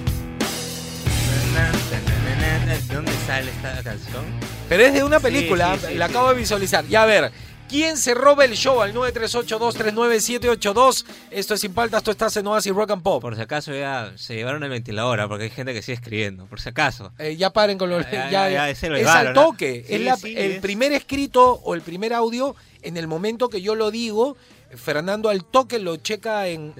¿De 2.66 2.94
dónde 2.94 3.12
sale 3.26 3.50
esta 3.50 3.82
canción? 3.82 4.24
Pero 4.68 4.84
es 4.84 4.94
de 4.94 5.02
una 5.02 5.18
película, 5.20 5.76
sí, 5.78 5.86
sí, 5.88 5.94
la 5.94 6.06
acabo 6.06 6.28
de 6.28 6.36
visualizar. 6.36 6.86
Ya 6.86 7.02
a 7.02 7.06
ver, 7.06 7.32
¿quién 7.70 7.96
se 7.96 8.12
roba 8.14 8.44
el 8.44 8.54
show 8.56 8.82
al 8.82 8.92
938239782? 8.94 11.04
Esto 11.30 11.54
es 11.54 11.60
Sin 11.60 11.72
Paltas, 11.72 12.02
tú 12.02 12.10
estás 12.10 12.36
en 12.36 12.46
Oasis 12.48 12.74
Rock 12.74 12.90
and 12.90 13.02
Pop. 13.02 13.22
Por 13.22 13.36
si 13.36 13.42
acaso 13.42 13.72
ya 13.72 14.12
se 14.16 14.34
llevaron 14.34 14.62
el 14.64 14.70
ventilador, 14.70 15.20
¿ah? 15.20 15.28
porque 15.28 15.44
hay 15.44 15.50
gente 15.50 15.72
que 15.72 15.80
sigue 15.80 15.94
escribiendo. 15.94 16.46
Por 16.46 16.60
si 16.60 16.68
acaso. 16.68 17.12
Eh, 17.18 17.36
ya 17.36 17.50
paren 17.50 17.78
con 17.78 17.88
los... 17.88 18.04
Ya, 18.10 18.68
es 18.68 18.82
llevaron, 18.82 19.28
al 19.28 19.34
toque. 19.34 19.84
Sí, 19.86 19.94
es 19.94 20.00
la- 20.00 20.16
sí, 20.16 20.34
el 20.36 20.50
es. 20.52 20.60
primer 20.60 20.90
escrito 20.92 21.60
o 21.64 21.74
el 21.74 21.82
primer 21.82 22.12
audio, 22.12 22.56
en 22.82 22.96
el 22.96 23.06
momento 23.06 23.48
que 23.48 23.62
yo 23.62 23.76
lo 23.76 23.92
digo, 23.92 24.36
Fernando 24.74 25.28
al 25.28 25.44
toque 25.44 25.78
lo 25.78 25.96
checa 25.96 26.48
en. 26.48 26.74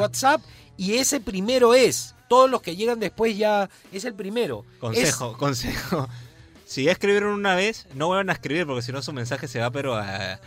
WhatsApp 0.00 0.40
y 0.78 0.94
ese 0.94 1.20
primero 1.20 1.74
es. 1.74 2.14
Todos 2.28 2.48
los 2.50 2.62
que 2.62 2.74
llegan 2.74 2.98
después 2.98 3.36
ya 3.36 3.68
es 3.92 4.06
el 4.06 4.14
primero. 4.14 4.64
Consejo, 4.80 5.36
consejo. 5.36 6.08
Si 6.72 6.84
ya 6.84 6.92
escribieron 6.92 7.34
una 7.34 7.54
vez, 7.54 7.86
no 7.94 8.06
vuelvan 8.06 8.30
a 8.30 8.32
escribir 8.32 8.66
porque 8.66 8.80
si 8.80 8.92
no 8.92 9.02
su 9.02 9.12
mensaje 9.12 9.46
se 9.46 9.58
va, 9.60 9.70
pero 9.70 9.94
a- 9.94 10.40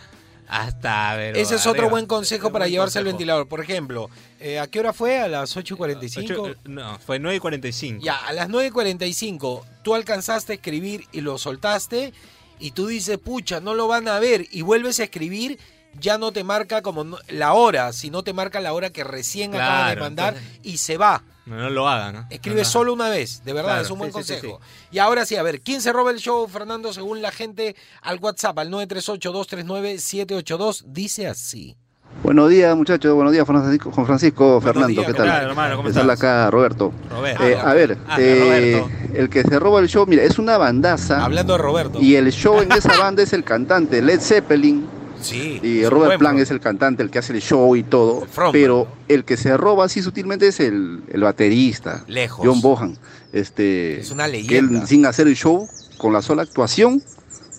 hasta. 0.48 1.24
Ese 1.30 1.56
es 1.56 1.68
otro 1.68 1.90
buen 1.90 2.06
consejo 2.08 2.52
para 2.52 2.66
buen 2.66 2.72
llevarse 2.72 2.98
el 3.00 3.04
consejo. 3.06 3.18
ventilador. 3.18 3.48
Por 3.48 3.62
ejemplo, 3.62 4.10
eh, 4.40 4.60
¿a 4.60 4.68
qué 4.68 4.80
hora 4.80 4.92
fue? 4.94 5.20
¿A 5.20 5.28
las 5.28 5.56
8.45? 5.56 6.42
Ocho- 6.42 6.56
no, 6.66 6.98
fue 7.00 7.20
9 7.20 7.38
y 7.38 7.40
45. 7.40 8.04
Ya, 8.04 8.16
a 8.18 8.34
las 8.34 8.50
9.45 8.50 9.64
tú 9.84 9.94
alcanzaste 9.96 10.54
a 10.54 10.56
escribir 10.56 11.06
y 11.12 11.22
lo 11.22 11.38
soltaste 11.38 12.14
y 12.60 12.72
tú 12.72 12.88
dices, 12.88 13.18
pucha, 13.18 13.60
no 13.60 13.74
lo 13.76 13.88
van 13.88 14.08
a 14.08 14.20
ver 14.20 14.46
y 14.52 14.62
vuelves 14.62 15.00
a 15.00 15.04
escribir, 15.04 15.60
ya 16.00 16.18
no 16.18 16.32
te 16.32 16.44
marca 16.44 16.82
como 16.82 17.18
la 17.30 17.54
hora, 17.54 17.94
sino 17.94 18.24
te 18.24 18.34
marca 18.34 18.60
la 18.62 18.74
hora 18.74 18.90
que 18.90 19.04
recién 19.04 19.54
acaban 19.56 19.90
de 19.90 19.94
Claro, 19.96 20.02
mandar 20.02 20.34
entonces- 20.38 20.60
y 20.64 20.78
se 20.78 20.98
va. 20.98 21.24
No, 21.46 21.56
no 21.58 21.70
lo 21.70 21.88
hagan, 21.88 22.16
¿no? 22.16 22.26
Escribe 22.30 22.56
No, 22.58 22.64
no. 22.64 22.70
solo 22.70 22.94
una 22.94 23.10
vez, 23.10 23.44
de 23.46 23.54
verdad, 23.54 23.70
Claro, 23.74 23.86
es 23.86 23.92
un 23.92 24.00
buen 24.00 24.12
sí, 24.12 24.18
sí, 24.20 24.24
sí, 24.24 24.34
consejo. 24.42 24.60
Y 24.92 24.98
ahora 25.00 25.26
sí, 25.26 25.36
a 25.36 25.44
ver, 25.44 25.62
¿quién 25.62 25.82
se 25.82 25.94
roba 25.94 26.12
el 26.12 26.18
show, 26.18 26.48
Fernando, 26.48 26.92
según 26.92 27.22
la 27.22 27.32
gente 27.32 27.76
al 28.02 28.20
WhatsApp, 28.20 28.58
al 28.60 28.70
938-239-782? 28.72 30.84
Dice 30.88 31.28
así. 31.28 31.78
Buenos 32.24 32.50
días, 32.50 32.74
muchachos. 32.78 33.14
Buenos 33.14 33.34
días, 33.34 33.46
Francisco, 33.46 33.92
Juan 33.92 34.06
Francisco, 34.08 34.62
Fernando. 34.62 34.88
días, 34.88 35.06
¿Qué 35.06 35.12
¿qué 35.12 35.18
tal? 35.18 35.28
tal, 35.28 35.50
hermano? 35.50 35.76
¿Cómo 35.78 35.90
estás? 35.90 36.08
acá 36.10 36.50
Roberto. 36.50 36.94
Roberto. 37.12 37.44
Eh, 37.44 37.58
a 37.62 37.74
ver, 37.74 37.98
Ah, 38.08 38.16
eh, 38.20 38.80
Roberto. 38.82 38.90
el 39.16 39.30
que 39.30 39.44
se 39.44 39.60
roba 39.60 39.82
el 39.82 39.88
show, 39.90 40.06
mira, 40.08 40.24
es 40.24 40.40
una 40.40 40.58
bandaza. 40.58 41.24
Hablando 41.24 41.54
de 41.54 41.60
Roberto. 41.60 42.00
Y 42.02 42.16
el 42.16 42.32
show 42.32 42.62
en 42.62 42.72
esa 42.72 42.98
banda 42.98 43.22
es 43.22 43.34
el 43.34 43.44
cantante 43.44 44.02
Led 44.02 44.20
Zeppelin. 44.22 44.88
Sí. 45.22 45.60
Y 45.64 45.86
Robert 45.86 46.08
buen 46.10 46.20
Plant 46.20 46.40
es 46.40 46.52
el 46.52 46.60
cantante, 46.60 47.04
el 47.04 47.10
que 47.10 47.20
hace 47.20 47.34
el 47.34 47.42
show 47.42 47.76
y 47.76 47.84
todo. 47.84 48.26
pero 48.52 48.88
el 49.08 49.24
que 49.26 49.38
se 49.38 49.56
roba 49.58 49.86
así 49.86 50.02
sutilmente 50.02 50.48
es 50.48 50.60
el, 50.60 51.04
el 51.12 51.22
baterista. 51.22 52.04
Lejos. 52.08 52.46
John 52.46 52.62
Bohan. 52.62 52.98
Este, 53.34 54.00
Es 54.00 54.12
una 54.12 54.26
que 54.26 54.32
leyenda. 54.32 54.82
él, 54.82 54.88
sin 54.88 55.06
hacer 55.06 55.28
el 55.28 55.36
show, 55.36 55.68
con 55.98 56.14
la 56.14 56.22
sola 56.22 56.44
actuación, 56.44 57.02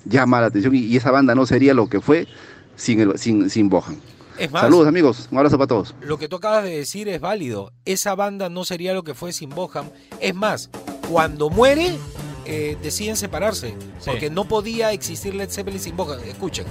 llama 0.05 0.41
la 0.41 0.47
atención. 0.47 0.75
Y, 0.75 0.79
y 0.81 0.97
esa 0.97 1.11
banda 1.11 1.35
no 1.35 1.47
sería 1.47 1.75
lo 1.75 1.89
que 1.89 2.01
fue 2.01 2.27
sin, 2.77 3.01
el, 3.01 3.19
sin, 3.19 3.51
sin 3.51 3.69
Bohan. 3.69 3.99
Es 4.39 4.51
más, 4.53 4.63
Saludos 4.63 4.87
amigos, 4.89 5.29
un 5.31 5.39
abrazo 5.39 5.57
para 5.57 5.67
todos. 5.69 5.95
lo 6.03 6.19
que 6.19 6.29
tú 6.29 6.37
acabas 6.37 6.63
de 6.65 6.77
decir 6.77 7.09
es 7.09 7.21
válido. 7.21 7.73
Esa 7.87 8.15
banda 8.15 8.51
no 8.51 8.65
sería 8.67 8.93
lo 8.93 9.03
que 9.03 9.15
fue 9.15 9.33
sin 9.33 9.49
Boham. 9.51 9.87
Es 10.21 10.35
más, 10.35 10.69
cuando 11.11 11.49
muere, 11.49 11.97
eh, 12.47 12.77
deciden 12.83 13.17
separarse. 13.17 13.75
Porque 14.05 14.31
no 14.31 14.45
podía 14.45 14.93
existir 14.93 15.35
Led 15.35 15.51
Zeppelin 15.51 15.81
sin 15.81 15.97
Boham. 15.97 16.21
Escuchen. 16.25 16.67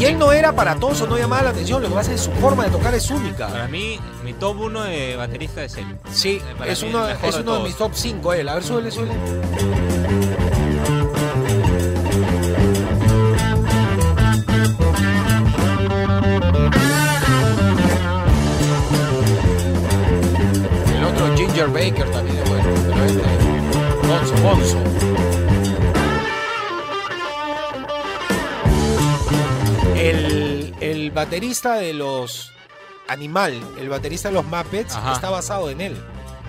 Y 0.00 0.04
él 0.04 0.18
no 0.18 0.32
era 0.32 0.52
para 0.54 0.76
todos 0.76 1.00
o 1.00 1.06
no 1.06 1.18
llamaba 1.18 1.42
la 1.42 1.50
atención. 1.50 1.82
Lo 1.82 1.88
que 1.88 1.94
pasa 1.94 2.12
es 2.12 2.20
que 2.20 2.30
su 2.30 2.40
forma 2.40 2.64
de 2.64 2.70
tocar 2.70 2.94
es 2.94 3.10
única. 3.10 3.48
Para 3.48 3.66
mí, 3.68 3.98
mi 4.24 4.32
top 4.32 4.60
1 4.60 4.84
de 4.84 5.16
baterista 5.16 5.64
es 5.64 5.76
él. 5.76 5.86
Sí, 6.12 6.40
Eh, 6.40 6.54
para 6.56 6.70
es 6.72 6.82
uno, 6.82 7.08
es 7.08 7.20
de 7.20 7.40
uno 7.40 7.56
de 7.58 7.64
mis 7.64 7.76
top 7.76 7.92
5. 7.94 8.32
Él. 8.34 8.48
A 8.48 8.54
ver, 8.54 8.62
suele, 8.62 8.90
suele. 8.90 9.12
Ginger 21.58 21.72
Baker 21.74 22.08
también 22.12 22.36
es 22.38 22.48
bueno, 22.48 22.68
pero 22.86 23.04
este 23.04 24.06
Bonzo, 24.06 24.34
Bonzo. 24.44 24.78
El, 29.96 30.74
el 30.80 31.10
baterista 31.10 31.74
de 31.74 31.92
los 31.92 32.52
Animal, 33.08 33.58
el 33.80 33.88
baterista 33.88 34.28
de 34.28 34.34
los 34.34 34.44
Muppets, 34.44 34.94
Ajá. 34.94 35.14
está 35.14 35.30
basado 35.30 35.70
en 35.70 35.80
él. 35.80 35.96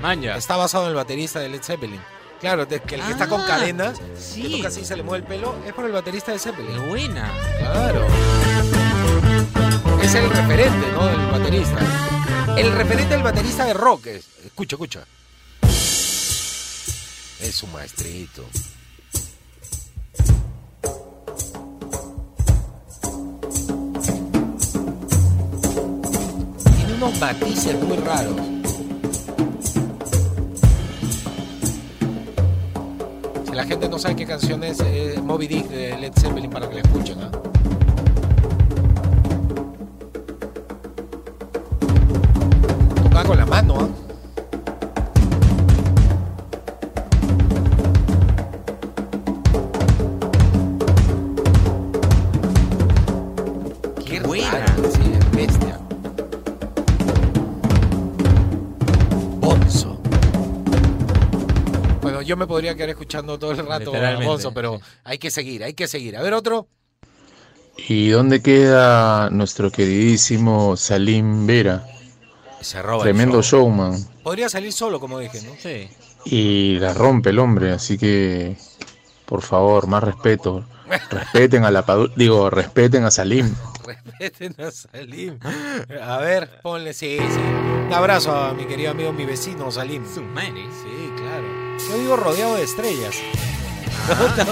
Manja. 0.01 0.36
Está 0.36 0.57
basado 0.57 0.84
en 0.86 0.89
el 0.89 0.95
baterista 0.95 1.39
de 1.39 1.47
Led 1.49 1.64
Zeppelin. 1.64 2.01
Claro, 2.41 2.66
de- 2.66 2.82
que 2.82 2.95
el 2.95 3.01
que 3.01 3.12
está 3.12 3.28
con 3.28 3.39
Ah, 3.41 3.45
cadenas, 3.47 3.99
sí. 4.18 4.41
que 4.43 4.49
toca 4.57 4.68
así 4.68 4.84
se 4.86 4.95
le 4.97 5.03
mueve 5.03 5.24
el 5.26 5.28
pelo, 5.39 5.55
es 5.66 5.74
por 5.74 5.86
el 5.86 5.91
baterista 5.93 6.32
de 6.34 6.39
Zeppelin. 6.39 6.72
Qué 6.74 6.80
buena. 6.89 7.32
Claro. 7.60 8.05
Es 10.03 10.16
el 10.16 10.30
referente, 10.30 10.88
¿no? 10.93 11.05
Del 11.05 11.26
baterista. 11.32 11.78
El 12.60 12.72
referente 12.74 13.14
del 13.14 13.24
baterista 13.24 13.66
de 13.66 13.74
rock. 13.74 14.07
es- 14.07 14.26
Escucha, 14.45 14.76
escucha. 14.76 15.05
Es 17.41 17.64
un 17.64 17.72
maestrito. 17.72 18.45
Tiene 26.78 26.93
unos 26.95 27.20
matices 27.20 27.82
muy 27.84 27.97
raros. 27.97 28.36
Se 33.47 33.55
la 33.55 33.64
gente 33.66 33.89
no 33.89 33.99
sabe 33.99 34.16
qué 34.16 34.26
canción 34.26 34.64
es 34.64 34.80
eh, 34.82 35.20
Moby 35.24 35.47
Dick 35.47 35.68
de 35.68 35.97
Led 35.97 36.14
Zeppelin 36.20 36.49
para 36.49 36.68
que 36.70 36.76
la 36.76 36.82
escuchen. 36.82 37.18
¿ah? 37.22 37.32
Con 43.30 43.38
la 43.38 43.45
mano, 43.45 43.75
¿ah? 43.80 43.88
Qué 54.03 54.19
buena. 54.21 54.65
Sí, 54.65 55.13
es 55.13 55.32
bestia. 55.32 55.80
Bonzo. 59.39 60.01
Bueno, 62.01 62.23
yo 62.23 62.36
me 62.36 62.47
podría 62.47 62.73
quedar 62.73 62.89
escuchando 62.89 63.38
todo 63.38 63.51
el 63.51 63.57
rato 63.63 63.93
a 63.93 64.19
Bonzo, 64.21 64.55
pero 64.55 64.82
hay 65.03 65.19
que 65.19 65.30
seguir, 65.30 65.63
hay 65.63 65.75
que 65.75 65.88
seguir. 65.88 66.17
A 66.17 66.23
ver, 66.23 66.34
otro. 66.34 66.67
¿Y 67.77 68.09
dónde 68.09 68.41
queda 68.41 69.30
nuestro 69.30 69.69
queridísimo 69.69 70.75
Salim 70.75 71.45
Vera? 71.45 71.86
Se 72.62 72.82
roba 72.82 72.97
el 72.97 73.03
Tremendo 73.03 73.41
show. 73.41 73.62
showman. 73.68 74.05
Podría 74.24 74.49
salir 74.49 74.74
solo, 74.74 74.99
como 74.99 75.20
dije, 75.20 75.41
¿no? 75.41 75.51
Sí. 75.62 75.89
Y 76.26 76.78
la 76.80 76.93
rompe 76.93 77.30
el 77.30 77.39
hombre, 77.39 77.72
así 77.72 77.97
que 77.97 78.57
por 79.26 79.41
favor, 79.41 79.88
más 79.88 80.03
respeto. 80.03 80.66
Respeten 81.12 81.64
a 81.66 81.72
la 81.72 81.86
Padu- 81.86 82.12
digo, 82.16 82.49
respeten 82.49 83.03
a 83.05 83.12
Salim. 83.12 83.53
Respeten 83.86 84.55
a 84.66 84.72
Salim. 84.72 85.38
A 86.03 86.18
ver, 86.18 86.49
ponle, 86.62 86.93
sí, 86.93 87.18
sí. 87.20 87.39
Un 87.88 87.93
abrazo 87.93 88.36
a 88.36 88.53
mi 88.53 88.66
querido 88.66 88.91
amigo, 88.91 89.14
mi 89.14 89.26
vecino 89.26 89.72
Salim. 89.72 90.03
Sí, 90.05 90.20
claro. 91.18 91.78
Yo 91.89 91.97
digo 91.97 92.16
rodeado 92.18 92.55
de 92.55 92.64
estrellas. 92.64 93.16
Ah, 94.12 94.45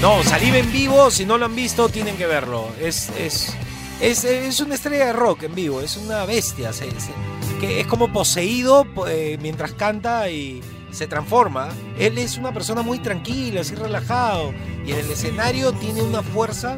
¿No? 0.00 0.16
No, 0.18 0.22
Salim 0.24 0.54
en 0.54 0.72
vivo, 0.72 1.10
si 1.10 1.24
no 1.24 1.38
lo 1.38 1.46
han 1.46 1.54
visto, 1.56 1.88
tienen 1.88 2.16
que 2.16 2.26
verlo. 2.26 2.68
Es, 2.80 3.10
es, 3.18 3.56
es, 4.02 4.24
es 4.24 4.60
una 4.60 4.74
estrella 4.74 5.06
de 5.06 5.12
rock 5.14 5.44
en 5.44 5.54
vivo, 5.54 5.80
es 5.80 5.96
una 5.96 6.24
bestia. 6.26 6.72
se- 6.72 6.90
se- 7.00 7.12
que 7.60 7.80
es 7.80 7.86
como 7.86 8.12
poseído 8.12 8.84
eh, 9.08 9.38
mientras 9.40 9.72
canta 9.72 10.28
y 10.28 10.60
se 10.90 11.06
transforma. 11.06 11.68
Él 11.98 12.18
es 12.18 12.36
una 12.36 12.52
persona 12.52 12.82
muy 12.82 12.98
tranquila, 12.98 13.60
así 13.60 13.74
relajado. 13.76 14.52
Y 14.84 14.90
en 14.92 14.98
el 14.98 15.10
escenario 15.10 15.72
tiene 15.72 16.02
una 16.02 16.22
fuerza. 16.22 16.76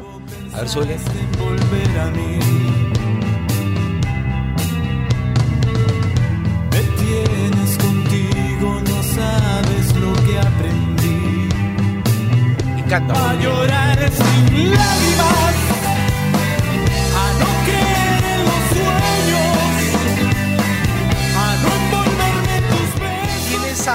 A 0.53 0.59
ver, 0.59 0.69
suele. 0.69 0.97
Me 6.71 6.81
tienes 7.01 7.77
contigo, 7.77 8.81
no 8.87 9.03
sabes 9.03 9.95
lo 9.95 10.13
que 10.25 10.39
aprendí. 10.39 11.49
Y 12.77 12.81
canta. 12.89 13.31
A 13.31 13.33
llorar 13.35 14.11
sin 14.11 14.71
lágrimas, 14.71 15.55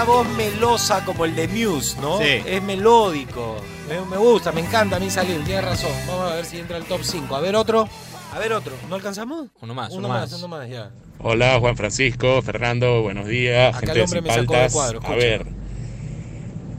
esa 0.01 0.11
voz 0.11 0.26
melosa 0.30 1.05
como 1.05 1.26
el 1.26 1.36
de 1.36 1.46
Muse, 1.48 2.01
¿no? 2.01 2.18
Sí. 2.18 2.42
Es 2.46 2.62
melódico. 2.62 3.57
Me, 3.86 4.01
me 4.07 4.16
gusta, 4.16 4.51
me 4.51 4.62
encanta 4.62 4.96
a 4.96 4.98
mí 4.98 5.11
salir, 5.11 5.44
tienes 5.44 5.62
razón. 5.62 5.90
Vamos 6.07 6.32
a 6.32 6.36
ver 6.36 6.46
si 6.46 6.59
entra 6.59 6.78
al 6.78 6.84
top 6.84 7.01
5. 7.03 7.36
A 7.36 7.40
ver 7.40 7.55
otro. 7.55 7.86
A 8.32 8.38
ver 8.38 8.55
otro. 8.55 8.72
¿No 8.88 8.94
alcanzamos? 8.94 9.48
Uno 9.61 9.74
más, 9.74 9.90
uno, 9.90 9.98
uno 9.98 10.09
más. 10.09 10.30
más. 10.30 10.38
uno 10.38 10.48
más, 10.48 10.70
ya. 10.70 10.90
Hola 11.18 11.59
Juan 11.61 11.76
Francisco, 11.76 12.40
Fernando, 12.40 13.03
buenos 13.03 13.26
días. 13.26 13.76
Acá 13.76 13.88
gente 13.88 13.92
el 13.92 13.96
de 13.96 14.03
hombre 14.05 14.20
Sin 14.20 14.24
me 14.24 14.30
sacó 14.30 14.40
de 14.40 14.59
Paltas. 14.59 14.72
cuadro, 14.72 15.01
A 15.05 15.14
ver, 15.16 15.46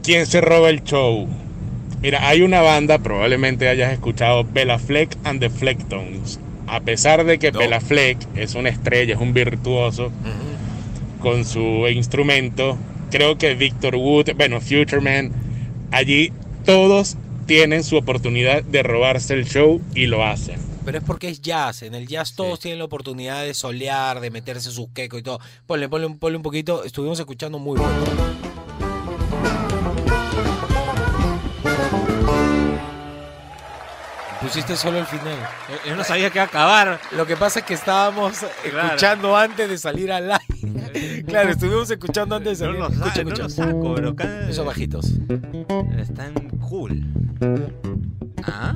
¿quién 0.02 0.26
se 0.26 0.40
roba 0.40 0.68
el 0.70 0.82
show? 0.82 1.28
Mira, 2.00 2.26
hay 2.26 2.42
una 2.42 2.60
banda, 2.60 2.98
probablemente 2.98 3.68
hayas 3.68 3.92
escuchado, 3.92 4.42
Bella 4.42 4.80
Fleck 4.80 5.16
and 5.22 5.38
the 5.38 5.48
Flecktones. 5.48 6.40
A 6.66 6.80
pesar 6.80 7.24
de 7.24 7.38
que 7.38 7.52
No. 7.52 7.60
Bella 7.60 7.80
Fleck 7.80 8.18
es 8.34 8.56
una 8.56 8.70
estrella, 8.70 9.14
es 9.14 9.20
un 9.20 9.32
virtuoso 9.32 10.10
con 11.20 11.44
su 11.44 11.86
instrumento, 11.86 12.76
creo 13.12 13.38
que 13.38 13.54
Victor 13.54 13.94
Wood, 13.94 14.30
bueno, 14.36 14.60
Futureman, 14.60 15.30
allí 15.92 16.32
todos 16.64 17.16
tienen 17.46 17.84
su 17.84 17.96
oportunidad 17.96 18.64
de 18.64 18.82
robarse 18.82 19.34
el 19.34 19.46
show 19.46 19.80
y 19.94 20.06
lo 20.06 20.24
hacen. 20.24 20.58
Pero 20.84 20.98
es 20.98 21.04
porque 21.04 21.28
es 21.28 21.40
jazz. 21.40 21.82
En 21.82 21.94
el 21.94 22.08
jazz 22.08 22.34
todos 22.34 22.58
tienen 22.58 22.80
la 22.80 22.86
oportunidad 22.86 23.44
de 23.44 23.54
solear, 23.54 24.18
de 24.20 24.30
meterse 24.30 24.72
su 24.72 24.92
queco 24.92 25.16
y 25.18 25.22
todo. 25.22 25.38
Ponle, 25.66 25.88
ponle, 25.88 26.06
un- 26.06 26.18
ponle 26.18 26.36
un 26.36 26.42
poquito. 26.42 26.82
Estuvimos 26.82 27.20
escuchando 27.20 27.60
muy 27.60 27.78
bueno. 27.78 28.41
Pusiste 34.52 34.76
solo 34.76 34.98
el 34.98 35.06
final. 35.06 35.38
Yo 35.88 35.96
no 35.96 36.04
sabía 36.04 36.28
que 36.28 36.36
iba 36.36 36.42
a 36.44 36.46
acabar. 36.46 37.00
Lo 37.16 37.24
que 37.24 37.38
pasa 37.38 37.60
es 37.60 37.64
que 37.64 37.72
estábamos 37.72 38.44
Claro. 38.62 38.86
escuchando 38.88 39.34
antes 39.34 39.66
de 39.66 39.78
salir 39.78 40.12
al 40.12 40.30
aire. 40.30 41.24
claro, 41.26 41.48
estuvimos 41.48 41.90
escuchando 41.90 42.36
antes 42.36 42.58
de 42.58 42.66
No 42.66 42.72
salir. 42.72 42.98
lo, 42.98 43.06
escucha, 43.06 43.24
no 43.24 43.30
lo 43.30 43.48
saco, 43.48 43.94
pero 43.94 44.14
cada... 44.14 44.50
Esos 44.50 44.66
bajitos. 44.66 45.06
Están 45.98 46.34
cool. 46.68 47.02
¿Ah? 48.44 48.74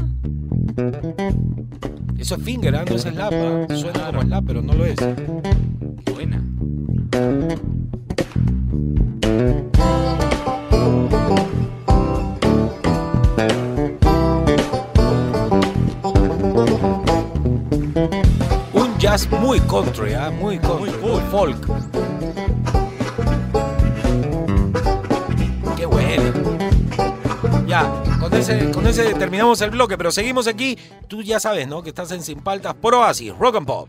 Eso 2.19 2.37
es 2.37 2.43
finger, 2.43 2.75
¿ah? 2.77 2.85
no 2.89 2.97
es 2.97 3.03
slap. 3.03 3.33
¿ah? 3.35 3.75
Suena 3.77 4.07
como 4.07 4.23
slap, 4.23 4.45
pero 4.47 4.63
no 4.63 4.73
lo 4.73 4.87
es. 4.87 4.97
Buena. 6.15 6.41
Jazz 19.17 19.31
muy 19.41 19.61
country, 19.61 20.13
muy, 20.39 20.59
country, 20.59 20.91
muy 21.01 21.21
folk. 21.31 21.59
Qué 25.77 25.87
bueno. 25.87 26.33
Ya, 27.67 28.03
con 28.21 28.35
ese, 28.35 28.71
con 28.73 28.87
ese 28.87 29.15
terminamos 29.15 29.61
el 29.63 29.71
bloque, 29.71 29.97
pero 29.97 30.11
seguimos 30.11 30.47
aquí. 30.47 30.77
Tú 31.09 31.23
ya 31.23 31.41
sabes, 31.41 31.67
¿no? 31.67 31.83
Que 31.83 31.91
estás 31.91 32.13
en 32.13 32.23
Sin 32.23 32.41
Paltas 32.41 32.75
por 32.75 32.95
Oasis, 32.95 33.35
Rock 33.39 33.57
and 33.57 33.67
Pop. 33.67 33.89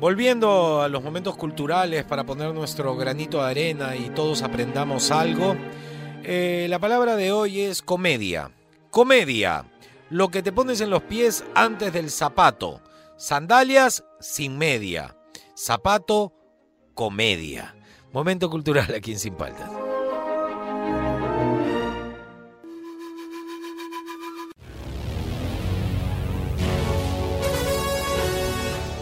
Volviendo 0.00 0.82
a 0.82 0.88
los 0.88 1.02
momentos 1.02 1.36
culturales 1.36 2.04
para 2.04 2.24
poner 2.24 2.52
nuestro 2.52 2.96
granito 2.96 3.38
de 3.38 3.50
arena 3.50 3.94
y 3.94 4.10
todos 4.10 4.42
aprendamos 4.42 5.12
algo, 5.12 5.54
eh, 6.24 6.66
la 6.68 6.80
palabra 6.80 7.14
de 7.14 7.30
hoy 7.30 7.60
es 7.60 7.82
comedia. 7.82 8.50
Comedia, 8.90 9.64
lo 10.14 10.28
que 10.28 10.44
te 10.44 10.52
pones 10.52 10.80
en 10.80 10.90
los 10.90 11.02
pies 11.02 11.42
antes 11.56 11.92
del 11.92 12.08
zapato. 12.08 12.80
Sandalias 13.16 14.04
sin 14.20 14.56
media. 14.56 15.16
Zapato, 15.58 16.32
comedia. 16.94 17.74
Momento 18.12 18.48
cultural 18.48 18.94
aquí 18.94 19.10
en 19.10 19.18
Sin 19.18 19.34
Paltas. 19.34 19.68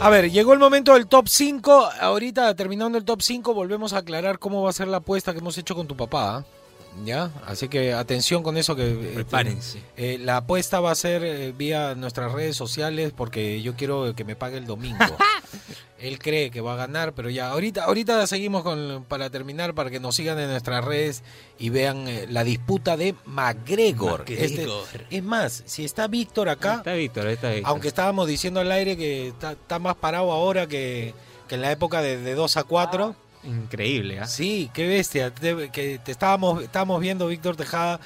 A 0.01 0.09
ver, 0.09 0.31
llegó 0.31 0.55
el 0.55 0.59
momento 0.59 0.95
del 0.95 1.09
top 1.09 1.29
5. 1.29 1.91
Ahorita 2.01 2.57
terminando 2.57 2.97
el 2.97 3.05
top 3.05 3.21
5 3.21 3.53
volvemos 3.53 3.93
a 3.93 3.99
aclarar 3.99 4.39
cómo 4.39 4.63
va 4.63 4.71
a 4.71 4.73
ser 4.73 4.89
la 4.89 4.97
apuesta 4.97 5.35
que 5.35 5.41
hemos 5.41 5.59
hecho 5.59 5.75
con 5.75 5.87
tu 5.87 5.95
papá. 5.95 6.39
¿ah? 6.39 6.62
¿Ya? 7.05 7.31
Así 7.47 7.69
que 7.69 7.95
atención 7.95 8.43
con 8.43 8.57
eso 8.57 8.77
que... 8.77 8.91
eh, 8.93 9.11
Prepárense. 9.15 9.83
eh, 9.97 10.19
la 10.21 10.37
apuesta 10.39 10.79
va 10.81 10.91
a 10.91 10.95
ser 10.95 11.25
eh, 11.25 11.53
vía 11.57 11.95
nuestras 11.95 12.31
redes 12.33 12.55
sociales 12.57 13.13
porque 13.17 13.63
yo 13.63 13.75
quiero 13.75 14.15
que 14.15 14.25
me 14.25 14.37
pague 14.37 14.59
el 14.59 14.67
domingo. 14.67 14.99
Él 15.99 16.19
cree 16.19 16.51
que 16.51 16.61
va 16.61 16.73
a 16.73 16.77
ganar, 16.77 17.13
pero 17.13 17.31
ya, 17.31 17.49
ahorita, 17.51 17.85
ahorita 17.85 18.27
seguimos 18.27 18.63
con, 18.65 19.05
para 19.09 19.31
terminar, 19.31 19.73
para 19.73 19.89
que 19.89 20.01
nos 20.01 20.17
sigan 20.17 20.39
en 20.41 20.51
nuestras 20.51 20.85
redes 20.85 21.23
y 21.61 21.71
vean 21.71 22.09
eh, 22.09 22.27
la 22.29 22.43
disputa 22.43 22.97
de 22.97 23.15
McGregor. 23.25 24.25
Este- 24.27 24.67
es 25.11 25.23
más, 25.23 25.63
si 25.67 25.85
está 25.85 26.09
Víctor 26.09 26.49
acá, 26.49 26.77
Está 26.79 26.95
Víctor, 26.95 27.29
está 27.29 27.51
Víctor. 27.51 27.71
aunque 27.71 27.89
estábamos 27.89 28.27
diciendo 28.27 28.59
al 28.61 28.73
aire 28.73 28.97
que 28.97 29.29
está, 29.29 29.53
está 29.53 29.79
más 29.79 29.95
parado 29.95 30.33
ahora 30.33 30.67
que, 30.67 31.15
que 31.49 31.55
en 31.55 31.61
la 31.63 31.71
época 31.71 32.03
de, 32.03 32.17
de 32.19 32.35
2 32.35 32.57
a 32.57 32.65
4. 32.65 33.15
Increíble, 33.45 34.21
¿ah? 34.21 34.27
Sí, 34.27 34.71
qué 34.73 34.87
bestia. 34.89 35.33
Te, 35.35 35.71
que 35.71 35.99
te 35.99 36.13
estábamos, 36.13 36.63
estábamos 36.63 37.01
viendo, 37.01 37.27
Víctor 37.27 37.57
Tejada, 37.57 37.99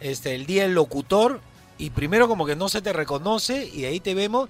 este, 0.00 0.34
el 0.34 0.46
día 0.46 0.62
del 0.64 0.74
locutor, 0.74 1.40
y 1.78 1.90
primero 1.90 2.26
como 2.28 2.44
que 2.46 2.56
no 2.56 2.68
se 2.68 2.82
te 2.82 2.92
reconoce, 2.92 3.66
y 3.72 3.82
de 3.82 3.86
ahí 3.88 4.00
te 4.00 4.14
vemos, 4.14 4.48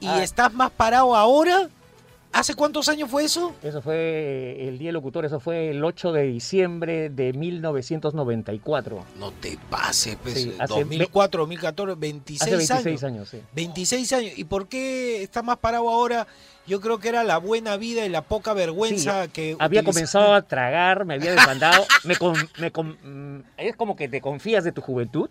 y 0.00 0.06
Ah. 0.06 0.22
estás 0.22 0.52
más 0.54 0.70
parado 0.70 1.14
ahora 1.16 1.68
¿Hace 2.34 2.54
cuántos 2.54 2.88
años 2.88 3.08
fue 3.10 3.24
eso? 3.24 3.54
Eso 3.62 3.80
fue 3.80 4.66
el 4.68 4.76
Día 4.78 4.88
del 4.88 4.94
Locutor, 4.94 5.24
eso 5.24 5.38
fue 5.40 5.70
el 5.70 5.84
8 5.84 6.12
de 6.12 6.22
diciembre 6.24 7.08
de 7.08 7.32
1994. 7.32 9.04
No 9.18 9.30
te 9.32 9.56
pases, 9.70 10.16
pues, 10.22 10.34
Sí, 10.34 10.54
hace 10.58 10.74
2004, 10.74 11.42
2014, 11.42 11.94
26 11.96 12.42
Hace 12.42 12.56
26 12.56 12.86
años. 12.86 13.02
años, 13.04 13.28
sí. 13.28 13.40
26 13.54 14.12
años. 14.12 14.32
¿Y 14.36 14.44
por 14.44 14.68
qué 14.68 15.22
está 15.22 15.42
más 15.42 15.58
parado 15.58 15.88
ahora? 15.88 16.26
Yo 16.66 16.80
creo 16.80 16.98
que 16.98 17.08
era 17.08 17.24
la 17.24 17.38
buena 17.38 17.76
vida 17.76 18.04
y 18.06 18.08
la 18.08 18.22
poca 18.22 18.52
vergüenza 18.54 19.24
Sí, 19.26 19.30
que 19.32 19.56
había 19.58 19.84
comenzado 19.84 20.34
a 20.34 20.42
tragar, 20.42 21.04
me 21.04 21.14
había 21.14 21.32
desbandado. 21.32 21.84
me 22.04 22.16
con- 22.16 22.48
me 22.58 22.70
con- 22.72 22.98
mm, 23.02 23.42
es 23.58 23.76
como 23.76 23.96
que 23.96 24.08
te 24.08 24.20
confías 24.20 24.64
de 24.64 24.72
tu 24.72 24.80
juventud. 24.80 25.28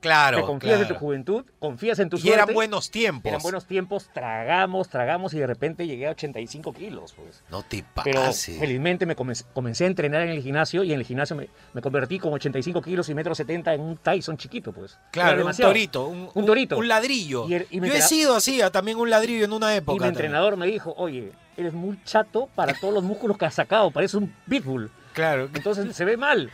Claro, 0.00 0.38
Te 0.38 0.44
confías 0.44 0.78
claro. 0.78 0.94
tu 0.94 1.00
juventud, 1.00 1.44
confías 1.58 1.98
en 1.98 2.08
tu 2.08 2.16
Y 2.16 2.20
suerte. 2.20 2.40
eran 2.42 2.54
buenos 2.54 2.90
tiempos. 2.90 3.28
Eran 3.28 3.42
buenos 3.42 3.66
tiempos, 3.66 4.08
tragamos, 4.14 4.88
tragamos 4.88 5.34
y 5.34 5.38
de 5.38 5.46
repente 5.46 5.86
llegué 5.86 6.06
a 6.06 6.10
85 6.10 6.72
kilos. 6.72 7.14
Pues. 7.16 7.42
No 7.50 7.62
te 7.62 7.84
Pero 8.04 8.20
pases. 8.22 8.58
felizmente 8.58 9.06
me 9.06 9.16
comencé, 9.16 9.44
comencé 9.52 9.84
a 9.84 9.86
entrenar 9.88 10.22
en 10.22 10.28
el 10.30 10.42
gimnasio 10.42 10.84
y 10.84 10.92
en 10.92 11.00
el 11.00 11.04
gimnasio 11.04 11.34
me, 11.34 11.48
me 11.74 11.80
convertí 11.82 12.18
con 12.18 12.32
85 12.32 12.80
kilos 12.82 13.08
y 13.08 13.14
metro 13.14 13.34
70 13.34 13.74
en 13.74 13.80
un 13.80 13.96
Tyson 13.96 14.36
chiquito, 14.36 14.72
pues. 14.72 14.98
Claro, 15.10 15.44
un 15.44 15.52
torito, 15.56 16.06
un, 16.06 16.28
Un 16.32 16.46
torito. 16.46 16.78
un 16.78 16.86
ladrillo. 16.86 17.48
Y 17.48 17.54
el- 17.54 17.66
y 17.70 17.80
me 17.80 17.88
Yo 17.88 17.94
he 17.94 18.02
sido 18.02 18.36
así, 18.36 18.60
ah, 18.62 18.70
también 18.70 18.98
un 18.98 19.10
ladrillo 19.10 19.44
en 19.44 19.52
una 19.52 19.74
época. 19.74 19.92
Y 19.92 19.94
mi 19.96 19.98
también. 20.00 20.26
entrenador 20.26 20.56
me 20.56 20.66
dijo, 20.66 20.94
oye, 20.96 21.32
eres 21.56 21.72
muy 21.72 21.98
chato 22.04 22.48
para 22.54 22.72
todos 22.74 22.94
los 22.94 23.02
músculos 23.02 23.36
que 23.36 23.46
has 23.46 23.54
sacado, 23.54 23.90
parece 23.90 24.16
un 24.16 24.32
pitbull. 24.48 24.90
Claro. 25.12 25.48
Entonces 25.52 25.96
se 25.96 26.04
ve 26.04 26.16
mal. 26.16 26.50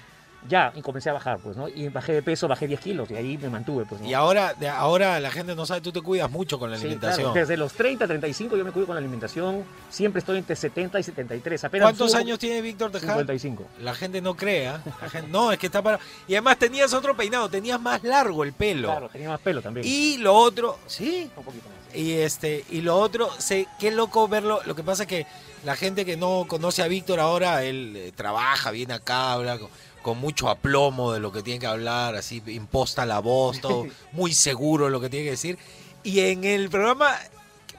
Ya, 0.47 0.73
y 0.77 0.83
comencé 0.83 1.09
a 1.09 1.15
bajar, 1.15 1.39
pues, 1.39 1.57
¿no? 1.57 1.69
Y 1.69 1.89
bajé 1.89 2.13
de 2.13 2.23
peso, 2.23 2.47
bajé 2.49 2.67
10 2.67 2.79
kilos 2.81 3.11
y 3.11 3.15
ahí 3.17 3.39
me 3.39 3.49
mantuve, 3.49 3.87
pues, 3.87 4.03
¿no? 4.03 4.07
Y 4.07 4.13
ahora, 4.13 4.53
de 4.53 4.69
ahora 4.69 5.19
la 5.19 5.31
gente 5.31 5.55
no 5.55 5.65
sabe, 5.65 5.81
tú 5.81 5.91
te 5.91 6.03
cuidas 6.03 6.31
mucho 6.31 6.59
con 6.59 6.71
la 6.71 6.77
Sí, 6.77 6.83
alimentación. 6.85 7.33
claro, 7.33 7.41
desde 7.41 7.57
los 7.57 7.73
30, 7.73 8.07
35 8.07 8.55
yo 8.57 8.65
me 8.65 8.71
cuido 8.71 8.87
con 8.87 8.95
la 8.95 8.99
alimentación, 9.01 9.65
siempre 9.89 10.19
estoy 10.19 10.37
entre 10.39 10.55
70 10.55 11.01
y 11.01 11.03
73. 11.03 11.65
Apenas 11.65 11.87
¿Cuántos 11.87 12.13
subo- 12.13 12.19
años 12.19 12.39
tiene 12.39 12.61
Víctor 12.61 12.91
Tejada? 12.91 13.13
55. 13.15 13.65
La 13.81 13.95
gente 13.95 14.21
no 14.21 14.35
crea. 14.37 14.83
La 15.01 15.09
gente- 15.09 15.29
no, 15.31 15.51
es 15.51 15.59
que 15.59 15.67
está 15.67 15.81
para. 15.83 15.99
Y 16.29 16.35
además 16.35 16.59
tenías 16.59 16.93
otro 16.93 17.17
peinado, 17.17 17.49
tenías 17.49 17.81
más 17.81 18.03
largo 18.05 18.45
el 18.45 18.53
pelo. 18.53 18.89
Claro, 18.89 19.09
tenía 19.09 19.31
más 19.31 19.41
pelo 19.41 19.63
también. 19.63 19.87
Y 19.87 20.19
lo 20.19 20.35
otro, 20.35 20.79
sí. 20.87 21.31
Un 21.37 21.45
poquito 21.45 21.65
más. 21.71 21.97
Y 21.97 22.13
este, 22.15 22.65
y 22.71 22.81
lo 22.83 22.97
otro, 22.99 23.31
sé, 23.39 23.67
qué 23.79 23.91
loco 23.93 24.29
verlo. 24.29 24.61
Lo 24.67 24.75
que 24.75 24.83
pasa 24.83 25.05
es 25.05 25.09
que 25.09 25.27
la 25.65 25.75
gente 25.77 26.05
que 26.05 26.17
no 26.19 26.45
conoce 26.49 26.83
a 26.83 26.89
Víctor 26.89 27.19
ahora, 27.21 27.63
él 27.63 27.95
eh, 27.97 28.13
trabaja, 28.15 28.71
viene 28.73 28.93
acá, 28.95 29.33
habla 29.33 29.59
con, 29.59 29.69
con 30.05 30.19
mucho 30.19 30.49
aplomo 30.49 31.13
de 31.13 31.19
lo 31.19 31.33
que 31.33 31.43
tiene 31.43 31.59
que 31.59 31.67
hablar, 31.67 32.15
así 32.15 32.41
imposta 32.47 33.05
la 33.07 33.19
voz, 33.19 33.61
todo 33.61 33.87
muy 34.13 34.33
seguro 34.33 34.85
de 34.85 34.91
lo 34.93 35.01
que 35.01 35.09
tiene 35.11 35.25
que 35.25 35.31
decir. 35.33 35.59
Y 36.05 36.21
en 36.21 36.45
el 36.45 36.69
programa, 36.71 37.17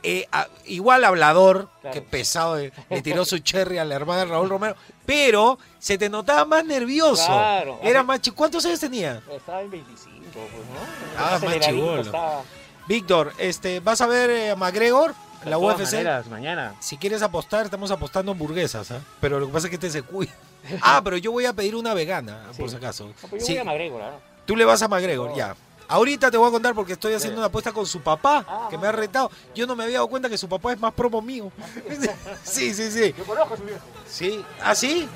eh, 0.03 0.27
a- 0.31 0.47
igual 0.65 1.05
hablador, 1.05 1.69
que 1.93 2.01
pesado, 2.01 2.57
eh, 2.59 2.73
le 2.89 3.01
tiró 3.01 3.23
su 3.23 3.37
cherry 3.47 3.77
a 3.77 3.85
la 3.85 3.95
hermana 3.95 4.21
de 4.21 4.25
Raúl 4.25 4.49
Romero, 4.49 4.75
pero 5.05 5.59
se 5.79 5.97
te 5.99 6.09
notaba 6.09 6.43
más 6.45 6.65
nervioso. 6.65 7.25
Claro. 7.27 7.79
Era 7.83 8.01
más 8.03 8.19
chi- 8.21 8.31
¿Cuántos 8.31 8.65
años 8.65 8.79
tenía? 8.79 9.21
Estaba 9.31 9.61
en 9.61 9.69
25, 9.69 10.15
pues, 10.33 10.45
¿no? 10.45 11.19
Ah, 11.23 11.39
más 11.43 11.59
chibolo. 11.59 12.01
estaba. 12.01 12.41
Víctor, 12.87 13.33
este, 13.37 13.79
¿vas 13.79 14.01
a 14.01 14.07
ver 14.07 14.29
eh, 14.31 14.49
a 14.51 14.55
McGregor? 14.55 15.13
La 15.45 15.59
UFC. 15.59 15.83
maneras, 15.93 16.27
mañana. 16.27 16.73
Si 16.79 16.97
quieres 16.97 17.21
apostar, 17.21 17.65
estamos 17.65 17.91
apostando 17.91 18.31
hamburguesas, 18.31 18.89
¿ah? 18.89 19.01
Pero 19.21 19.39
lo 19.39 19.45
que 19.45 19.53
pasa 19.53 19.67
es 19.67 19.69
que 19.69 19.75
este 19.75 19.91
se 19.91 20.01
cuida. 20.01 20.31
Ah, 20.81 21.01
pero 21.03 21.17
yo 21.17 21.31
voy 21.31 21.45
a 21.45 21.53
pedir 21.53 21.75
una 21.75 21.93
vegana, 21.93 22.43
por 22.57 22.69
si 22.69 22.75
acaso. 22.75 23.07
No, 23.07 23.13
pues 23.29 23.41
yo 23.43 23.45
Sí, 23.47 23.53
voy 23.53 23.61
a 23.61 23.63
McGregor, 23.65 24.01
¿ah? 24.01 24.11
Tú 24.45 24.55
le 24.55 24.65
vas 24.65 24.81
a 24.81 24.87
McGregor, 24.87 25.33
ya. 25.35 25.55
Ahorita 25.87 26.31
te 26.31 26.37
voy 26.37 26.47
a 26.47 26.51
contar 26.51 26.73
porque 26.73 26.93
estoy 26.93 27.13
haciendo 27.13 27.37
una 27.39 27.47
apuesta 27.47 27.71
con 27.71 27.85
su 27.85 28.01
papá, 28.01 28.43
Ah, 28.47 28.67
que 28.71 28.77
me 28.77 28.87
ha 28.87 28.91
retado. 28.91 29.29
Yo 29.53 29.67
no 29.67 29.75
me 29.75 29.83
había 29.83 29.97
dado 29.97 30.07
cuenta 30.07 30.27
que 30.29 30.37
su 30.37 30.49
papá 30.49 30.73
es 30.73 30.79
más 30.79 30.93
promo 30.93 31.21
mío. 31.21 31.51
sí, 32.43 32.73
sí, 32.73 32.89
sí. 32.91 33.13
Yo 33.17 33.23
conozco 33.23 33.53
a 33.53 33.57
su 33.57 33.63
viejo. 33.63 33.79
Sí. 34.07 34.43
¿Ah, 34.63 34.73
sí? 34.73 35.07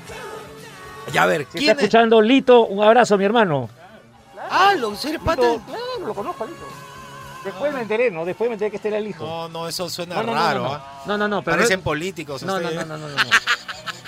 Ya, 1.12 1.24
a 1.24 1.26
ver, 1.26 1.42
Si 1.50 1.58
¿quién 1.58 1.70
está 1.70 1.72
es? 1.72 1.78
escuchando, 1.88 2.20
Lito, 2.22 2.66
un 2.66 2.84
abrazo, 2.84 3.18
mi 3.18 3.24
hermano. 3.24 3.68
Ah, 4.48 4.74
lo. 4.78 4.90
Lito, 4.92 5.18
claro, 5.24 5.60
lo 6.06 6.14
conozco, 6.14 6.46
Lito. 6.46 6.66
Después 7.44 7.72
me 7.72 7.80
enteré, 7.80 8.10
¿no? 8.10 8.24
Después 8.24 8.48
me 8.50 8.54
enteré 8.54 8.70
que 8.70 8.76
este 8.76 8.88
era 8.88 8.98
el 8.98 9.06
hijo. 9.08 9.24
No, 9.24 9.48
no, 9.48 9.66
eso 9.66 9.88
suena 9.88 10.16
No, 10.16 10.22
no, 10.22 10.26
no, 10.28 10.34
raro, 10.34 10.62
no, 10.62 10.68
no. 10.68 10.74
¿ah? 10.74 11.02
No, 11.06 11.18
no, 11.18 11.26
no, 11.28 11.42
pero 11.42 11.56
Parecen 11.56 11.80
no- 11.80 11.84
políticos. 11.84 12.42
No, 12.42 12.60
no, 12.60 12.70
no, 12.70 12.84
no, 12.84 12.96
no, 12.98 13.08
no. 13.08 13.14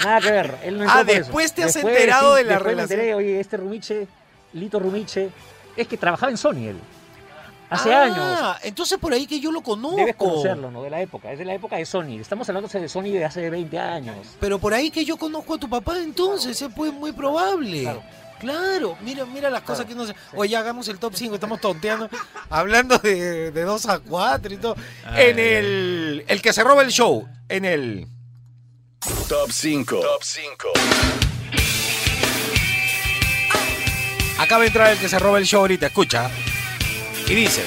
Nada 0.05 0.21
que 0.21 0.31
ver. 0.31 0.55
Él 0.65 0.79
no 0.79 0.85
Ah, 0.91 1.03
eso. 1.03 1.05
después 1.05 1.53
te 1.53 1.65
has 1.65 1.77
enterado 1.77 2.35
de 2.35 2.45
la 2.45 2.59
relación. 2.59 2.99
me 2.99 3.05
enteré, 3.05 3.15
oye, 3.15 3.41
este 3.41 3.57
Rumiche, 3.57 4.07
Lito 4.53 4.79
Rumiche, 4.79 5.31
es 5.77 5.87
que 5.89 5.97
trabajaba 5.97 6.31
en 6.31 6.39
Sony 6.39 6.69
él. 6.69 6.77
Hace 7.71 7.93
Ah, 7.95 8.03
años. 8.03 8.57
entonces 8.65 8.99
por 8.99 9.15
ahí 9.15 9.27
que 9.27 9.41
yo 9.41 9.51
lo 9.51 9.63
conozco. 9.63 9.97
Debes 9.97 10.17
conocerlo, 10.17 10.71
¿no? 10.71 10.83
De 10.83 10.91
la 10.91 11.01
época. 11.01 11.33
Es 11.33 11.39
de 11.39 11.47
la 11.47 11.55
época 11.55 11.77
de 11.77 11.87
Sony. 11.87 12.19
Estamos 12.21 12.47
hablando 12.51 12.69
de 12.69 12.89
Sony 12.89 13.05
de 13.13 13.25
hace 13.25 13.49
20 13.49 13.79
años. 13.79 14.17
Pero 14.41 14.59
por 14.59 14.75
ahí 14.75 14.91
que 14.91 15.05
yo 15.07 15.17
conozco 15.17 15.55
a 15.55 15.59
tu 15.59 15.71
papá 15.71 15.97
entonces, 15.99 16.61
es 16.61 16.69
pues 16.77 16.93
muy 16.93 17.13
probable. 17.13 17.83
Claro. 17.83 18.03
Claro, 18.41 18.97
mira, 19.03 19.25
mira 19.25 19.49
las 19.51 19.63
cosas 19.63 19.87
que 19.87 19.95
no 19.95 20.05
se. 20.05 20.15
Oye, 20.35 20.57
hagamos 20.57 20.89
el 20.89 20.99
top 20.99 21.13
5, 21.15 21.37
estamos 21.37 21.61
tonteando, 21.61 22.11
hablando 22.51 22.99
de, 22.99 23.53
de 23.53 23.63
2 23.63 23.87
a 23.89 24.01
4 24.01 24.53
y 24.53 24.57
todo. 24.57 24.75
Ay, 25.07 25.31
en 25.31 25.39
el. 25.39 26.25
El 26.27 26.43
que 26.43 26.53
se 26.53 26.65
roba 26.65 26.83
el 26.83 26.91
show, 26.91 27.27
en 27.49 27.65
el. 27.65 28.09
Top 29.33 29.51
5. 29.51 30.01
Top 30.01 30.23
5. 30.23 30.73
Acaba 34.39 34.61
de 34.61 34.67
entrar 34.67 34.93
el 34.93 34.99
que 34.99 35.09
se 35.09 35.19
roba 35.19 35.39
el 35.39 35.47
show 35.47 35.63
ahorita, 35.63 35.87
escucha. 35.87 36.31
Y 37.27 37.35
dice. 37.35 37.63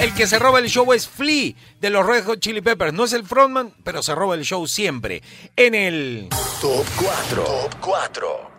El 0.00 0.12
que 0.12 0.26
se 0.26 0.40
roba 0.40 0.58
el 0.58 0.68
show 0.68 0.92
es 0.92 1.06
Flea 1.06 1.52
de 1.80 1.90
los 1.90 2.04
Red 2.04 2.24
Hot 2.24 2.40
Chili 2.40 2.60
Peppers. 2.60 2.92
No 2.92 3.04
es 3.04 3.12
el 3.12 3.24
frontman, 3.24 3.72
pero 3.84 4.02
se 4.02 4.12
roba 4.12 4.34
el 4.34 4.44
show 4.44 4.66
siempre. 4.66 5.22
En 5.54 5.76
el. 5.76 6.28
Top 6.60 6.84
4. 6.98 7.44
Top 7.44 7.74
4. 7.80 8.55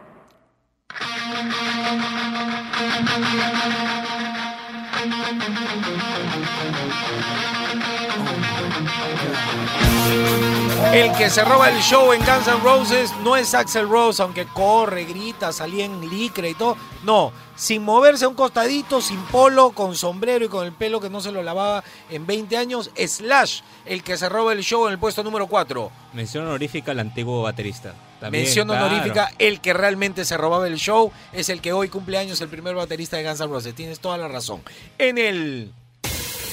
El 10.93 11.11
que 11.13 11.29
se 11.29 11.43
roba 11.43 11.69
el 11.69 11.79
show 11.81 12.11
en 12.13 12.21
Guns 12.21 12.47
N' 12.47 12.59
Roses 12.63 13.13
no 13.21 13.35
es 13.35 13.53
Axel 13.53 13.87
Rose, 13.87 14.23
aunque 14.23 14.45
corre, 14.45 15.03
grita, 15.03 15.51
salía 15.51 15.85
en 15.85 16.09
licra 16.09 16.47
y 16.47 16.53
todo. 16.53 16.77
No, 17.03 17.33
sin 17.55 17.83
moverse 17.83 18.25
a 18.25 18.29
un 18.29 18.35
costadito, 18.35 19.01
sin 19.01 19.19
polo, 19.25 19.71
con 19.71 19.95
sombrero 19.95 20.45
y 20.45 20.49
con 20.49 20.65
el 20.65 20.71
pelo 20.71 20.99
que 20.99 21.09
no 21.09 21.21
se 21.21 21.31
lo 21.31 21.43
lavaba 21.43 21.83
en 22.09 22.25
20 22.25 22.57
años. 22.57 22.89
Slash, 22.95 23.61
el 23.85 24.01
que 24.01 24.17
se 24.17 24.29
roba 24.29 24.53
el 24.53 24.63
show 24.63 24.87
en 24.87 24.93
el 24.93 24.99
puesto 24.99 25.23
número 25.23 25.47
4. 25.47 25.91
Mención 26.13 26.45
honorífica 26.45 26.91
al 26.91 26.99
antiguo 26.99 27.43
baterista. 27.43 27.93
También, 28.19 28.45
Mención 28.45 28.67
claro. 28.67 28.87
honorífica, 28.87 29.31
el 29.37 29.61
que 29.61 29.73
realmente 29.73 30.25
se 30.25 30.37
robaba 30.37 30.67
el 30.67 30.77
show 30.77 31.11
es 31.33 31.49
el 31.49 31.61
que 31.61 31.73
hoy 31.73 31.89
cumple 31.89 32.17
años, 32.17 32.41
el 32.41 32.49
primer 32.49 32.75
baterista 32.75 33.17
de 33.17 33.23
Guns 33.23 33.39
N' 33.39 33.47
Roses. 33.47 33.75
Tienes 33.75 33.99
toda 33.99 34.17
la 34.17 34.27
razón. 34.27 34.61
En 34.97 35.17
el... 35.17 35.71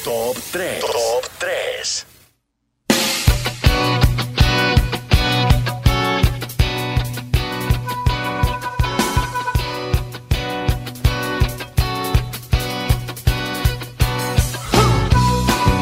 Top 0.04 0.36
3. 0.52 0.80
Top 0.80 1.30
3. 1.38 2.06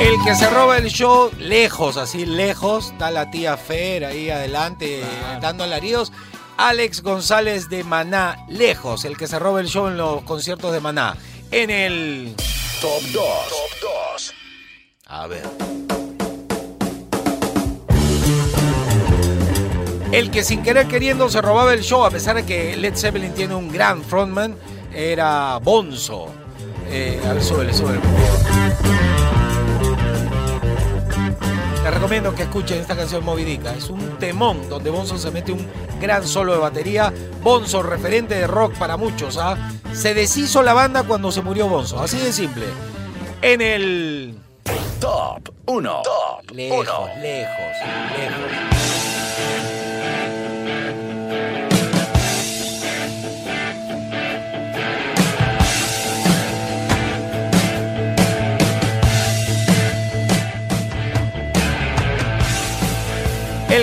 El 0.02 0.20
que 0.24 0.34
se 0.34 0.50
roba 0.50 0.78
el 0.78 0.88
show, 0.88 1.30
lejos, 1.38 1.96
así 1.96 2.26
lejos, 2.26 2.86
está 2.86 3.12
la 3.12 3.30
tía 3.30 3.56
Fer 3.56 4.04
ahí 4.04 4.30
adelante 4.30 5.00
dando 5.40 5.62
alaridos. 5.62 6.10
Alex 6.56 7.02
González 7.02 7.68
de 7.68 7.84
Maná, 7.84 8.44
lejos, 8.48 9.04
el 9.04 9.16
que 9.16 9.28
se 9.28 9.38
roba 9.38 9.60
el 9.60 9.68
show 9.68 9.86
en 9.86 9.96
los 9.96 10.22
conciertos 10.22 10.72
de 10.72 10.80
Maná. 10.80 11.16
En 11.52 11.70
el... 11.70 12.34
Top 12.80 13.00
2. 13.00 13.12
Top 13.12 13.90
2. 14.12 14.34
A 15.06 15.26
ver. 15.28 15.48
El 20.10 20.32
que 20.32 20.42
sin 20.42 20.64
querer 20.64 20.88
queriendo 20.88 21.30
se 21.30 21.40
robaba 21.40 21.72
el 21.72 21.82
show, 21.82 22.04
a 22.04 22.10
pesar 22.10 22.34
de 22.34 22.44
que 22.44 22.76
Led 22.76 22.96
Zeppelin 22.96 23.34
tiene 23.34 23.54
un 23.54 23.70
gran 23.70 24.02
frontman, 24.02 24.56
era 24.92 25.58
Bonzo. 25.58 26.26
Eh, 26.90 27.22
a 27.24 27.34
ver, 27.34 27.42
súbele, 27.44 27.72
súbele. 27.72 28.00
Les 31.82 31.92
recomiendo 31.92 32.32
que 32.32 32.44
escuchen 32.44 32.80
esta 32.80 32.96
canción 32.96 33.24
Movidica. 33.24 33.74
Es 33.74 33.90
un 33.90 34.16
temón 34.18 34.68
donde 34.68 34.90
Bonzo 34.90 35.18
se 35.18 35.32
mete 35.32 35.50
un 35.50 35.66
gran 36.00 36.26
solo 36.26 36.52
de 36.52 36.58
batería. 36.58 37.12
Bonzo, 37.42 37.82
referente 37.82 38.36
de 38.36 38.46
rock 38.46 38.74
para 38.78 38.96
muchos. 38.96 39.36
¿ah? 39.36 39.56
Se 39.92 40.14
deshizo 40.14 40.62
la 40.62 40.74
banda 40.74 41.02
cuando 41.02 41.32
se 41.32 41.42
murió 41.42 41.66
Bonzo. 41.68 42.00
Así 42.00 42.18
de 42.18 42.32
simple. 42.32 42.66
En 43.40 43.60
el... 43.60 44.38
Top 45.00 45.48
1. 45.66 46.02
Top 46.04 46.50
Lejos, 46.52 46.86
1. 46.86 47.06
lejos, 47.20 47.56
lejos. 48.16 49.01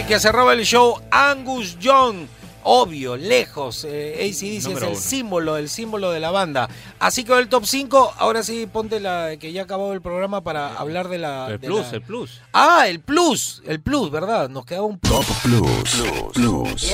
Que 0.07 0.19
se 0.19 0.31
roba 0.31 0.53
el 0.53 0.63
show, 0.65 0.99
Angus 1.11 1.77
Young. 1.79 2.27
Obvio, 2.63 3.15
lejos. 3.15 3.85
Eh, 3.89 4.15
ACDC 4.19 4.57
es 4.57 4.63
Número 4.65 4.85
el 4.87 4.91
uno. 4.93 5.01
símbolo, 5.01 5.57
el 5.57 5.69
símbolo 5.69 6.11
de 6.11 6.19
la 6.19 6.29
banda. 6.29 6.69
Así 6.99 7.23
que 7.23 7.33
el 7.37 7.47
top 7.49 7.65
5. 7.65 8.13
Ahora 8.17 8.43
sí, 8.43 8.67
ponte 8.71 8.99
la 8.99 9.37
que 9.39 9.51
ya 9.51 9.63
acabó 9.63 9.93
el 9.93 10.01
programa 10.01 10.41
para 10.41 10.75
hablar 10.75 11.07
de 11.07 11.17
la. 11.19 11.47
El 11.47 11.59
de 11.59 11.67
plus, 11.67 11.81
la- 11.81 11.89
el 11.91 12.01
plus. 12.01 12.41
Ah, 12.53 12.85
el 12.87 12.99
plus. 12.99 13.63
El 13.65 13.79
plus, 13.81 14.11
¿verdad? 14.11 14.49
Nos 14.49 14.65
quedaba 14.65 14.85
un 14.85 14.99
Top 14.99 15.25
Plus. 15.41 16.03
Plus. 16.33 16.93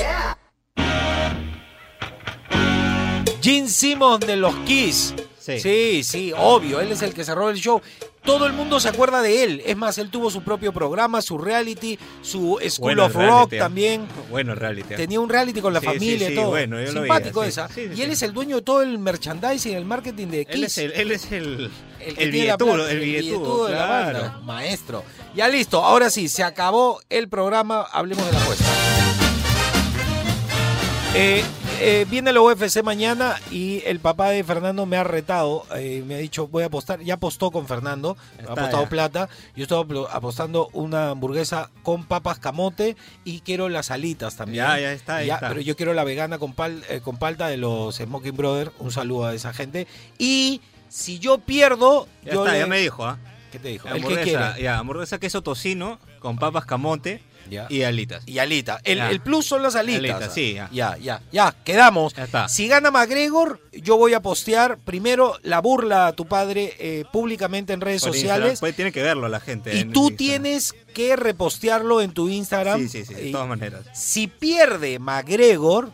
Gene 3.42 3.68
Simmons 3.68 4.20
de 4.26 4.36
los 4.36 4.54
Kiss. 4.66 5.14
Sí. 5.46 5.60
sí, 5.60 6.02
sí, 6.02 6.32
obvio. 6.36 6.80
Él 6.80 6.90
es 6.90 7.02
el 7.02 7.14
que 7.14 7.22
roba 7.22 7.52
el 7.52 7.56
show. 7.58 7.80
Todo 8.24 8.46
el 8.46 8.52
mundo 8.52 8.80
se 8.80 8.88
acuerda 8.88 9.22
de 9.22 9.44
él. 9.44 9.62
Es 9.64 9.76
más, 9.76 9.96
él 9.98 10.10
tuvo 10.10 10.28
su 10.32 10.42
propio 10.42 10.72
programa, 10.72 11.22
su 11.22 11.38
reality, 11.38 11.96
su 12.22 12.58
School 12.68 12.96
Bueno 12.96 13.04
of 13.04 13.14
Rock 13.14 13.52
¿eh? 13.52 13.58
también. 13.58 14.08
Bueno, 14.28 14.52
el 14.54 14.58
reality. 14.58 14.94
¿eh? 14.94 14.96
Tenía 14.96 15.20
un 15.20 15.28
reality 15.28 15.60
con 15.60 15.72
la 15.72 15.78
Sí, 15.78 15.86
familia 15.86 16.26
y 16.26 16.30
sí, 16.30 16.34
todo. 16.34 16.48
bueno, 16.48 16.80
yo 16.82 16.90
lo 16.92 17.00
Simpático 17.02 17.40
veía, 17.42 17.52
sí. 17.68 17.80
esa. 17.82 17.94
Y 17.94 18.02
él 18.02 18.10
es 18.10 18.22
el 18.22 18.32
dueño 18.32 18.56
de 18.56 18.62
todo 18.62 18.82
el 18.82 18.98
merchandising, 18.98 19.76
el 19.76 19.84
marketing 19.84 20.26
de 20.26 20.44
Kiss. 20.46 20.56
Él 20.56 20.64
es 20.64 20.78
el, 20.78 20.92
él 20.92 21.12
es 21.12 21.30
el, 21.32 21.70
El 22.00 22.18
el, 22.18 22.30
billetudo, 22.32 22.88
el 22.88 22.98
billetudo, 22.98 23.66
de 23.66 23.74
la 23.76 23.86
banda. 23.86 24.40
Maestro. 24.42 25.04
Ya 25.36 25.46
listo. 25.46 25.84
Ahora 25.84 26.10
sí, 26.10 26.28
se 26.28 26.42
acabó 26.42 27.00
el 27.08 27.28
programa. 27.28 27.82
Hablemos 27.92 28.26
de 28.26 28.32
la 28.32 28.42
apuesta. 28.42 28.64
Eh, 31.14 31.44
eh, 31.80 32.06
viene 32.08 32.32
la 32.32 32.40
UFC 32.40 32.82
mañana 32.82 33.36
y 33.50 33.82
el 33.86 34.00
papá 34.00 34.30
de 34.30 34.42
Fernando 34.44 34.86
me 34.86 34.96
ha 34.96 35.04
retado, 35.04 35.64
eh, 35.76 36.02
me 36.06 36.14
ha 36.14 36.18
dicho 36.18 36.48
voy 36.48 36.62
a 36.62 36.66
apostar, 36.66 37.00
ya 37.00 37.14
apostó 37.14 37.50
con 37.50 37.66
Fernando, 37.66 38.16
ha 38.48 38.52
apostado 38.52 38.84
ya. 38.84 38.88
plata, 38.88 39.28
yo 39.54 39.62
estaba 39.64 39.84
apostando 40.12 40.68
una 40.72 41.10
hamburguesa 41.10 41.70
con 41.82 42.04
papas 42.04 42.38
camote 42.38 42.96
y 43.24 43.40
quiero 43.40 43.68
las 43.68 43.90
alitas 43.90 44.36
también. 44.36 44.64
Ya, 44.64 44.78
ya 44.80 44.92
está, 44.92 45.22
Ya, 45.22 45.34
está. 45.34 45.48
Pero 45.48 45.60
yo 45.60 45.76
quiero 45.76 45.92
la 45.94 46.04
vegana 46.04 46.38
con, 46.38 46.54
pal- 46.54 46.82
eh, 46.88 47.00
con 47.02 47.16
palta 47.18 47.48
de 47.48 47.56
los 47.58 47.96
Smoking 47.96 48.36
Brothers, 48.36 48.70
un 48.78 48.90
saludo 48.90 49.26
a 49.26 49.34
esa 49.34 49.52
gente. 49.52 49.86
Y 50.18 50.60
si 50.88 51.18
yo 51.18 51.38
pierdo, 51.38 52.06
Ya 52.24 52.32
yo 52.34 52.40
está, 52.44 52.52
le- 52.54 52.60
ya 52.60 52.66
me 52.66 52.78
dijo, 52.78 53.04
¿ah? 53.04 53.18
¿Qué 53.56 53.62
te 53.62 53.68
dijo? 53.68 53.88
¿El 53.88 53.94
que 53.94 53.98
Hamburguesa, 54.08 54.58
ya, 54.58 54.78
hamburguesa 54.78 55.18
queso 55.18 55.42
tocino 55.42 55.98
con 56.18 56.36
papas 56.38 56.66
camote 56.66 57.22
Ya. 57.48 57.66
y 57.70 57.82
alitas. 57.84 58.22
Y 58.26 58.38
alita. 58.38 58.80
El, 58.84 58.98
el 59.00 59.20
plus 59.20 59.46
son 59.46 59.62
las 59.62 59.76
alitas. 59.76 59.98
Alitas, 60.16 60.34
sí, 60.34 60.54
ya. 60.54 60.68
Ya, 60.72 60.96
ya, 60.98 61.22
ya, 61.32 61.54
quedamos. 61.64 62.16
Está. 62.18 62.48
Si 62.48 62.66
gana 62.68 62.90
McGregor, 62.90 63.60
yo 63.72 63.96
voy 63.96 64.14
a 64.14 64.20
postear 64.20 64.78
primero 64.78 65.38
la 65.42 65.60
burla 65.60 66.08
a 66.08 66.12
tu 66.12 66.26
padre 66.26 66.74
eh, 66.78 67.04
públicamente 67.12 67.72
en 67.72 67.80
redes 67.80 68.02
Por 68.02 68.12
sociales. 68.12 68.50
Instagram, 68.50 68.60
pues 68.60 68.76
tiene 68.76 68.92
que 68.92 69.02
verlo 69.02 69.28
la 69.28 69.40
gente. 69.40 69.70
Y 69.76 69.84
tú 69.84 70.08
Instagram. 70.08 70.16
tienes 70.16 70.74
que 70.92 71.16
repostearlo 71.16 72.00
en 72.02 72.12
tu 72.12 72.28
Instagram. 72.28 72.80
Sí, 72.80 72.88
sí, 72.88 73.04
sí, 73.04 73.14
de 73.14 73.32
todas 73.32 73.48
maneras. 73.48 73.86
Si 73.94 74.26
pierde 74.26 74.98
McGregor, 74.98 75.90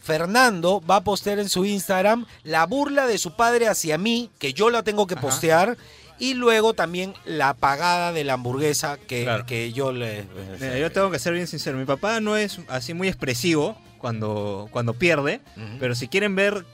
Fernando 0.00 0.82
va 0.88 0.96
a 0.96 1.00
postear 1.04 1.38
en 1.38 1.48
su 1.48 1.64
Instagram 1.64 2.26
la 2.42 2.66
burla 2.66 3.06
de 3.06 3.16
su 3.18 3.34
padre 3.36 3.68
hacia 3.68 3.96
mí, 3.98 4.30
que 4.38 4.52
yo 4.52 4.68
la 4.70 4.82
tengo 4.82 5.06
que 5.06 5.14
Ajá. 5.14 5.22
postear. 5.22 5.76
Y 6.18 6.34
luego 6.34 6.74
también 6.74 7.14
la 7.24 7.54
pagada 7.54 8.12
de 8.12 8.24
la 8.24 8.34
hamburguesa 8.34 8.98
que, 8.98 9.24
Claro. 9.24 9.46
que 9.46 9.72
yo 9.72 9.92
le... 9.92 10.24
Mira, 10.60 10.78
yo 10.78 10.90
tengo 10.92 11.10
que 11.10 11.18
ser 11.18 11.32
bien 11.34 11.46
sincero. 11.46 11.76
Mi 11.76 11.84
papá 11.84 12.20
no 12.20 12.36
es 12.36 12.60
así 12.68 12.94
muy 12.94 13.08
expresivo 13.08 13.76
cuando, 13.98 14.68
cuando 14.70 14.94
pierde, 14.94 15.40
pero 15.80 15.94
si 15.94 16.08
quieren 16.08 16.34
ver 16.36 16.64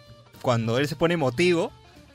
cuando 0.42 0.78
él 0.78 0.88
se 0.88 0.96
pone 0.96 1.14
emotivo, 1.14 1.72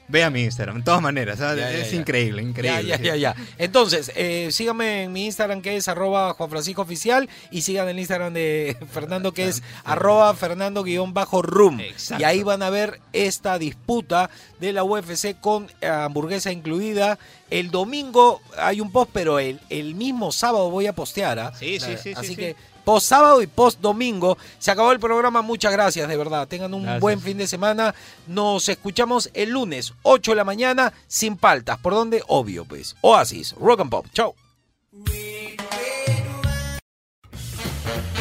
vean 0.08 0.32
mi 0.34 0.44
Instagram. 0.44 0.78
De 0.78 0.84
todas 0.84 1.02
maneras, 1.02 1.40
¿sabes? 1.40 1.60
Ya, 1.64 1.72
ya, 1.72 1.78
es 1.80 1.92
ya. 1.92 1.98
increíble, 1.98 2.42
increíble. 2.42 2.84
Ya, 2.88 2.98
ya, 2.98 3.16
ya. 3.16 3.36
Entonces, 3.58 4.12
eh, 4.16 4.50
síganme 4.52 5.04
en 5.04 5.14
mi 5.14 5.26
Instagram 5.26 5.62
que 5.62 5.76
es 5.78 5.88
arroba 5.88 6.34
Juan 6.34 6.50
Francisco 6.50 6.82
Oficial 6.84 7.30
y 7.52 7.62
sigan 7.62 7.88
el 7.90 7.98
Instagram 8.00 8.34
de 8.34 8.78
Fernando 8.92 9.34
que 9.34 9.48
es 9.48 9.64
arroba 9.84 10.34
Fernando 10.36 10.84
guion 10.84 11.14
bajo 11.14 11.42
room. 11.42 11.80
Exacto. 11.80 12.22
Y 12.22 12.26
ahí 12.26 12.44
van 12.44 12.62
a 12.64 12.70
ver 12.70 13.00
esta 13.14 13.58
disputa 13.58 14.30
de 14.60 14.74
la 14.74 14.84
UFC 14.84 15.40
con 15.40 15.68
eh, 15.82 15.88
hamburguesa 15.88 16.52
incluida. 16.52 17.18
El 17.50 17.72
domingo 17.72 18.42
hay 18.58 18.82
un 18.82 18.92
post, 18.92 19.12
pero 19.14 19.40
el, 19.40 19.60
el 19.70 19.96
mismo 19.96 20.32
sábado 20.32 20.70
voy 20.70 20.88
a 20.88 20.94
postear. 20.94 21.40
¿ah? 21.40 21.54
Sí, 21.58 21.80
sí, 21.80 21.92
La- 21.92 21.98
sí, 21.98 22.14
Así 22.16 22.28
sí, 22.30 22.36
que 22.36 22.50
sí. 22.52 22.75
Post 22.86 23.08
sábado 23.10 23.42
y 23.42 23.48
post 23.48 23.82
domingo. 23.82 24.38
Se 24.60 24.72
acabó 24.72 24.94
el 24.94 25.00
programa. 25.00 25.42
Muchas 25.42 25.74
gracias, 25.74 26.08
de 26.08 26.16
verdad. 26.16 26.48
Tengan 26.48 26.74
un 26.74 26.84
Gracias. 26.84 27.02
buen 27.02 27.20
fin 27.20 27.38
de 27.38 27.48
semana. 27.48 27.94
Nos 28.28 28.70
escuchamos 28.70 29.30
el 29.34 29.50
lunes, 29.50 29.94
8 30.04 30.32
de 30.32 30.36
la 30.36 30.44
mañana, 30.46 30.94
sin 31.08 31.36
paltas. 31.36 31.78
¿Por 31.80 31.94
dónde? 31.94 32.24
Obvio, 32.28 32.64
pues. 32.64 32.96
Oasis, 33.02 33.54
Rock 33.60 33.82
and 33.82 33.90
Pop. 33.90 34.06
Chau. 34.14 34.34